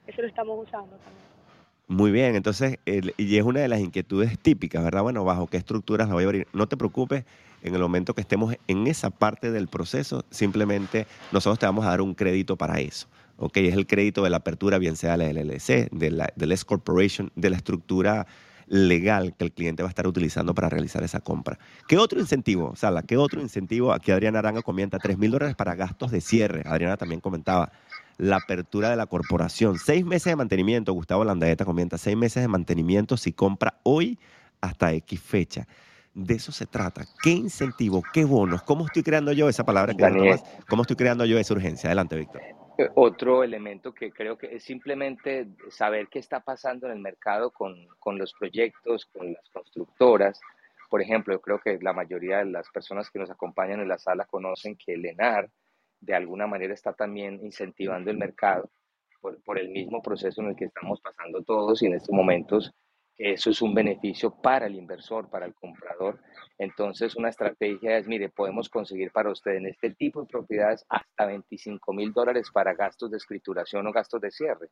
Eso 0.07 0.21
lo 0.21 0.27
estamos 0.27 0.67
usando 0.67 0.95
también. 0.97 1.29
Muy 1.87 2.11
bien, 2.11 2.35
entonces, 2.35 2.77
y 2.85 3.37
es 3.37 3.43
una 3.43 3.61
de 3.61 3.67
las 3.67 3.79
inquietudes 3.79 4.37
típicas, 4.37 4.83
¿verdad? 4.83 5.01
Bueno, 5.01 5.23
bajo 5.23 5.47
qué 5.47 5.57
estructuras 5.57 6.07
la 6.07 6.13
voy 6.13 6.23
a 6.23 6.27
abrir. 6.27 6.47
No 6.53 6.67
te 6.67 6.77
preocupes, 6.77 7.25
en 7.63 7.73
el 7.73 7.81
momento 7.81 8.13
que 8.13 8.21
estemos 8.21 8.55
en 8.67 8.85
esa 8.85 9.09
parte 9.09 9.51
del 9.51 9.67
proceso, 9.67 10.23
simplemente 10.29 11.07
nosotros 11.31 11.57
te 11.57 11.65
vamos 11.65 11.85
a 11.85 11.89
dar 11.89 12.01
un 12.01 12.13
crédito 12.13 12.57
para 12.57 12.79
eso. 12.79 13.07
¿Ok? 13.39 13.57
Es 13.57 13.75
el 13.75 13.87
crédito 13.87 14.23
de 14.23 14.29
la 14.29 14.37
apertura, 14.37 14.77
bien 14.77 14.95
sea 14.95 15.17
la 15.17 15.31
LLC, 15.31 15.89
de 15.91 16.11
la, 16.11 16.31
del 16.35 16.51
S 16.51 16.65
Corporation, 16.65 17.31
de 17.35 17.49
la 17.49 17.57
estructura 17.57 18.27
legal 18.67 19.35
que 19.35 19.45
el 19.45 19.51
cliente 19.51 19.81
va 19.81 19.89
a 19.89 19.89
estar 19.89 20.05
utilizando 20.05 20.53
para 20.53 20.69
realizar 20.69 21.03
esa 21.03 21.19
compra. 21.21 21.57
¿Qué 21.87 21.97
otro 21.97 22.19
incentivo, 22.19 22.75
Sala? 22.75 23.01
¿Qué 23.01 23.17
otro 23.17 23.41
incentivo? 23.41 23.91
Aquí 23.91 24.11
Adriana 24.11 24.39
Aranga 24.39 24.61
comenta 24.61 24.99
3 24.99 25.17
mil 25.17 25.31
dólares 25.31 25.55
para 25.55 25.73
gastos 25.73 26.11
de 26.11 26.21
cierre. 26.21 26.61
Adriana 26.65 26.95
también 26.95 27.19
comentaba 27.19 27.71
la 28.17 28.35
apertura 28.35 28.91
de 28.91 28.95
la 28.95 29.07
corporación. 29.07 29.79
Seis 29.79 30.05
meses 30.05 30.31
de 30.31 30.35
mantenimiento, 30.35 30.93
Gustavo 30.93 31.23
Landaeta 31.23 31.65
comenta, 31.65 31.97
seis 31.97 32.15
meses 32.15 32.43
de 32.43 32.47
mantenimiento 32.47 33.17
si 33.17 33.33
compra 33.33 33.79
hoy 33.83 34.19
hasta 34.61 34.93
X 34.93 35.19
fecha. 35.19 35.67
de 36.13 36.35
eso 36.35 36.51
se 36.51 36.65
trata. 36.65 37.05
¿Qué 37.23 37.31
incentivo, 37.31 38.03
qué 38.13 38.25
bonos? 38.25 38.61
¿Cómo 38.63 38.85
estoy 38.85 39.03
creando 39.03 39.31
yo 39.31 39.47
esa 39.47 39.63
palabra 39.63 39.93
que 39.93 40.03
Daniel, 40.03 40.39
¿Cómo 40.67 40.81
estoy 40.81 40.97
creando 40.97 41.23
yo 41.25 41.39
esa 41.39 41.53
urgencia? 41.53 41.87
Adelante, 41.87 42.17
Víctor. 42.17 42.58
Otro 42.95 43.43
elemento 43.43 43.93
que 43.93 44.11
creo 44.11 44.37
que 44.37 44.55
es 44.55 44.63
simplemente 44.63 45.47
saber 45.69 46.07
qué 46.07 46.19
está 46.19 46.39
pasando 46.39 46.87
en 46.87 46.93
el 46.93 46.99
mercado 46.99 47.51
con, 47.51 47.87
con 47.99 48.17
los 48.17 48.33
proyectos, 48.33 49.05
con 49.05 49.33
las 49.33 49.49
constructoras. 49.49 50.39
Por 50.89 51.01
ejemplo, 51.01 51.33
yo 51.33 51.41
creo 51.41 51.59
que 51.59 51.77
la 51.81 51.93
mayoría 51.93 52.37
de 52.37 52.45
las 52.45 52.69
personas 52.69 53.09
que 53.09 53.19
nos 53.19 53.29
acompañan 53.29 53.81
en 53.81 53.87
la 53.87 53.97
sala 53.97 54.25
conocen 54.25 54.75
que 54.75 54.93
el 54.93 55.05
ENAR 55.05 55.49
de 55.99 56.15
alguna 56.15 56.47
manera 56.47 56.73
está 56.73 56.93
también 56.93 57.39
incentivando 57.43 58.09
el 58.11 58.17
mercado 58.17 58.69
por, 59.21 59.41
por 59.43 59.59
el 59.59 59.69
mismo 59.69 60.01
proceso 60.01 60.41
en 60.41 60.49
el 60.49 60.55
que 60.55 60.65
estamos 60.65 61.01
pasando 61.01 61.43
todos 61.43 61.81
y 61.83 61.87
en 61.87 61.95
estos 61.95 62.15
momentos 62.15 62.73
eso 63.19 63.49
es 63.49 63.61
un 63.61 63.73
beneficio 63.73 64.31
para 64.31 64.65
el 64.65 64.75
inversor, 64.75 65.29
para 65.29 65.45
el 65.45 65.53
comprador. 65.53 66.19
Entonces, 66.57 67.17
una 67.17 67.27
estrategia 67.27 67.97
es, 67.97 68.07
mire, 68.07 68.29
podemos 68.29 68.69
conseguir 68.69 69.11
para 69.11 69.29
usted 69.29 69.55
en 69.55 69.65
este 69.65 69.91
tipo 69.91 70.21
de 70.21 70.27
propiedades 70.27 70.85
hasta 70.87 71.25
25 71.25 71.93
mil 71.93 72.13
dólares 72.13 72.49
para 72.53 72.73
gastos 72.73 73.11
de 73.11 73.17
escrituración 73.17 73.85
o 73.85 73.91
gastos 73.91 74.21
de 74.21 74.31
cierre, 74.31 74.69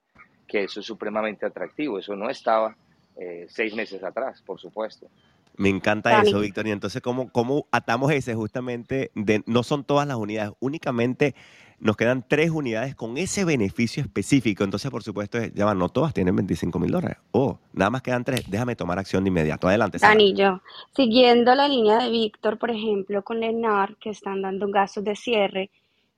que 0.47 0.63
eso 0.63 0.79
es 0.79 0.85
supremamente 0.85 1.45
atractivo. 1.45 1.99
Eso 1.99 2.15
no 2.15 2.29
estaba 2.29 2.77
eh, 3.17 3.47
seis 3.49 3.75
meses 3.75 4.01
atrás, 4.01 4.41
por 4.41 4.59
supuesto. 4.59 5.09
Me 5.57 5.69
encanta 5.69 6.21
eso, 6.21 6.39
Víctor. 6.39 6.67
Y 6.67 6.71
entonces, 6.71 7.01
¿cómo, 7.01 7.29
¿cómo 7.31 7.67
atamos 7.71 8.11
ese 8.11 8.33
justamente? 8.33 9.11
De, 9.13 9.43
no 9.45 9.63
son 9.63 9.83
todas 9.83 10.07
las 10.07 10.15
unidades, 10.15 10.53
únicamente 10.59 11.35
nos 11.79 11.95
quedan 11.95 12.25
tres 12.27 12.49
unidades 12.49 12.95
con 12.95 13.17
ese 13.17 13.45
beneficio 13.45 14.01
específico. 14.01 14.63
Entonces, 14.63 14.89
por 14.89 15.03
supuesto, 15.03 15.37
ya 15.53 15.73
no 15.75 15.89
todas 15.89 16.13
tienen 16.13 16.35
25 16.35 16.79
mil 16.79 16.91
dólares. 16.91 17.17
Oh, 17.31 17.59
nada 17.73 17.91
más 17.91 18.01
quedan 18.01 18.23
tres. 18.23 18.49
Déjame 18.49 18.75
tomar 18.75 18.97
acción 18.97 19.23
de 19.23 19.29
inmediato. 19.29 19.67
Adelante. 19.67 19.99
Yo, 20.35 20.61
siguiendo 20.95 21.53
la 21.53 21.67
línea 21.67 21.99
de 21.99 22.09
Víctor, 22.09 22.57
por 22.57 22.71
ejemplo, 22.71 23.23
con 23.23 23.39
Lenar, 23.39 23.95
que 23.97 24.09
están 24.09 24.41
dando 24.41 24.67
gastos 24.69 25.03
de 25.03 25.15
cierre, 25.15 25.69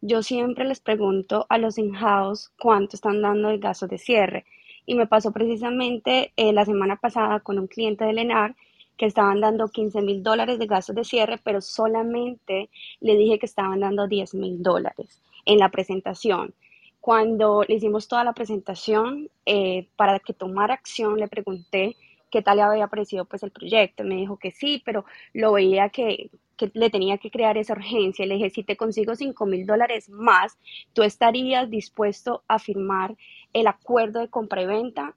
yo 0.02 0.24
siempre 0.24 0.64
les 0.66 0.80
pregunto 0.80 1.46
a 1.50 1.58
los 1.58 1.78
in-house 1.78 2.52
cuánto 2.58 2.96
están 2.96 3.22
dando 3.22 3.50
de 3.50 3.58
gastos 3.58 3.90
de 3.90 3.98
cierre. 3.98 4.46
Y 4.86 4.96
me 4.96 5.08
pasó 5.08 5.32
precisamente 5.32 6.32
eh, 6.38 6.54
la 6.54 6.64
semana 6.64 6.96
pasada 6.96 7.42
con 7.42 7.60
un 7.60 7.68
cliente 7.68 8.06
de 8.06 8.14
Lenar 8.14 8.56
que 8.96 9.06
estaban 9.06 9.42
dando 9.42 9.68
15 9.68 10.02
mil 10.02 10.24
dólares 10.24 10.58
de 10.58 10.68
gastos 10.68 10.96
de 10.96 11.04
cierre, 11.04 11.38
pero 11.44 11.60
solamente 11.60 12.70
le 13.02 13.18
dije 13.18 13.40
que 13.40 13.46
estaban 13.46 13.82
dando 13.82 14.08
10 14.08 14.36
mil 14.36 14.64
dólares 14.64 15.22
en 15.46 15.60
la 15.60 15.70
presentación. 15.70 16.54
Cuando 17.02 17.64
le 17.68 17.76
hicimos 17.76 18.08
toda 18.08 18.24
la 18.24 18.34
presentación, 18.34 19.30
eh, 19.46 19.88
para 19.96 20.20
que 20.20 20.34
tomara 20.34 20.74
acción, 20.74 21.18
le 21.18 21.28
pregunté 21.28 21.96
qué 22.30 22.42
tal 22.42 22.58
le 22.58 22.64
había 22.64 22.88
parecido 22.88 23.26
pues 23.26 23.44
el 23.44 23.52
proyecto. 23.52 24.04
Me 24.04 24.16
dijo 24.16 24.38
que 24.38 24.52
sí, 24.52 24.82
pero 24.86 25.06
lo 25.34 25.54
veía 25.54 25.90
que, 25.90 26.30
que 26.58 26.72
le 26.74 26.90
tenía 26.90 27.18
que 27.18 27.32
crear 27.32 27.58
esa 27.58 27.74
urgencia. 27.74 28.26
Le 28.26 28.36
dije, 28.36 28.50
si 28.50 28.64
te 28.64 28.78
consigo 28.78 29.16
5 29.16 29.46
mil 29.46 29.66
dólares 29.66 30.10
más, 30.10 30.58
¿tú 30.94 31.04
estarías 31.04 31.70
dispuesto 31.70 32.44
a 32.48 32.60
firmar 32.60 33.16
el 33.54 33.68
acuerdo 33.68 34.20
de 34.20 34.30
compra 34.30 34.62
y 34.62 34.66
venta? 34.66 35.16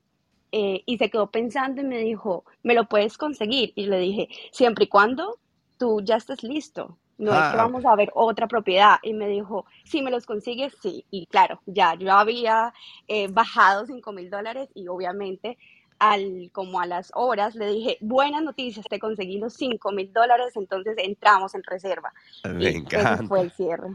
Eh, 0.52 0.82
y 0.84 0.98
se 0.98 1.10
quedó 1.10 1.30
pensando 1.30 1.80
y 1.80 1.84
me 1.84 1.98
dijo, 1.98 2.44
¿me 2.62 2.74
lo 2.74 2.86
puedes 2.86 3.16
conseguir? 3.18 3.72
Y 3.74 3.86
le 3.86 3.98
dije, 3.98 4.28
siempre 4.52 4.84
y 4.84 4.88
cuando 4.88 5.38
tú 5.78 6.00
ya 6.02 6.16
estés 6.16 6.42
listo 6.42 6.98
no 7.22 7.30
es 7.30 7.38
que 7.38 7.44
ah, 7.44 7.56
vamos 7.56 7.84
a 7.84 7.94
ver 7.94 8.10
otra 8.14 8.48
propiedad. 8.48 8.96
Y 9.02 9.14
me 9.14 9.28
dijo, 9.28 9.64
si 9.84 10.02
me 10.02 10.10
los 10.10 10.26
consigues, 10.26 10.74
sí. 10.82 11.04
Y 11.10 11.26
claro, 11.26 11.60
ya 11.66 11.94
yo 11.94 12.12
había 12.12 12.74
eh, 13.06 13.28
bajado 13.28 13.86
5 13.86 14.12
mil 14.12 14.28
dólares 14.28 14.68
y 14.74 14.88
obviamente 14.88 15.56
al, 16.00 16.50
como 16.52 16.80
a 16.80 16.86
las 16.86 17.12
horas 17.14 17.54
le 17.54 17.68
dije, 17.68 17.96
buenas 18.00 18.42
noticias, 18.42 18.84
te 18.90 18.98
conseguí 18.98 19.38
los 19.38 19.54
5 19.54 19.92
mil 19.92 20.12
dólares, 20.12 20.56
entonces 20.56 20.96
entramos 20.98 21.54
en 21.54 21.62
reserva. 21.62 22.12
Me 22.44 22.70
encanta. 22.70 23.24
fue 23.28 23.42
el 23.42 23.52
cierre. 23.52 23.90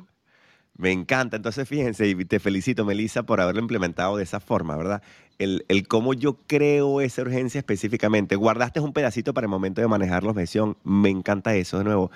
Me 0.77 0.91
encanta. 0.91 1.35
Entonces, 1.35 1.67
fíjense, 1.67 2.07
y 2.07 2.23
te 2.23 2.39
felicito, 2.39 2.85
Melissa, 2.85 3.23
por 3.23 3.41
haberlo 3.41 3.59
implementado 3.59 4.15
de 4.15 4.23
esa 4.23 4.39
forma, 4.39 4.77
¿verdad? 4.77 5.01
El, 5.37 5.65
el, 5.67 5.85
cómo 5.87 6.13
yo 6.13 6.37
creo 6.47 7.01
esa 7.01 7.23
urgencia 7.23 7.59
específicamente. 7.59 8.37
Guardaste 8.37 8.79
un 8.79 8.93
pedacito 8.93 9.33
para 9.33 9.45
el 9.45 9.49
momento 9.49 9.81
de 9.81 9.87
manejar 9.87 10.23
la 10.23 10.31
objeción. 10.31 10.77
Me 10.83 11.09
encanta 11.09 11.55
eso. 11.55 11.79
De 11.79 11.83
nuevo, 11.83 12.11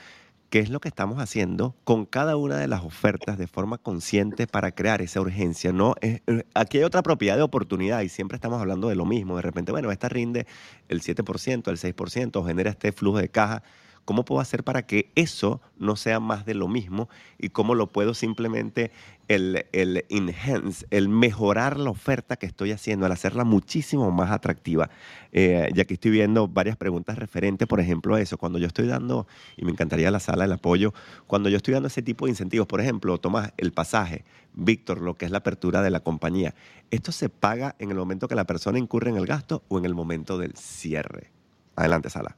qué 0.51 0.59
es 0.59 0.69
lo 0.69 0.81
que 0.81 0.89
estamos 0.89 1.17
haciendo 1.19 1.75
con 1.85 2.05
cada 2.05 2.35
una 2.35 2.57
de 2.57 2.67
las 2.67 2.83
ofertas 2.83 3.37
de 3.37 3.47
forma 3.47 3.77
consciente 3.77 4.47
para 4.47 4.73
crear 4.73 5.01
esa 5.01 5.21
urgencia. 5.21 5.71
No, 5.71 5.95
eh, 6.01 6.19
aquí 6.53 6.77
hay 6.77 6.83
otra 6.83 7.01
propiedad 7.01 7.37
de 7.37 7.41
oportunidad 7.41 8.01
y 8.01 8.09
siempre 8.09 8.35
estamos 8.35 8.59
hablando 8.59 8.89
de 8.89 8.95
lo 8.95 9.05
mismo. 9.05 9.37
De 9.37 9.43
repente, 9.43 9.71
bueno, 9.71 9.91
esta 9.91 10.09
rinde 10.09 10.45
el 10.89 11.01
7%, 11.01 11.71
el 11.71 11.77
6%, 11.77 12.45
genera 12.45 12.69
este 12.69 12.91
flujo 12.91 13.19
de 13.19 13.29
caja. 13.29 13.63
¿Cómo 14.05 14.25
puedo 14.25 14.41
hacer 14.41 14.63
para 14.63 14.85
que 14.85 15.11
eso 15.15 15.61
no 15.77 15.95
sea 15.95 16.19
más 16.19 16.45
de 16.45 16.55
lo 16.55 16.67
mismo? 16.67 17.07
¿Y 17.37 17.49
cómo 17.49 17.75
lo 17.75 17.87
puedo 17.87 18.13
simplemente 18.13 18.91
el, 19.27 19.65
el 19.71 20.05
enhance, 20.09 20.85
el 20.89 21.07
mejorar 21.07 21.79
la 21.79 21.91
oferta 21.91 22.35
que 22.35 22.47
estoy 22.47 22.71
haciendo, 22.71 23.05
al 23.05 23.11
hacerla 23.11 23.43
muchísimo 23.43 24.09
más 24.11 24.31
atractiva? 24.31 24.89
Eh, 25.31 25.69
ya 25.73 25.85
que 25.85 25.93
estoy 25.93 26.11
viendo 26.11 26.47
varias 26.47 26.77
preguntas 26.77 27.17
referentes, 27.17 27.67
por 27.67 27.79
ejemplo, 27.79 28.15
a 28.15 28.21
eso. 28.21 28.37
Cuando 28.37 28.57
yo 28.57 28.67
estoy 28.67 28.87
dando, 28.87 29.27
y 29.55 29.65
me 29.65 29.71
encantaría 29.71 30.09
la 30.09 30.19
sala 30.19 30.43
del 30.43 30.53
apoyo, 30.53 30.93
cuando 31.27 31.49
yo 31.49 31.57
estoy 31.57 31.73
dando 31.73 31.87
ese 31.87 32.01
tipo 32.01 32.25
de 32.25 32.31
incentivos, 32.31 32.67
por 32.67 32.81
ejemplo, 32.81 33.19
Tomás, 33.19 33.53
el 33.57 33.71
pasaje, 33.71 34.25
Víctor, 34.53 34.99
lo 35.01 35.15
que 35.15 35.25
es 35.25 35.31
la 35.31 35.37
apertura 35.37 35.81
de 35.81 35.91
la 35.91 36.01
compañía, 36.01 36.55
¿esto 36.89 37.11
se 37.11 37.29
paga 37.29 37.75
en 37.79 37.91
el 37.91 37.97
momento 37.97 38.27
que 38.27 38.35
la 38.35 38.45
persona 38.45 38.79
incurre 38.79 39.11
en 39.11 39.17
el 39.17 39.27
gasto 39.27 39.63
o 39.67 39.77
en 39.77 39.85
el 39.85 39.93
momento 39.93 40.37
del 40.37 40.55
cierre? 40.55 41.31
Adelante, 41.75 42.09
Sala. 42.09 42.35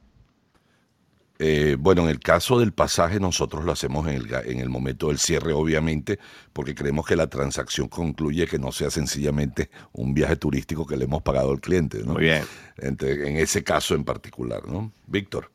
Eh, 1.38 1.76
bueno, 1.78 2.02
en 2.02 2.10
el 2.10 2.20
caso 2.20 2.58
del 2.60 2.72
pasaje 2.72 3.18
nosotros 3.18 3.64
lo 3.64 3.72
hacemos 3.72 4.06
en 4.06 4.14
el, 4.14 4.34
en 4.46 4.60
el, 4.60 4.68
momento 4.68 5.08
del 5.08 5.18
cierre, 5.18 5.52
obviamente, 5.52 6.18
porque 6.52 6.74
creemos 6.74 7.06
que 7.06 7.16
la 7.16 7.26
transacción 7.26 7.88
concluye 7.88 8.46
que 8.46 8.58
no 8.58 8.70
sea 8.70 8.90
sencillamente 8.90 9.70
un 9.92 10.14
viaje 10.14 10.36
turístico 10.36 10.86
que 10.86 10.96
le 10.96 11.06
hemos 11.06 11.22
pagado 11.22 11.50
al 11.50 11.60
cliente. 11.60 11.98
¿no? 12.04 12.12
Muy 12.12 12.22
bien. 12.22 12.44
en 12.78 13.36
ese 13.36 13.64
caso 13.64 13.94
en 13.94 14.04
particular, 14.04 14.66
¿no? 14.68 14.92
Víctor. 15.06 15.50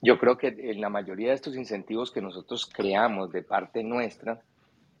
Yo 0.00 0.18
creo 0.18 0.38
que 0.38 0.48
en 0.48 0.80
la 0.80 0.88
mayoría 0.88 1.30
de 1.30 1.34
estos 1.34 1.56
incentivos 1.56 2.12
que 2.12 2.22
nosotros 2.22 2.66
creamos 2.66 3.32
de 3.32 3.42
parte 3.42 3.82
nuestra, 3.82 4.40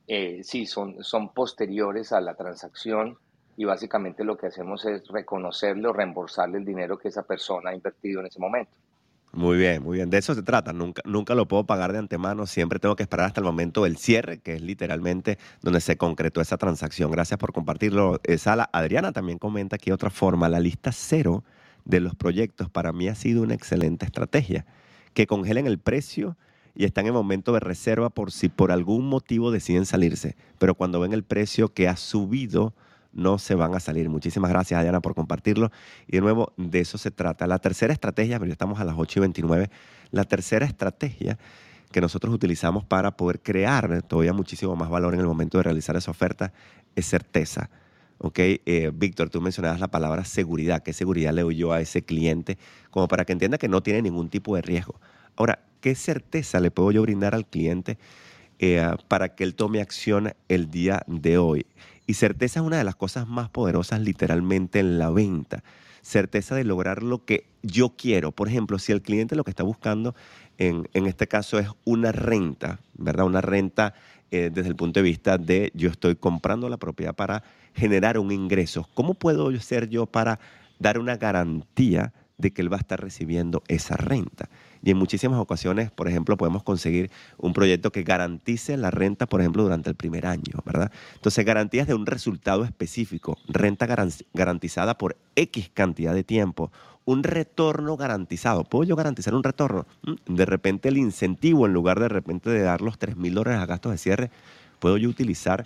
eh, 0.08 0.40
sí, 0.42 0.66
son, 0.66 1.04
son 1.04 1.32
posteriores 1.32 2.12
a 2.12 2.20
la 2.20 2.34
transacción 2.34 3.16
y 3.56 3.64
básicamente 3.64 4.24
lo 4.24 4.36
que 4.36 4.48
hacemos 4.48 4.84
es 4.86 5.06
reconocerle 5.08 5.86
o 5.86 5.92
reembolsarle 5.92 6.58
el 6.58 6.64
dinero 6.64 6.98
que 6.98 7.08
esa 7.08 7.22
persona 7.22 7.70
ha 7.70 7.74
invertido 7.74 8.20
en 8.20 8.26
ese 8.26 8.40
momento. 8.40 8.72
Muy 9.32 9.58
bien, 9.58 9.82
muy 9.82 9.98
bien. 9.98 10.10
De 10.10 10.18
eso 10.18 10.34
se 10.34 10.42
trata. 10.42 10.72
Nunca, 10.72 11.02
nunca 11.04 11.34
lo 11.34 11.46
puedo 11.46 11.64
pagar 11.64 11.92
de 11.92 11.98
antemano. 11.98 12.46
Siempre 12.46 12.78
tengo 12.78 12.96
que 12.96 13.02
esperar 13.02 13.26
hasta 13.26 13.40
el 13.40 13.44
momento 13.44 13.84
del 13.84 13.96
cierre, 13.98 14.38
que 14.38 14.54
es 14.54 14.62
literalmente 14.62 15.38
donde 15.62 15.80
se 15.80 15.96
concretó 15.96 16.40
esa 16.40 16.56
transacción. 16.56 17.10
Gracias 17.10 17.38
por 17.38 17.52
compartirlo, 17.52 18.20
eh, 18.24 18.38
Sala. 18.38 18.70
Adriana 18.72 19.12
también 19.12 19.38
comenta 19.38 19.76
aquí 19.76 19.90
otra 19.90 20.10
forma. 20.10 20.48
La 20.48 20.60
lista 20.60 20.92
cero 20.92 21.44
de 21.84 22.00
los 22.00 22.14
proyectos 22.14 22.70
para 22.70 22.92
mí 22.92 23.08
ha 23.08 23.14
sido 23.14 23.42
una 23.42 23.54
excelente 23.54 24.06
estrategia. 24.06 24.64
Que 25.12 25.26
congelen 25.26 25.66
el 25.66 25.78
precio 25.78 26.36
y 26.74 26.84
están 26.84 27.06
en 27.06 27.12
momento 27.12 27.52
de 27.52 27.60
reserva 27.60 28.08
por 28.08 28.32
si 28.32 28.48
por 28.48 28.72
algún 28.72 29.08
motivo 29.08 29.50
deciden 29.50 29.84
salirse. 29.84 30.36
Pero 30.58 30.74
cuando 30.74 31.00
ven 31.00 31.12
el 31.12 31.24
precio 31.24 31.72
que 31.74 31.88
ha 31.88 31.96
subido 31.96 32.72
no 33.18 33.38
se 33.38 33.54
van 33.54 33.74
a 33.74 33.80
salir. 33.80 34.08
Muchísimas 34.08 34.50
gracias, 34.50 34.78
Adriana, 34.78 35.00
por 35.00 35.14
compartirlo. 35.14 35.70
Y 36.06 36.12
de 36.12 36.20
nuevo, 36.20 36.52
de 36.56 36.80
eso 36.80 36.96
se 36.96 37.10
trata. 37.10 37.46
La 37.46 37.58
tercera 37.58 37.92
estrategia, 37.92 38.38
pero 38.38 38.48
ya 38.48 38.52
estamos 38.52 38.80
a 38.80 38.84
las 38.84 38.94
8 38.96 39.18
y 39.18 39.20
29, 39.20 39.70
la 40.10 40.24
tercera 40.24 40.64
estrategia 40.64 41.38
que 41.90 42.00
nosotros 42.00 42.32
utilizamos 42.34 42.84
para 42.84 43.16
poder 43.16 43.40
crear 43.40 44.02
todavía 44.02 44.32
muchísimo 44.32 44.76
más 44.76 44.88
valor 44.88 45.14
en 45.14 45.20
el 45.20 45.26
momento 45.26 45.58
de 45.58 45.64
realizar 45.64 45.96
esa 45.96 46.10
oferta 46.10 46.52
es 46.94 47.06
certeza. 47.06 47.70
¿ok? 48.18 48.38
Eh, 48.38 48.90
Víctor, 48.94 49.30
tú 49.30 49.40
mencionabas 49.40 49.80
la 49.80 49.88
palabra 49.88 50.24
seguridad. 50.24 50.82
¿Qué 50.82 50.92
seguridad 50.92 51.32
le 51.32 51.42
doy 51.42 51.56
yo 51.56 51.72
a 51.72 51.80
ese 51.80 52.02
cliente? 52.02 52.58
Como 52.90 53.08
para 53.08 53.24
que 53.24 53.32
entienda 53.32 53.58
que 53.58 53.68
no 53.68 53.82
tiene 53.82 54.02
ningún 54.02 54.28
tipo 54.28 54.54
de 54.54 54.62
riesgo. 54.62 55.00
Ahora, 55.36 55.60
¿qué 55.80 55.94
certeza 55.94 56.60
le 56.60 56.70
puedo 56.70 56.92
yo 56.92 57.02
brindar 57.02 57.34
al 57.34 57.46
cliente 57.46 57.98
eh, 58.58 58.90
para 59.08 59.34
que 59.34 59.44
él 59.44 59.54
tome 59.54 59.80
acción 59.80 60.34
el 60.48 60.70
día 60.70 61.02
de 61.06 61.38
hoy? 61.38 61.66
Y 62.08 62.14
certeza 62.14 62.60
es 62.60 62.66
una 62.66 62.78
de 62.78 62.84
las 62.84 62.96
cosas 62.96 63.28
más 63.28 63.50
poderosas 63.50 64.00
literalmente 64.00 64.78
en 64.80 64.98
la 64.98 65.10
venta. 65.10 65.62
Certeza 66.00 66.54
de 66.54 66.64
lograr 66.64 67.02
lo 67.02 67.26
que 67.26 67.44
yo 67.62 67.90
quiero. 67.90 68.32
Por 68.32 68.48
ejemplo, 68.48 68.78
si 68.78 68.92
el 68.92 69.02
cliente 69.02 69.36
lo 69.36 69.44
que 69.44 69.50
está 69.50 69.62
buscando 69.62 70.14
en, 70.56 70.88
este 70.94 71.28
caso 71.28 71.58
es 71.58 71.68
una 71.84 72.10
renta, 72.10 72.80
¿verdad? 72.94 73.26
Una 73.26 73.42
renta 73.42 73.92
eh, 74.30 74.50
desde 74.50 74.70
el 74.70 74.74
punto 74.76 75.00
de 75.00 75.04
vista 75.04 75.36
de 75.36 75.70
yo 75.74 75.90
estoy 75.90 76.16
comprando 76.16 76.70
la 76.70 76.78
propiedad 76.78 77.14
para 77.14 77.44
generar 77.74 78.18
un 78.18 78.32
ingreso. 78.32 78.88
¿Cómo 78.94 79.12
puedo 79.12 79.54
ser 79.60 79.90
yo 79.90 80.06
para 80.06 80.40
dar 80.78 80.98
una 80.98 81.18
garantía 81.18 82.14
de 82.38 82.52
que 82.52 82.62
él 82.62 82.72
va 82.72 82.78
a 82.78 82.80
estar 82.80 83.02
recibiendo 83.02 83.62
esa 83.68 83.98
renta? 83.98 84.48
Y 84.82 84.90
en 84.90 84.96
muchísimas 84.96 85.38
ocasiones, 85.38 85.90
por 85.90 86.08
ejemplo, 86.08 86.36
podemos 86.36 86.62
conseguir 86.62 87.10
un 87.36 87.52
proyecto 87.52 87.90
que 87.92 88.02
garantice 88.02 88.76
la 88.76 88.90
renta, 88.90 89.26
por 89.26 89.40
ejemplo, 89.40 89.62
durante 89.62 89.90
el 89.90 89.96
primer 89.96 90.26
año, 90.26 90.62
¿verdad? 90.64 90.92
Entonces, 91.14 91.44
garantías 91.44 91.86
de 91.86 91.94
un 91.94 92.06
resultado 92.06 92.64
específico, 92.64 93.38
renta 93.48 93.86
garantizada 94.32 94.98
por 94.98 95.16
X 95.36 95.70
cantidad 95.74 96.14
de 96.14 96.24
tiempo 96.24 96.70
un 97.08 97.22
retorno 97.22 97.96
garantizado. 97.96 98.64
¿Puedo 98.64 98.84
yo 98.84 98.94
garantizar 98.94 99.34
un 99.34 99.42
retorno? 99.42 99.86
Mm, 100.02 100.34
de 100.34 100.44
repente 100.44 100.90
el 100.90 100.98
incentivo, 100.98 101.64
en 101.64 101.72
lugar 101.72 102.00
de 102.00 102.08
repente 102.10 102.50
de 102.50 102.60
dar 102.60 102.82
los 102.82 102.98
3 102.98 103.16
mil 103.16 103.32
dólares 103.32 103.62
a 103.62 103.64
gastos 103.64 103.92
de 103.92 103.96
cierre, 103.96 104.30
puedo 104.78 104.98
yo 104.98 105.08
utilizar 105.08 105.64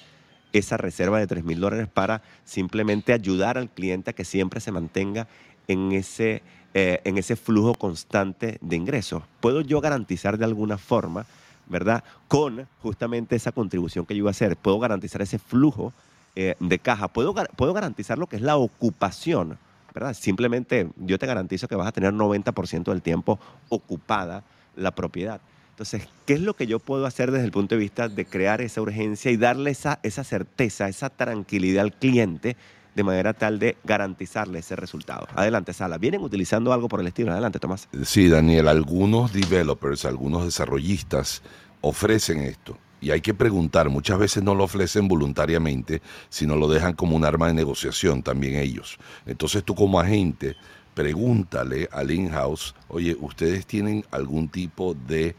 esa 0.53 0.77
reserva 0.77 1.19
de 1.19 1.27
3 1.27 1.43
mil 1.43 1.59
dólares 1.59 1.89
para 1.93 2.23
simplemente 2.45 3.13
ayudar 3.13 3.59
al 3.59 3.71
cliente 3.71 4.11
a 4.11 4.13
que 4.13 4.25
siempre 4.25 4.61
se 4.61 4.71
mantenga 4.71 5.27
en 5.67 5.91
ese, 5.91 6.43
eh, 6.75 7.01
en 7.05 7.19
ese 7.19 7.37
flujo 7.37 7.75
constante 7.75 8.59
de 8.61 8.77
ingresos. 8.77 9.23
¿Puedo 9.41 9.61
yo 9.61 9.81
garantizar 9.81 10.39
de 10.39 10.45
alguna 10.45 10.79
forma, 10.79 11.27
verdad, 11.67 12.03
con 12.29 12.67
justamente 12.83 13.37
esa 13.37 13.53
contribución 13.53 14.07
que 14.07 14.15
yo 14.15 14.21
iba 14.21 14.31
a 14.31 14.33
hacer? 14.33 14.57
¿Puedo 14.57 14.79
garantizar 14.79 15.23
ese 15.23 15.39
flujo 15.39 15.93
eh, 16.35 16.55
de 16.61 16.79
caja? 16.79 17.09
¿Puedo, 17.09 17.35
¿Puedo 17.57 17.73
garantizar 17.73 18.19
lo 18.19 18.27
que 18.27 18.37
es 18.37 18.43
la 18.43 18.57
ocupación? 18.57 19.59
¿verdad? 19.95 20.15
Simplemente 20.15 20.89
yo 20.97 21.19
te 21.19 21.27
garantizo 21.27 21.69
que 21.69 21.77
vas 21.77 21.87
a 21.87 21.93
tener 21.93 22.13
90% 22.13 22.85
del 22.85 23.03
tiempo 23.03 23.39
ocupada 23.69 24.43
la 24.77 24.93
propiedad. 24.93 25.41
Entonces, 25.71 26.09
¿qué 26.27 26.35
es 26.35 26.41
lo 26.41 26.55
que 26.55 26.67
yo 26.67 26.79
puedo 26.79 27.07
hacer 27.07 27.31
desde 27.31 27.45
el 27.45 27.53
punto 27.53 27.75
de 27.75 27.81
vista 27.81 28.09
de 28.09 28.25
crear 28.25 28.61
esa 28.61 28.81
urgencia 28.81 29.31
y 29.31 29.37
darle 29.37 29.71
esa, 29.71 29.99
esa 30.03 30.25
certeza, 30.25 30.89
esa 30.89 31.11
tranquilidad 31.11 31.83
al 31.83 31.93
cliente 31.93 32.57
de 32.95 33.03
manera 33.05 33.33
tal 33.33 33.59
de 33.59 33.77
garantizarle 33.85 34.59
ese 34.59 34.77
resultado? 34.77 35.27
Adelante, 35.35 35.73
Sala. 35.73 35.99
¿Vienen 35.99 36.23
utilizando 36.23 36.73
algo 36.73 36.89
por 36.89 37.01
el 37.01 37.07
estilo? 37.07 37.33
Adelante, 37.33 37.59
Tomás. 37.59 37.89
Sí, 38.05 38.29
Daniel, 38.29 38.69
algunos 38.69 39.33
developers, 39.33 40.05
algunos 40.05 40.45
desarrollistas 40.45 41.43
ofrecen 41.81 42.41
esto. 42.41 42.79
Y 43.01 43.11
hay 43.11 43.21
que 43.21 43.35
preguntar, 43.35 43.89
muchas 43.91 44.19
veces 44.19 44.45
no 44.45 44.55
lo 44.55 44.65
ofrecen 44.65 45.09
voluntariamente, 45.09 46.01
sino 46.29 46.55
lo 46.55 46.69
dejan 46.69 46.95
como 46.95 47.17
un 47.17 47.25
arma 47.25 47.49
de 47.49 47.55
negociación 47.55 48.23
también 48.23 48.55
ellos. 48.55 48.97
Entonces 49.27 49.65
tú 49.65 49.75
como 49.75 49.99
agente, 49.99 50.55
pregúntale 50.95 51.89
al 51.91 52.13
in-house, 52.13 52.77
oye, 52.87 53.17
¿ustedes 53.21 53.67
tienen 53.67 54.05
algún 54.13 54.49
tipo 54.49 54.95
de 54.95 55.35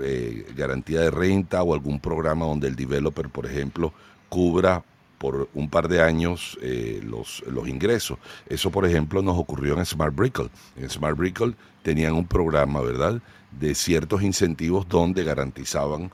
eh, 0.00 0.46
garantía 0.54 1.00
de 1.00 1.10
renta 1.10 1.64
o 1.64 1.74
algún 1.74 1.98
programa 1.98 2.46
donde 2.46 2.68
el 2.68 2.76
developer, 2.76 3.28
por 3.30 3.46
ejemplo, 3.46 3.92
cubra 4.28 4.84
por 5.22 5.48
un 5.54 5.70
par 5.70 5.86
de 5.86 6.02
años 6.02 6.58
eh, 6.62 7.00
los, 7.04 7.44
los 7.46 7.68
ingresos. 7.68 8.18
Eso, 8.48 8.72
por 8.72 8.84
ejemplo, 8.84 9.22
nos 9.22 9.38
ocurrió 9.38 9.78
en 9.78 9.86
Smart 9.86 10.12
Brickle. 10.12 10.48
En 10.76 10.90
Smart 10.90 11.16
Brickle 11.16 11.54
tenían 11.84 12.14
un 12.14 12.26
programa, 12.26 12.80
¿verdad?, 12.80 13.22
de 13.52 13.76
ciertos 13.76 14.22
incentivos 14.22 14.88
donde 14.88 15.22
garantizaban 15.22 16.10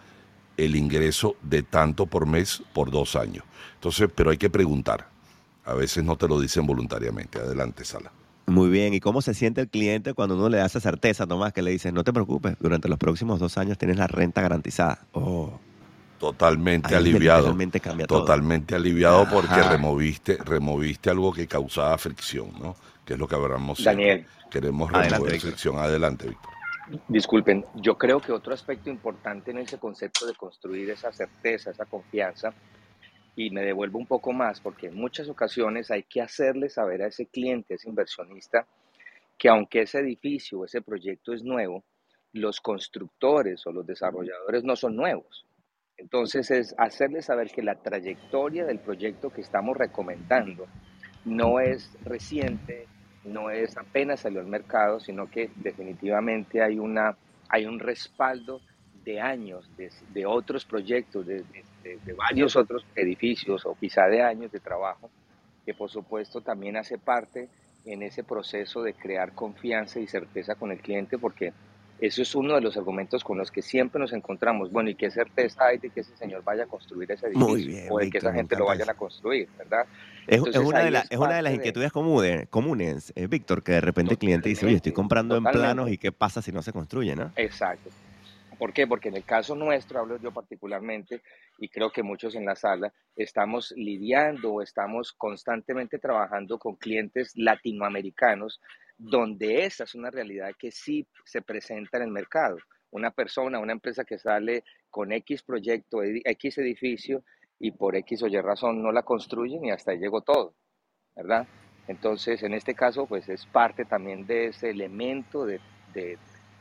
el 0.58 0.76
ingreso 0.76 1.36
de 1.40 1.62
tanto 1.62 2.04
por 2.04 2.26
mes 2.26 2.62
por 2.74 2.90
dos 2.90 3.16
años. 3.16 3.44
Entonces, 3.76 4.10
pero 4.14 4.28
hay 4.28 4.36
que 4.36 4.50
preguntar. 4.50 5.08
A 5.64 5.72
veces 5.72 6.04
no 6.04 6.16
te 6.16 6.28
lo 6.28 6.38
dicen 6.38 6.66
voluntariamente. 6.66 7.38
Adelante, 7.38 7.86
Sala. 7.86 8.12
Muy 8.46 8.68
bien, 8.68 8.92
¿y 8.92 9.00
cómo 9.00 9.22
se 9.22 9.32
siente 9.32 9.62
el 9.62 9.68
cliente 9.68 10.12
cuando 10.12 10.34
uno 10.34 10.50
le 10.50 10.58
da 10.58 10.66
esa 10.66 10.80
certeza, 10.80 11.26
Tomás, 11.26 11.54
que 11.54 11.62
le 11.62 11.70
dices, 11.70 11.94
no 11.94 12.04
te 12.04 12.12
preocupes, 12.12 12.56
durante 12.60 12.90
los 12.90 12.98
próximos 12.98 13.40
dos 13.40 13.56
años 13.56 13.78
tienes 13.78 13.96
la 13.96 14.06
renta 14.06 14.42
garantizada? 14.42 15.06
Oh. 15.12 15.58
Totalmente 16.18 16.94
aliviado. 16.94 17.56
totalmente 18.06 18.74
aliviado 18.74 19.28
porque 19.30 19.62
removiste, 19.62 20.36
removiste 20.36 21.10
algo 21.10 21.32
que 21.32 21.46
causaba 21.46 21.96
fricción, 21.98 22.50
¿no? 22.60 22.76
Que 23.04 23.14
es 23.14 23.18
lo 23.18 23.28
que 23.28 23.34
hablamos. 23.36 23.82
Daniel. 23.82 24.26
Queremos 24.50 24.90
remover 24.90 25.40
fricción. 25.40 25.78
Adelante, 25.78 26.26
Víctor. 26.28 26.52
Disculpen, 27.06 27.64
yo 27.74 27.98
creo 27.98 28.18
que 28.18 28.32
otro 28.32 28.54
aspecto 28.54 28.88
importante 28.88 29.50
en 29.50 29.58
ese 29.58 29.78
concepto 29.78 30.26
de 30.26 30.34
construir 30.34 30.88
esa 30.90 31.12
certeza, 31.12 31.70
esa 31.70 31.84
confianza, 31.84 32.54
y 33.36 33.50
me 33.50 33.62
devuelvo 33.62 33.98
un 33.98 34.06
poco 34.06 34.32
más, 34.32 34.60
porque 34.60 34.86
en 34.86 34.96
muchas 34.96 35.28
ocasiones 35.28 35.90
hay 35.90 36.02
que 36.04 36.22
hacerle 36.22 36.70
saber 36.70 37.02
a 37.02 37.08
ese 37.08 37.26
cliente, 37.26 37.74
ese 37.74 37.88
inversionista, 37.88 38.66
que 39.36 39.48
aunque 39.48 39.82
ese 39.82 40.00
edificio, 40.00 40.64
ese 40.64 40.80
proyecto 40.80 41.32
es 41.34 41.44
nuevo, 41.44 41.84
los 42.32 42.60
constructores 42.60 43.66
o 43.66 43.72
los 43.72 43.86
desarrolladores 43.86 44.64
no 44.64 44.74
son 44.74 44.96
nuevos. 44.96 45.46
Entonces 45.98 46.50
es 46.52 46.74
hacerle 46.78 47.22
saber 47.22 47.50
que 47.50 47.62
la 47.62 47.74
trayectoria 47.74 48.64
del 48.64 48.78
proyecto 48.78 49.30
que 49.30 49.40
estamos 49.40 49.76
recomendando 49.76 50.66
no 51.24 51.58
es 51.58 51.92
reciente, 52.04 52.86
no 53.24 53.50
es 53.50 53.76
apenas 53.76 54.20
salió 54.20 54.40
al 54.40 54.46
mercado, 54.46 55.00
sino 55.00 55.28
que 55.28 55.50
definitivamente 55.56 56.62
hay, 56.62 56.78
una, 56.78 57.16
hay 57.48 57.66
un 57.66 57.80
respaldo 57.80 58.60
de 59.04 59.20
años, 59.20 59.68
de, 59.76 60.26
otros 60.26 60.64
proyectos, 60.64 61.26
de, 61.26 61.44
varios 62.16 62.56
otros 62.56 62.84
edificios 62.94 63.64
o 63.66 63.74
quizá 63.74 64.06
de 64.06 64.22
años 64.22 64.52
de 64.52 64.60
trabajo, 64.60 65.10
que 65.64 65.74
por 65.74 65.90
supuesto 65.90 66.42
también 66.42 66.76
hace 66.76 66.98
parte 66.98 67.48
en 67.84 68.02
ese 68.02 68.22
proceso 68.22 68.82
de 68.82 68.94
crear 68.94 69.32
confianza 69.34 69.98
y 69.98 70.06
certeza 70.06 70.54
con 70.54 70.70
el 70.70 70.80
cliente, 70.80 71.18
porque 71.18 71.52
eso 72.00 72.22
es 72.22 72.34
uno 72.34 72.54
de 72.54 72.60
los 72.60 72.76
argumentos 72.76 73.24
con 73.24 73.38
los 73.38 73.50
que 73.50 73.60
siempre 73.60 74.00
nos 74.00 74.12
encontramos. 74.12 74.70
Bueno, 74.70 74.88
¿y 74.90 74.94
qué 74.94 75.10
certeza 75.10 75.66
hay 75.66 75.78
de 75.78 75.90
que 75.90 76.00
ese 76.00 76.16
señor 76.16 76.44
vaya 76.44 76.64
a 76.64 76.66
construir 76.66 77.10
ese 77.10 77.26
edificio? 77.26 77.92
o 77.92 77.98
de 77.98 78.10
que 78.10 78.18
esa 78.18 78.32
gente 78.32 78.56
lo 78.56 78.66
vayan 78.66 78.88
a 78.88 78.94
construir, 78.94 79.48
¿verdad? 79.58 79.86
Es, 80.26 80.40
una, 80.40 80.80
de 80.80 81.02
es 81.10 81.18
una 81.18 81.36
de 81.36 81.42
las 81.42 81.54
inquietudes 81.54 81.90
comunes, 81.90 82.48
comunes 82.48 83.12
eh, 83.16 83.26
Víctor, 83.26 83.62
que 83.62 83.72
de 83.72 83.80
repente 83.80 84.12
el 84.12 84.18
cliente 84.18 84.48
dice, 84.48 84.66
oye, 84.66 84.76
estoy 84.76 84.92
comprando 84.92 85.36
en 85.36 85.44
planos 85.44 85.90
y 85.90 85.98
qué 85.98 86.12
pasa 86.12 86.42
si 86.42 86.52
no 86.52 86.62
se 86.62 86.72
construye, 86.72 87.16
¿no? 87.16 87.32
Exacto. 87.36 87.90
¿Por 88.58 88.72
qué? 88.72 88.86
Porque 88.86 89.08
en 89.08 89.16
el 89.16 89.24
caso 89.24 89.54
nuestro, 89.54 90.00
hablo 90.00 90.18
yo 90.20 90.32
particularmente, 90.32 91.22
y 91.58 91.68
creo 91.68 91.90
que 91.90 92.02
muchos 92.02 92.34
en 92.34 92.44
la 92.44 92.56
sala, 92.56 92.92
estamos 93.16 93.72
lidiando 93.76 94.52
o 94.52 94.62
estamos 94.62 95.12
constantemente 95.12 95.98
trabajando 95.98 96.58
con 96.58 96.74
clientes 96.74 97.32
latinoamericanos 97.36 98.60
donde 98.98 99.64
esa 99.64 99.84
es 99.84 99.94
una 99.94 100.10
realidad 100.10 100.50
que 100.58 100.72
sí 100.72 101.06
se 101.24 101.40
presenta 101.40 101.98
en 101.98 102.04
el 102.04 102.10
mercado. 102.10 102.58
Una 102.90 103.10
persona, 103.10 103.60
una 103.60 103.72
empresa 103.72 104.04
que 104.04 104.18
sale 104.18 104.64
con 104.90 105.12
X 105.12 105.42
proyecto, 105.42 106.02
X 106.02 106.58
edificio 106.58 107.22
y 107.60 107.70
por 107.70 107.96
X 107.96 108.22
o 108.22 108.26
Y 108.26 108.40
razón 108.40 108.82
no 108.82 108.92
la 108.92 109.02
construyen 109.02 109.64
y 109.64 109.70
hasta 109.70 109.92
ahí 109.92 109.98
llegó 109.98 110.22
todo, 110.22 110.54
¿verdad? 111.14 111.46
Entonces, 111.86 112.42
en 112.42 112.54
este 112.54 112.74
caso, 112.74 113.06
pues 113.06 113.28
es 113.28 113.46
parte 113.46 113.84
también 113.84 114.26
de 114.26 114.48
ese 114.48 114.70
elemento 114.70 115.46
de, 115.46 115.60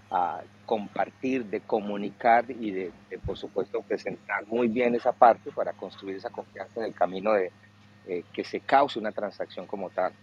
ah, 0.09 0.41
compartir, 0.65 1.45
de 1.45 1.61
comunicar 1.61 2.49
y 2.49 2.71
de, 2.71 2.91
por 3.25 3.37
supuesto, 3.37 3.81
presentar 3.81 4.45
muy 4.47 4.67
bien 4.67 4.95
esa 4.95 5.11
parte 5.11 5.51
para 5.51 5.73
construir 5.73 6.17
esa 6.17 6.29
confianza 6.29 6.79
en 6.79 6.85
el 6.85 6.93
camino 6.93 7.33
de 7.33 7.51
eh, 8.07 8.23
que 8.31 8.43
se 8.43 8.61
cause 8.61 8.99
una 8.99 9.11
transacción 9.11 9.67
como 9.67 9.89
tal. 9.89 10.13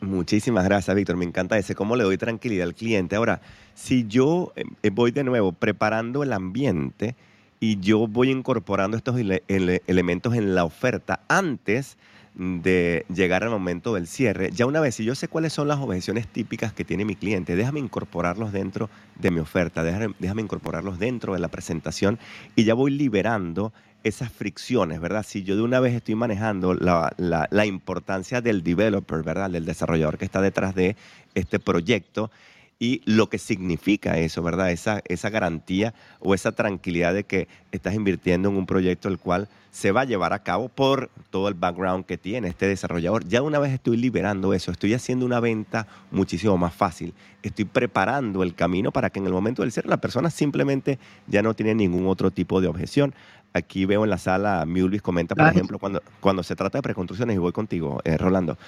Muchísimas 0.00 0.64
gracias, 0.64 0.94
Víctor. 0.94 1.16
Me 1.16 1.24
encanta 1.24 1.56
ese, 1.58 1.74
cómo 1.74 1.96
le 1.96 2.04
doy 2.04 2.18
tranquilidad 2.18 2.66
al 2.66 2.74
cliente. 2.74 3.16
Ahora, 3.16 3.40
si 3.74 4.06
yo 4.06 4.52
eh, 4.56 4.90
voy 4.90 5.10
de 5.10 5.24
nuevo 5.24 5.52
preparando 5.52 6.22
el 6.22 6.32
ambiente 6.32 7.16
y 7.60 7.80
yo 7.80 8.06
voy 8.06 8.30
incorporando 8.30 8.96
estos 8.96 9.16
elementos 9.16 10.34
en 10.34 10.54
la 10.54 10.64
oferta 10.64 11.20
antes 11.28 11.96
de 12.34 13.06
llegar 13.08 13.44
al 13.44 13.50
momento 13.50 13.94
del 13.94 14.06
cierre, 14.06 14.50
ya 14.52 14.66
una 14.66 14.80
vez, 14.80 14.96
si 14.96 15.04
yo 15.04 15.14
sé 15.14 15.26
cuáles 15.26 15.54
son 15.54 15.68
las 15.68 15.78
objeciones 15.78 16.28
típicas 16.28 16.74
que 16.74 16.84
tiene 16.84 17.06
mi 17.06 17.16
cliente, 17.16 17.56
déjame 17.56 17.80
incorporarlos 17.80 18.52
dentro 18.52 18.90
de 19.18 19.30
mi 19.30 19.40
oferta, 19.40 19.82
déjame 19.82 20.42
incorporarlos 20.42 20.98
dentro 20.98 21.32
de 21.32 21.40
la 21.40 21.48
presentación 21.48 22.18
y 22.54 22.64
ya 22.64 22.74
voy 22.74 22.90
liberando 22.90 23.72
esas 24.06 24.30
fricciones, 24.30 25.00
¿verdad? 25.00 25.24
Si 25.26 25.42
yo 25.42 25.56
de 25.56 25.62
una 25.62 25.80
vez 25.80 25.92
estoy 25.92 26.14
manejando 26.14 26.74
la, 26.74 27.12
la, 27.18 27.66
importancia 27.66 28.40
del 28.40 28.62
developer, 28.62 29.24
¿verdad? 29.24 29.50
Del 29.50 29.64
desarrollador 29.64 30.16
que 30.16 30.24
está 30.24 30.40
detrás 30.40 30.76
de 30.76 30.94
este 31.34 31.58
proyecto 31.58 32.30
y 32.78 33.00
lo 33.04 33.28
que 33.28 33.38
significa 33.38 34.18
eso, 34.18 34.42
¿verdad? 34.42 34.70
Esa, 34.70 35.00
esa 35.06 35.30
garantía 35.30 35.92
o 36.20 36.34
esa 36.34 36.52
tranquilidad 36.52 37.14
de 37.14 37.24
que 37.24 37.48
estás 37.72 37.94
invirtiendo 37.94 38.48
en 38.48 38.56
un 38.56 38.66
proyecto 38.66 39.08
el 39.08 39.18
cual 39.18 39.48
se 39.70 39.92
va 39.92 40.02
a 40.02 40.04
llevar 40.04 40.32
a 40.32 40.38
cabo 40.38 40.68
por 40.68 41.10
todo 41.30 41.48
el 41.48 41.54
background 41.54 42.06
que 42.06 42.16
tiene 42.16 42.48
este 42.48 42.66
desarrollador. 42.66 43.26
Ya 43.26 43.42
una 43.42 43.58
vez 43.58 43.72
estoy 43.72 43.96
liberando 43.96 44.54
eso, 44.54 44.70
estoy 44.70 44.94
haciendo 44.94 45.26
una 45.26 45.40
venta 45.40 45.86
muchísimo 46.10 46.56
más 46.56 46.74
fácil, 46.74 47.12
estoy 47.42 47.64
preparando 47.64 48.42
el 48.42 48.54
camino 48.54 48.92
para 48.92 49.10
que 49.10 49.18
en 49.18 49.26
el 49.26 49.32
momento 49.32 49.62
del 49.62 49.72
cierre 49.72 49.88
la 49.88 50.00
persona 50.00 50.30
simplemente 50.30 50.98
ya 51.26 51.42
no 51.42 51.54
tiene 51.54 51.74
ningún 51.74 52.06
otro 52.06 52.30
tipo 52.30 52.60
de 52.60 52.68
objeción. 52.68 53.14
Aquí 53.56 53.86
veo 53.86 54.04
en 54.04 54.10
la 54.10 54.18
sala, 54.18 54.64
Mulvis 54.66 55.00
comenta, 55.00 55.34
por 55.34 55.46
ejemplo, 55.46 55.78
cuando, 55.78 56.02
cuando 56.20 56.42
se 56.42 56.54
trata 56.54 56.76
de 56.76 56.82
preconstrucciones, 56.82 57.36
y 57.36 57.38
voy 57.38 57.52
contigo, 57.52 58.00
eh, 58.04 58.18
Rolando, 58.18 58.58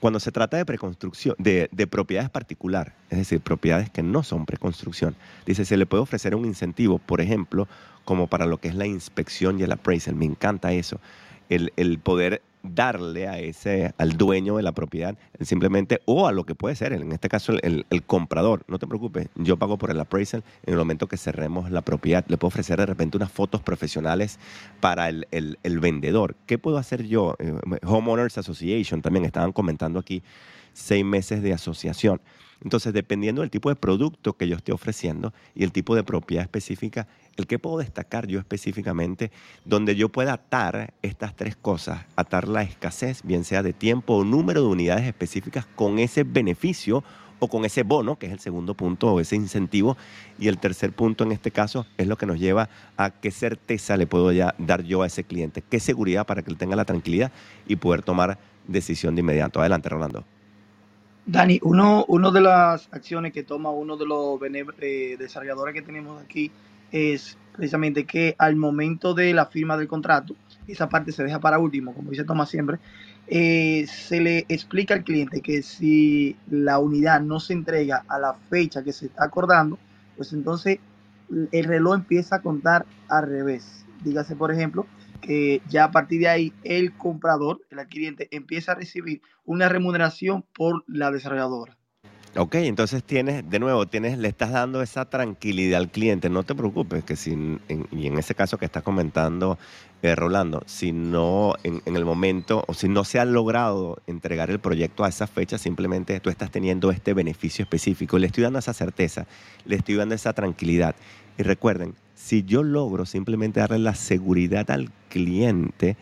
cuando 0.00 0.20
se 0.20 0.32
trata 0.32 0.56
de 0.56 0.64
preconstrucción, 0.64 1.34
de, 1.38 1.68
de, 1.70 1.86
propiedades 1.86 2.30
particular, 2.30 2.94
es 3.10 3.18
decir, 3.18 3.40
propiedades 3.40 3.90
que 3.90 4.02
no 4.02 4.22
son 4.22 4.46
preconstrucción, 4.46 5.16
dice, 5.44 5.66
se 5.66 5.76
le 5.76 5.84
puede 5.84 6.02
ofrecer 6.02 6.34
un 6.34 6.46
incentivo, 6.46 6.98
por 6.98 7.20
ejemplo, 7.20 7.68
como 8.06 8.26
para 8.26 8.46
lo 8.46 8.56
que 8.56 8.68
es 8.68 8.74
la 8.74 8.86
inspección 8.86 9.60
y 9.60 9.64
el 9.64 9.72
appraisal. 9.72 10.14
Me 10.14 10.24
encanta 10.24 10.72
eso, 10.72 10.98
el, 11.50 11.74
el 11.76 11.98
poder 11.98 12.40
darle 12.62 13.28
a 13.28 13.38
ese, 13.38 13.94
al 13.98 14.16
dueño 14.16 14.56
de 14.56 14.62
la 14.62 14.72
propiedad, 14.72 15.16
simplemente, 15.40 16.00
o 16.04 16.26
a 16.26 16.32
lo 16.32 16.44
que 16.44 16.54
puede 16.54 16.74
ser, 16.76 16.92
en 16.92 17.12
este 17.12 17.28
caso 17.28 17.52
el, 17.52 17.86
el, 17.88 18.02
comprador, 18.02 18.62
no 18.68 18.78
te 18.78 18.86
preocupes, 18.86 19.28
yo 19.36 19.56
pago 19.56 19.78
por 19.78 19.90
el 19.90 20.00
appraisal 20.00 20.42
en 20.64 20.72
el 20.72 20.78
momento 20.78 21.06
que 21.06 21.16
cerremos 21.16 21.70
la 21.70 21.82
propiedad, 21.82 22.24
le 22.28 22.36
puedo 22.36 22.48
ofrecer 22.48 22.78
de 22.78 22.86
repente 22.86 23.16
unas 23.16 23.32
fotos 23.32 23.62
profesionales 23.62 24.38
para 24.80 25.08
el, 25.08 25.26
el 25.30 25.80
vendedor. 25.80 26.36
¿Qué 26.46 26.58
puedo 26.58 26.78
hacer 26.78 27.04
yo? 27.04 27.36
Eh, 27.38 27.54
Homeowners 27.84 28.38
Association 28.38 29.02
también 29.02 29.24
estaban 29.24 29.52
comentando 29.52 29.98
aquí 29.98 30.22
seis 30.72 31.04
meses 31.04 31.42
de 31.42 31.52
asociación. 31.52 32.20
Entonces, 32.62 32.92
dependiendo 32.92 33.42
del 33.42 33.50
tipo 33.50 33.68
de 33.68 33.76
producto 33.76 34.32
que 34.32 34.48
yo 34.48 34.56
esté 34.56 34.72
ofreciendo 34.72 35.32
y 35.54 35.64
el 35.64 35.72
tipo 35.72 35.94
de 35.94 36.02
propiedad 36.02 36.42
específica, 36.42 37.06
el 37.36 37.46
que 37.46 37.58
puedo 37.58 37.78
destacar 37.78 38.26
yo 38.26 38.40
específicamente, 38.40 39.30
donde 39.64 39.94
yo 39.94 40.08
pueda 40.08 40.32
atar 40.32 40.92
estas 41.02 41.36
tres 41.36 41.54
cosas, 41.54 42.04
atar 42.16 42.48
la 42.48 42.62
escasez, 42.62 43.22
bien 43.22 43.44
sea 43.44 43.62
de 43.62 43.72
tiempo 43.72 44.14
o 44.14 44.24
número 44.24 44.62
de 44.62 44.68
unidades 44.68 45.06
específicas, 45.06 45.66
con 45.76 46.00
ese 46.00 46.24
beneficio 46.24 47.04
o 47.38 47.46
con 47.46 47.64
ese 47.64 47.84
bono, 47.84 48.18
que 48.18 48.26
es 48.26 48.32
el 48.32 48.40
segundo 48.40 48.74
punto, 48.74 49.12
o 49.12 49.20
ese 49.20 49.36
incentivo. 49.36 49.96
Y 50.40 50.48
el 50.48 50.58
tercer 50.58 50.92
punto 50.92 51.22
en 51.22 51.30
este 51.30 51.52
caso 51.52 51.86
es 51.96 52.08
lo 52.08 52.16
que 52.16 52.26
nos 52.26 52.40
lleva 52.40 52.68
a 52.96 53.10
qué 53.10 53.30
certeza 53.30 53.96
le 53.96 54.08
puedo 54.08 54.32
ya 54.32 54.56
dar 54.58 54.82
yo 54.82 55.02
a 55.02 55.06
ese 55.06 55.22
cliente, 55.22 55.62
qué 55.62 55.78
seguridad 55.78 56.26
para 56.26 56.42
que 56.42 56.50
él 56.50 56.56
tenga 56.56 56.74
la 56.74 56.84
tranquilidad 56.84 57.30
y 57.68 57.76
poder 57.76 58.02
tomar 58.02 58.38
decisión 58.66 59.14
de 59.14 59.20
inmediato. 59.20 59.60
Adelante, 59.60 59.88
Rolando. 59.88 60.24
Dani, 61.30 61.60
uno, 61.62 62.30
de 62.30 62.40
las 62.40 62.88
acciones 62.90 63.34
que 63.34 63.42
toma 63.42 63.70
uno 63.70 63.98
de 63.98 64.06
los 64.06 64.40
eh, 64.80 65.16
desarrolladores 65.18 65.74
que 65.74 65.82
tenemos 65.82 66.22
aquí 66.22 66.50
es 66.90 67.36
precisamente 67.54 68.06
que 68.06 68.34
al 68.38 68.56
momento 68.56 69.12
de 69.12 69.34
la 69.34 69.44
firma 69.44 69.76
del 69.76 69.88
contrato, 69.88 70.34
esa 70.66 70.88
parte 70.88 71.12
se 71.12 71.22
deja 71.22 71.38
para 71.38 71.58
último, 71.58 71.92
como 71.92 72.12
dice 72.12 72.24
Tomás 72.24 72.48
siempre, 72.48 72.78
eh, 73.26 73.86
se 73.86 74.22
le 74.22 74.46
explica 74.48 74.94
al 74.94 75.04
cliente 75.04 75.42
que 75.42 75.60
si 75.60 76.34
la 76.48 76.78
unidad 76.78 77.20
no 77.20 77.40
se 77.40 77.52
entrega 77.52 78.06
a 78.08 78.18
la 78.18 78.32
fecha 78.32 78.82
que 78.82 78.94
se 78.94 79.06
está 79.06 79.24
acordando, 79.24 79.78
pues 80.16 80.32
entonces 80.32 80.78
el 81.52 81.64
reloj 81.64 81.96
empieza 81.96 82.36
a 82.36 82.40
contar 82.40 82.86
al 83.06 83.28
revés. 83.28 83.84
Dígase, 84.02 84.34
por 84.34 84.50
ejemplo, 84.50 84.86
que 85.20 85.60
ya 85.68 85.84
a 85.84 85.90
partir 85.90 86.20
de 86.20 86.28
ahí 86.28 86.52
el 86.64 86.92
comprador, 86.96 87.60
el 87.70 87.78
adquiriente, 87.78 88.28
empieza 88.30 88.72
a 88.72 88.74
recibir 88.76 89.22
una 89.44 89.68
remuneración 89.68 90.44
por 90.54 90.84
la 90.86 91.10
desarrolladora. 91.10 91.78
Ok, 92.36 92.56
entonces 92.56 93.02
tienes, 93.02 93.48
de 93.48 93.58
nuevo, 93.58 93.86
tienes, 93.86 94.18
le 94.18 94.28
estás 94.28 94.52
dando 94.52 94.82
esa 94.82 95.06
tranquilidad 95.06 95.80
al 95.80 95.90
cliente. 95.90 96.28
No 96.28 96.42
te 96.42 96.54
preocupes, 96.54 97.02
que 97.02 97.16
si, 97.16 97.58
y 97.90 98.06
en 98.06 98.18
ese 98.18 98.34
caso 98.34 98.58
que 98.58 98.66
estás 98.66 98.82
comentando, 98.82 99.58
eh, 100.02 100.14
Rolando, 100.14 100.62
si 100.66 100.92
no 100.92 101.54
en, 101.64 101.82
en, 101.86 101.96
el 101.96 102.04
momento, 102.04 102.64
o 102.68 102.74
si 102.74 102.88
no 102.88 103.04
se 103.04 103.18
ha 103.18 103.24
logrado 103.24 104.00
entregar 104.06 104.50
el 104.50 104.60
proyecto 104.60 105.04
a 105.04 105.08
esa 105.08 105.26
fecha, 105.26 105.58
simplemente 105.58 106.20
tú 106.20 106.28
estás 106.30 106.50
teniendo 106.50 106.92
este 106.92 107.14
beneficio 107.14 107.62
específico. 107.62 108.18
Le 108.18 108.26
estoy 108.26 108.44
dando 108.44 108.58
esa 108.58 108.74
certeza, 108.74 109.26
le 109.64 109.76
estoy 109.76 109.96
dando 109.96 110.14
esa 110.14 110.32
tranquilidad. 110.34 110.94
Y 111.38 111.42
recuerden, 111.42 111.94
si 112.18 112.42
yo 112.42 112.64
logro 112.64 113.06
simplemente 113.06 113.60
darle 113.60 113.78
la 113.78 113.94
seguridad 113.94 114.70
al 114.72 114.90
cliente 115.08 115.96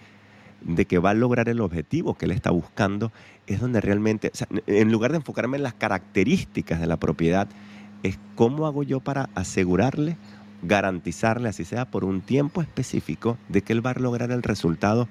de 0.62 0.86
que 0.86 0.98
va 0.98 1.10
a 1.10 1.14
lograr 1.14 1.50
el 1.50 1.60
objetivo 1.60 2.14
que 2.14 2.24
él 2.24 2.30
está 2.30 2.50
buscando, 2.50 3.12
es 3.46 3.60
donde 3.60 3.82
realmente, 3.82 4.32
en 4.66 4.90
lugar 4.90 5.10
de 5.10 5.18
enfocarme 5.18 5.58
en 5.58 5.62
las 5.62 5.74
características 5.74 6.80
de 6.80 6.86
la 6.86 6.96
propiedad, 6.96 7.48
es 8.02 8.18
cómo 8.34 8.66
hago 8.66 8.82
yo 8.82 9.00
para 9.00 9.28
asegurarle, 9.34 10.16
garantizarle, 10.62 11.50
así 11.50 11.64
sea 11.64 11.84
por 11.90 12.02
un 12.02 12.22
tiempo 12.22 12.62
específico, 12.62 13.36
de 13.50 13.60
que 13.60 13.74
él 13.74 13.84
va 13.84 13.90
a 13.90 14.00
lograr 14.00 14.30
el 14.32 14.42
resultado 14.42 15.08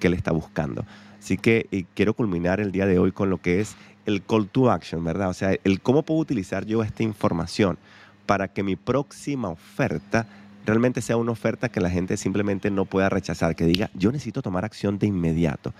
que 0.00 0.08
él 0.08 0.14
está 0.14 0.32
buscando. 0.32 0.84
Así 1.20 1.38
que 1.38 1.86
quiero 1.94 2.12
culminar 2.12 2.60
el 2.60 2.72
día 2.72 2.86
de 2.86 2.98
hoy 2.98 3.12
con 3.12 3.30
lo 3.30 3.38
que 3.38 3.60
es 3.60 3.76
el 4.04 4.20
call 4.22 4.48
to 4.48 4.70
action, 4.70 5.04
¿verdad? 5.04 5.30
O 5.30 5.34
sea, 5.34 5.56
el 5.62 5.80
cómo 5.80 6.02
puedo 6.02 6.20
utilizar 6.20 6.66
yo 6.66 6.82
esta 6.82 7.04
información 7.04 7.78
para 8.26 8.48
que 8.48 8.62
mi 8.62 8.76
próxima 8.76 9.48
oferta 9.48 10.26
realmente 10.70 11.02
sea 11.02 11.16
una 11.16 11.32
oferta 11.32 11.68
que 11.68 11.80
la 11.80 11.90
gente 11.90 12.16
simplemente 12.16 12.70
no 12.70 12.84
pueda 12.84 13.08
rechazar, 13.08 13.56
que 13.56 13.64
diga, 13.64 13.90
yo 13.94 14.12
necesito 14.12 14.40
tomar 14.40 14.64
acción 14.64 15.00
de 15.00 15.08
inmediato. 15.08 15.74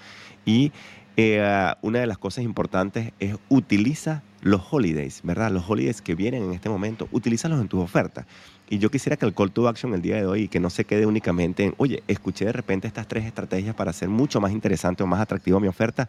Y 0.44 0.72
eh, 1.16 1.72
una 1.80 2.00
de 2.00 2.06
las 2.08 2.18
cosas 2.18 2.42
importantes 2.42 3.12
es 3.20 3.36
utiliza 3.48 4.24
los 4.42 4.62
holidays, 4.68 5.20
¿verdad? 5.22 5.52
Los 5.52 5.68
holidays 5.70 6.02
que 6.02 6.16
vienen 6.16 6.42
en 6.42 6.54
este 6.54 6.68
momento, 6.68 7.08
utilízalos 7.12 7.60
en 7.60 7.68
tus 7.68 7.80
ofertas. 7.80 8.26
Y 8.68 8.78
yo 8.78 8.90
quisiera 8.90 9.16
que 9.16 9.26
el 9.26 9.32
call 9.32 9.52
to 9.52 9.68
action 9.68 9.94
el 9.94 10.02
día 10.02 10.16
de 10.16 10.26
hoy, 10.26 10.48
que 10.48 10.58
no 10.58 10.70
se 10.70 10.84
quede 10.84 11.06
únicamente 11.06 11.62
en, 11.62 11.74
oye, 11.76 12.02
escuché 12.08 12.46
de 12.46 12.52
repente 12.52 12.88
estas 12.88 13.06
tres 13.06 13.24
estrategias 13.24 13.76
para 13.76 13.90
hacer 13.90 14.08
mucho 14.08 14.40
más 14.40 14.50
interesante 14.50 15.04
o 15.04 15.06
más 15.06 15.20
atractivo 15.20 15.60
mi 15.60 15.68
oferta, 15.68 16.08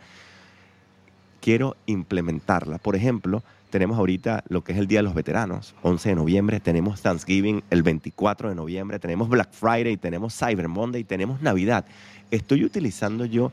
quiero 1.42 1.76
implementarla. 1.88 2.78
Por 2.78 2.96
ejemplo, 2.96 3.44
tenemos 3.72 3.98
ahorita 3.98 4.44
lo 4.48 4.64
que 4.64 4.74
es 4.74 4.78
el 4.78 4.88
Día 4.88 5.00
de 5.00 5.04
los 5.04 5.16
Veteranos, 5.16 5.76
11 5.82 6.10
de 6.10 6.16
noviembre, 6.16 6.60
tenemos 6.60 7.02
Thanksgiving 7.02 7.64
el 7.70 7.84
24 7.84 8.50
de 8.50 8.56
noviembre, 8.56 9.00
tenemos 9.00 9.30
Black 9.30 9.52
Friday, 9.52 9.98
tenemos 9.98 10.38
Cyber 10.38 10.68
Monday, 10.68 11.04
tenemos 11.04 11.42
Navidad. 11.42 11.86
Estoy 12.30 12.64
utilizando 12.64 13.26
yo 13.26 13.52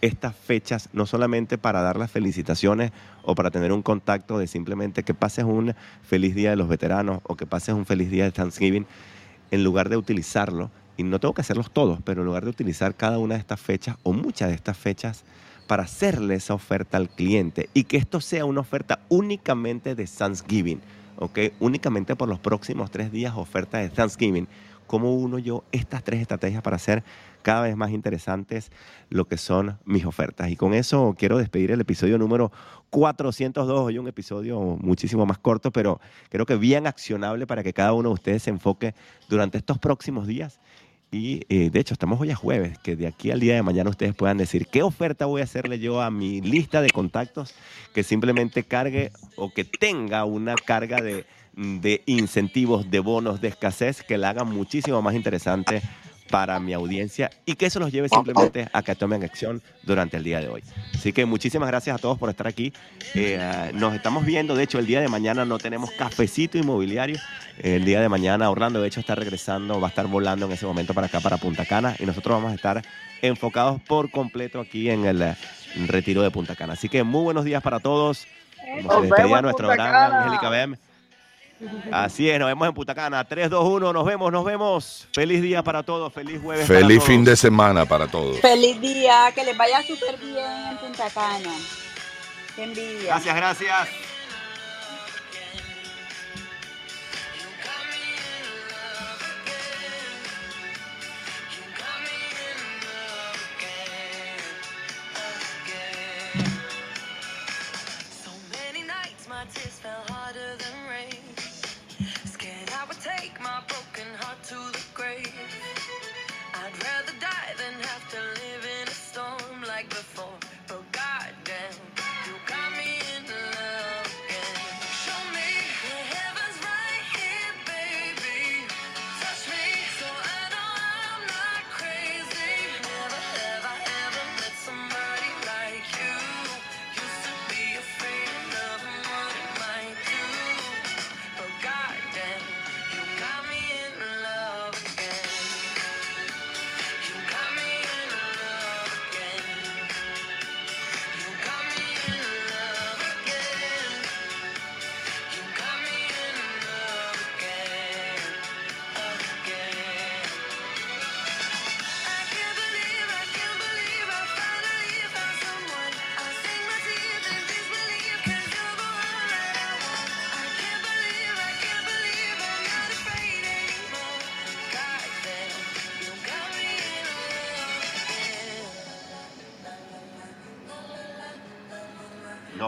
estas 0.00 0.34
fechas 0.34 0.88
no 0.92 1.06
solamente 1.06 1.58
para 1.58 1.82
dar 1.82 1.98
las 1.98 2.10
felicitaciones 2.10 2.90
o 3.22 3.34
para 3.34 3.50
tener 3.50 3.72
un 3.72 3.82
contacto 3.82 4.38
de 4.38 4.46
simplemente 4.46 5.02
que 5.02 5.14
pases 5.14 5.44
un 5.44 5.74
feliz 6.02 6.34
día 6.34 6.50
de 6.50 6.56
los 6.56 6.68
veteranos 6.68 7.20
o 7.24 7.36
que 7.36 7.46
pases 7.46 7.74
un 7.74 7.86
feliz 7.86 8.10
día 8.10 8.24
de 8.24 8.32
Thanksgiving, 8.32 8.86
en 9.50 9.64
lugar 9.64 9.88
de 9.88 9.96
utilizarlo, 9.96 10.70
y 10.96 11.02
no 11.02 11.18
tengo 11.18 11.34
que 11.34 11.40
hacerlos 11.40 11.70
todos, 11.70 12.00
pero 12.04 12.20
en 12.20 12.26
lugar 12.26 12.44
de 12.44 12.50
utilizar 12.50 12.94
cada 12.94 13.18
una 13.18 13.34
de 13.34 13.40
estas 13.40 13.60
fechas 13.60 13.96
o 14.02 14.12
muchas 14.12 14.48
de 14.48 14.54
estas 14.54 14.76
fechas 14.76 15.24
para 15.70 15.84
hacerle 15.84 16.34
esa 16.34 16.52
oferta 16.52 16.96
al 16.96 17.08
cliente 17.08 17.70
y 17.74 17.84
que 17.84 17.96
esto 17.96 18.20
sea 18.20 18.44
una 18.44 18.60
oferta 18.60 18.98
únicamente 19.08 19.94
de 19.94 20.04
Thanksgiving, 20.04 20.80
¿ok? 21.16 21.38
Únicamente 21.60 22.16
por 22.16 22.28
los 22.28 22.40
próximos 22.40 22.90
tres 22.90 23.12
días 23.12 23.34
oferta 23.36 23.78
de 23.78 23.88
Thanksgiving. 23.88 24.48
¿Cómo 24.88 25.14
uno 25.14 25.38
yo 25.38 25.62
estas 25.70 26.02
tres 26.02 26.22
estrategias 26.22 26.60
para 26.64 26.74
hacer 26.74 27.04
cada 27.42 27.62
vez 27.62 27.76
más 27.76 27.92
interesantes 27.92 28.72
lo 29.10 29.28
que 29.28 29.36
son 29.36 29.78
mis 29.84 30.04
ofertas? 30.04 30.50
Y 30.50 30.56
con 30.56 30.74
eso 30.74 31.14
quiero 31.16 31.38
despedir 31.38 31.70
el 31.70 31.80
episodio 31.80 32.18
número 32.18 32.50
402, 32.90 33.78
hoy 33.78 33.96
un 33.96 34.08
episodio 34.08 34.58
muchísimo 34.58 35.24
más 35.24 35.38
corto, 35.38 35.70
pero 35.70 36.00
creo 36.30 36.46
que 36.46 36.56
bien 36.56 36.88
accionable 36.88 37.46
para 37.46 37.62
que 37.62 37.72
cada 37.72 37.92
uno 37.92 38.08
de 38.08 38.14
ustedes 38.14 38.42
se 38.42 38.50
enfoque 38.50 38.96
durante 39.28 39.56
estos 39.56 39.78
próximos 39.78 40.26
días 40.26 40.58
y 41.12 41.42
eh, 41.48 41.70
de 41.70 41.80
hecho, 41.80 41.94
estamos 41.94 42.20
hoy 42.20 42.30
a 42.30 42.36
jueves, 42.36 42.78
que 42.78 42.94
de 42.94 43.08
aquí 43.08 43.30
al 43.30 43.40
día 43.40 43.54
de 43.54 43.62
mañana 43.62 43.90
ustedes 43.90 44.14
puedan 44.14 44.38
decir 44.38 44.66
qué 44.66 44.82
oferta 44.82 45.26
voy 45.26 45.40
a 45.40 45.44
hacerle 45.44 45.80
yo 45.80 46.00
a 46.00 46.10
mi 46.10 46.40
lista 46.40 46.82
de 46.82 46.90
contactos 46.90 47.54
que 47.92 48.04
simplemente 48.04 48.62
cargue 48.62 49.10
o 49.36 49.52
que 49.52 49.64
tenga 49.64 50.24
una 50.24 50.54
carga 50.54 51.00
de, 51.00 51.26
de 51.54 52.02
incentivos, 52.06 52.90
de 52.90 53.00
bonos, 53.00 53.40
de 53.40 53.48
escasez 53.48 54.02
que 54.02 54.18
la 54.18 54.30
hagan 54.30 54.50
muchísimo 54.50 55.02
más 55.02 55.14
interesante 55.14 55.82
para 56.30 56.60
mi 56.60 56.72
audiencia 56.72 57.30
y 57.44 57.56
que 57.56 57.66
eso 57.66 57.80
los 57.80 57.92
lleve 57.92 58.08
simplemente 58.08 58.68
a 58.72 58.82
que 58.82 58.94
tomen 58.94 59.24
acción 59.24 59.62
durante 59.82 60.16
el 60.16 60.24
día 60.24 60.40
de 60.40 60.48
hoy. 60.48 60.62
Así 60.94 61.12
que 61.12 61.26
muchísimas 61.26 61.68
gracias 61.68 61.96
a 61.96 61.98
todos 61.98 62.18
por 62.18 62.30
estar 62.30 62.46
aquí. 62.46 62.72
Eh, 63.14 63.70
nos 63.74 63.94
estamos 63.94 64.24
viendo, 64.24 64.54
de 64.54 64.62
hecho 64.62 64.78
el 64.78 64.86
día 64.86 65.00
de 65.00 65.08
mañana 65.08 65.44
no 65.44 65.58
tenemos 65.58 65.90
cafecito 65.90 66.56
inmobiliario. 66.56 67.18
El 67.58 67.84
día 67.84 68.00
de 68.00 68.08
mañana 68.08 68.48
Orlando 68.48 68.80
de 68.80 68.88
hecho 68.88 69.00
está 69.00 69.14
regresando, 69.14 69.80
va 69.80 69.88
a 69.88 69.90
estar 69.90 70.06
volando 70.06 70.46
en 70.46 70.52
ese 70.52 70.64
momento 70.64 70.94
para 70.94 71.08
acá, 71.08 71.20
para 71.20 71.36
Punta 71.36 71.66
Cana 71.66 71.94
y 71.98 72.06
nosotros 72.06 72.36
vamos 72.36 72.52
a 72.52 72.54
estar 72.54 72.82
enfocados 73.20 73.82
por 73.82 74.10
completo 74.10 74.60
aquí 74.60 74.88
en 74.88 75.04
el 75.04 75.20
eh, 75.20 75.36
retiro 75.86 76.22
de 76.22 76.30
Punta 76.30 76.54
Cana. 76.54 76.74
Así 76.74 76.88
que 76.88 77.02
muy 77.02 77.24
buenos 77.24 77.44
días 77.44 77.62
para 77.62 77.80
todos. 77.80 78.26
Como 78.82 79.02
se 79.02 79.08
despedía 79.08 79.42
nuestro 79.42 79.68
gran 79.68 80.12
Angélica 80.12 80.48
Bem. 80.48 80.76
Así 81.92 82.30
es, 82.30 82.38
nos 82.38 82.48
vemos 82.48 82.68
en 82.68 82.74
Putacana. 82.74 83.24
3, 83.24 83.50
2, 83.50 83.64
1, 83.64 83.92
nos 83.92 84.04
vemos, 84.04 84.32
nos 84.32 84.44
vemos. 84.44 85.08
Feliz 85.12 85.42
día 85.42 85.62
para 85.62 85.82
todos, 85.82 86.12
feliz 86.12 86.40
jueves. 86.42 86.66
Feliz 86.66 87.02
fin 87.04 87.24
de 87.24 87.36
semana 87.36 87.84
para 87.84 88.06
todos. 88.06 88.40
Feliz 88.40 88.80
día, 88.80 89.30
que 89.34 89.44
les 89.44 89.56
vaya 89.56 89.82
súper 89.82 90.18
bien 90.18 90.68
en 90.70 90.78
Punta 90.78 91.10
Cana. 91.10 91.52
Qué 92.56 92.64
envidia. 92.64 93.06
Gracias, 93.06 93.36
gracias. 93.36 93.88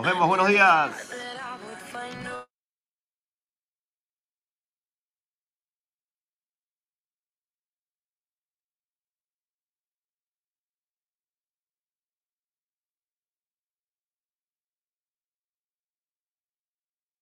Nos 0.02 0.10
vemos, 0.10 0.26
buenos 0.26 0.48
días. 0.48 1.11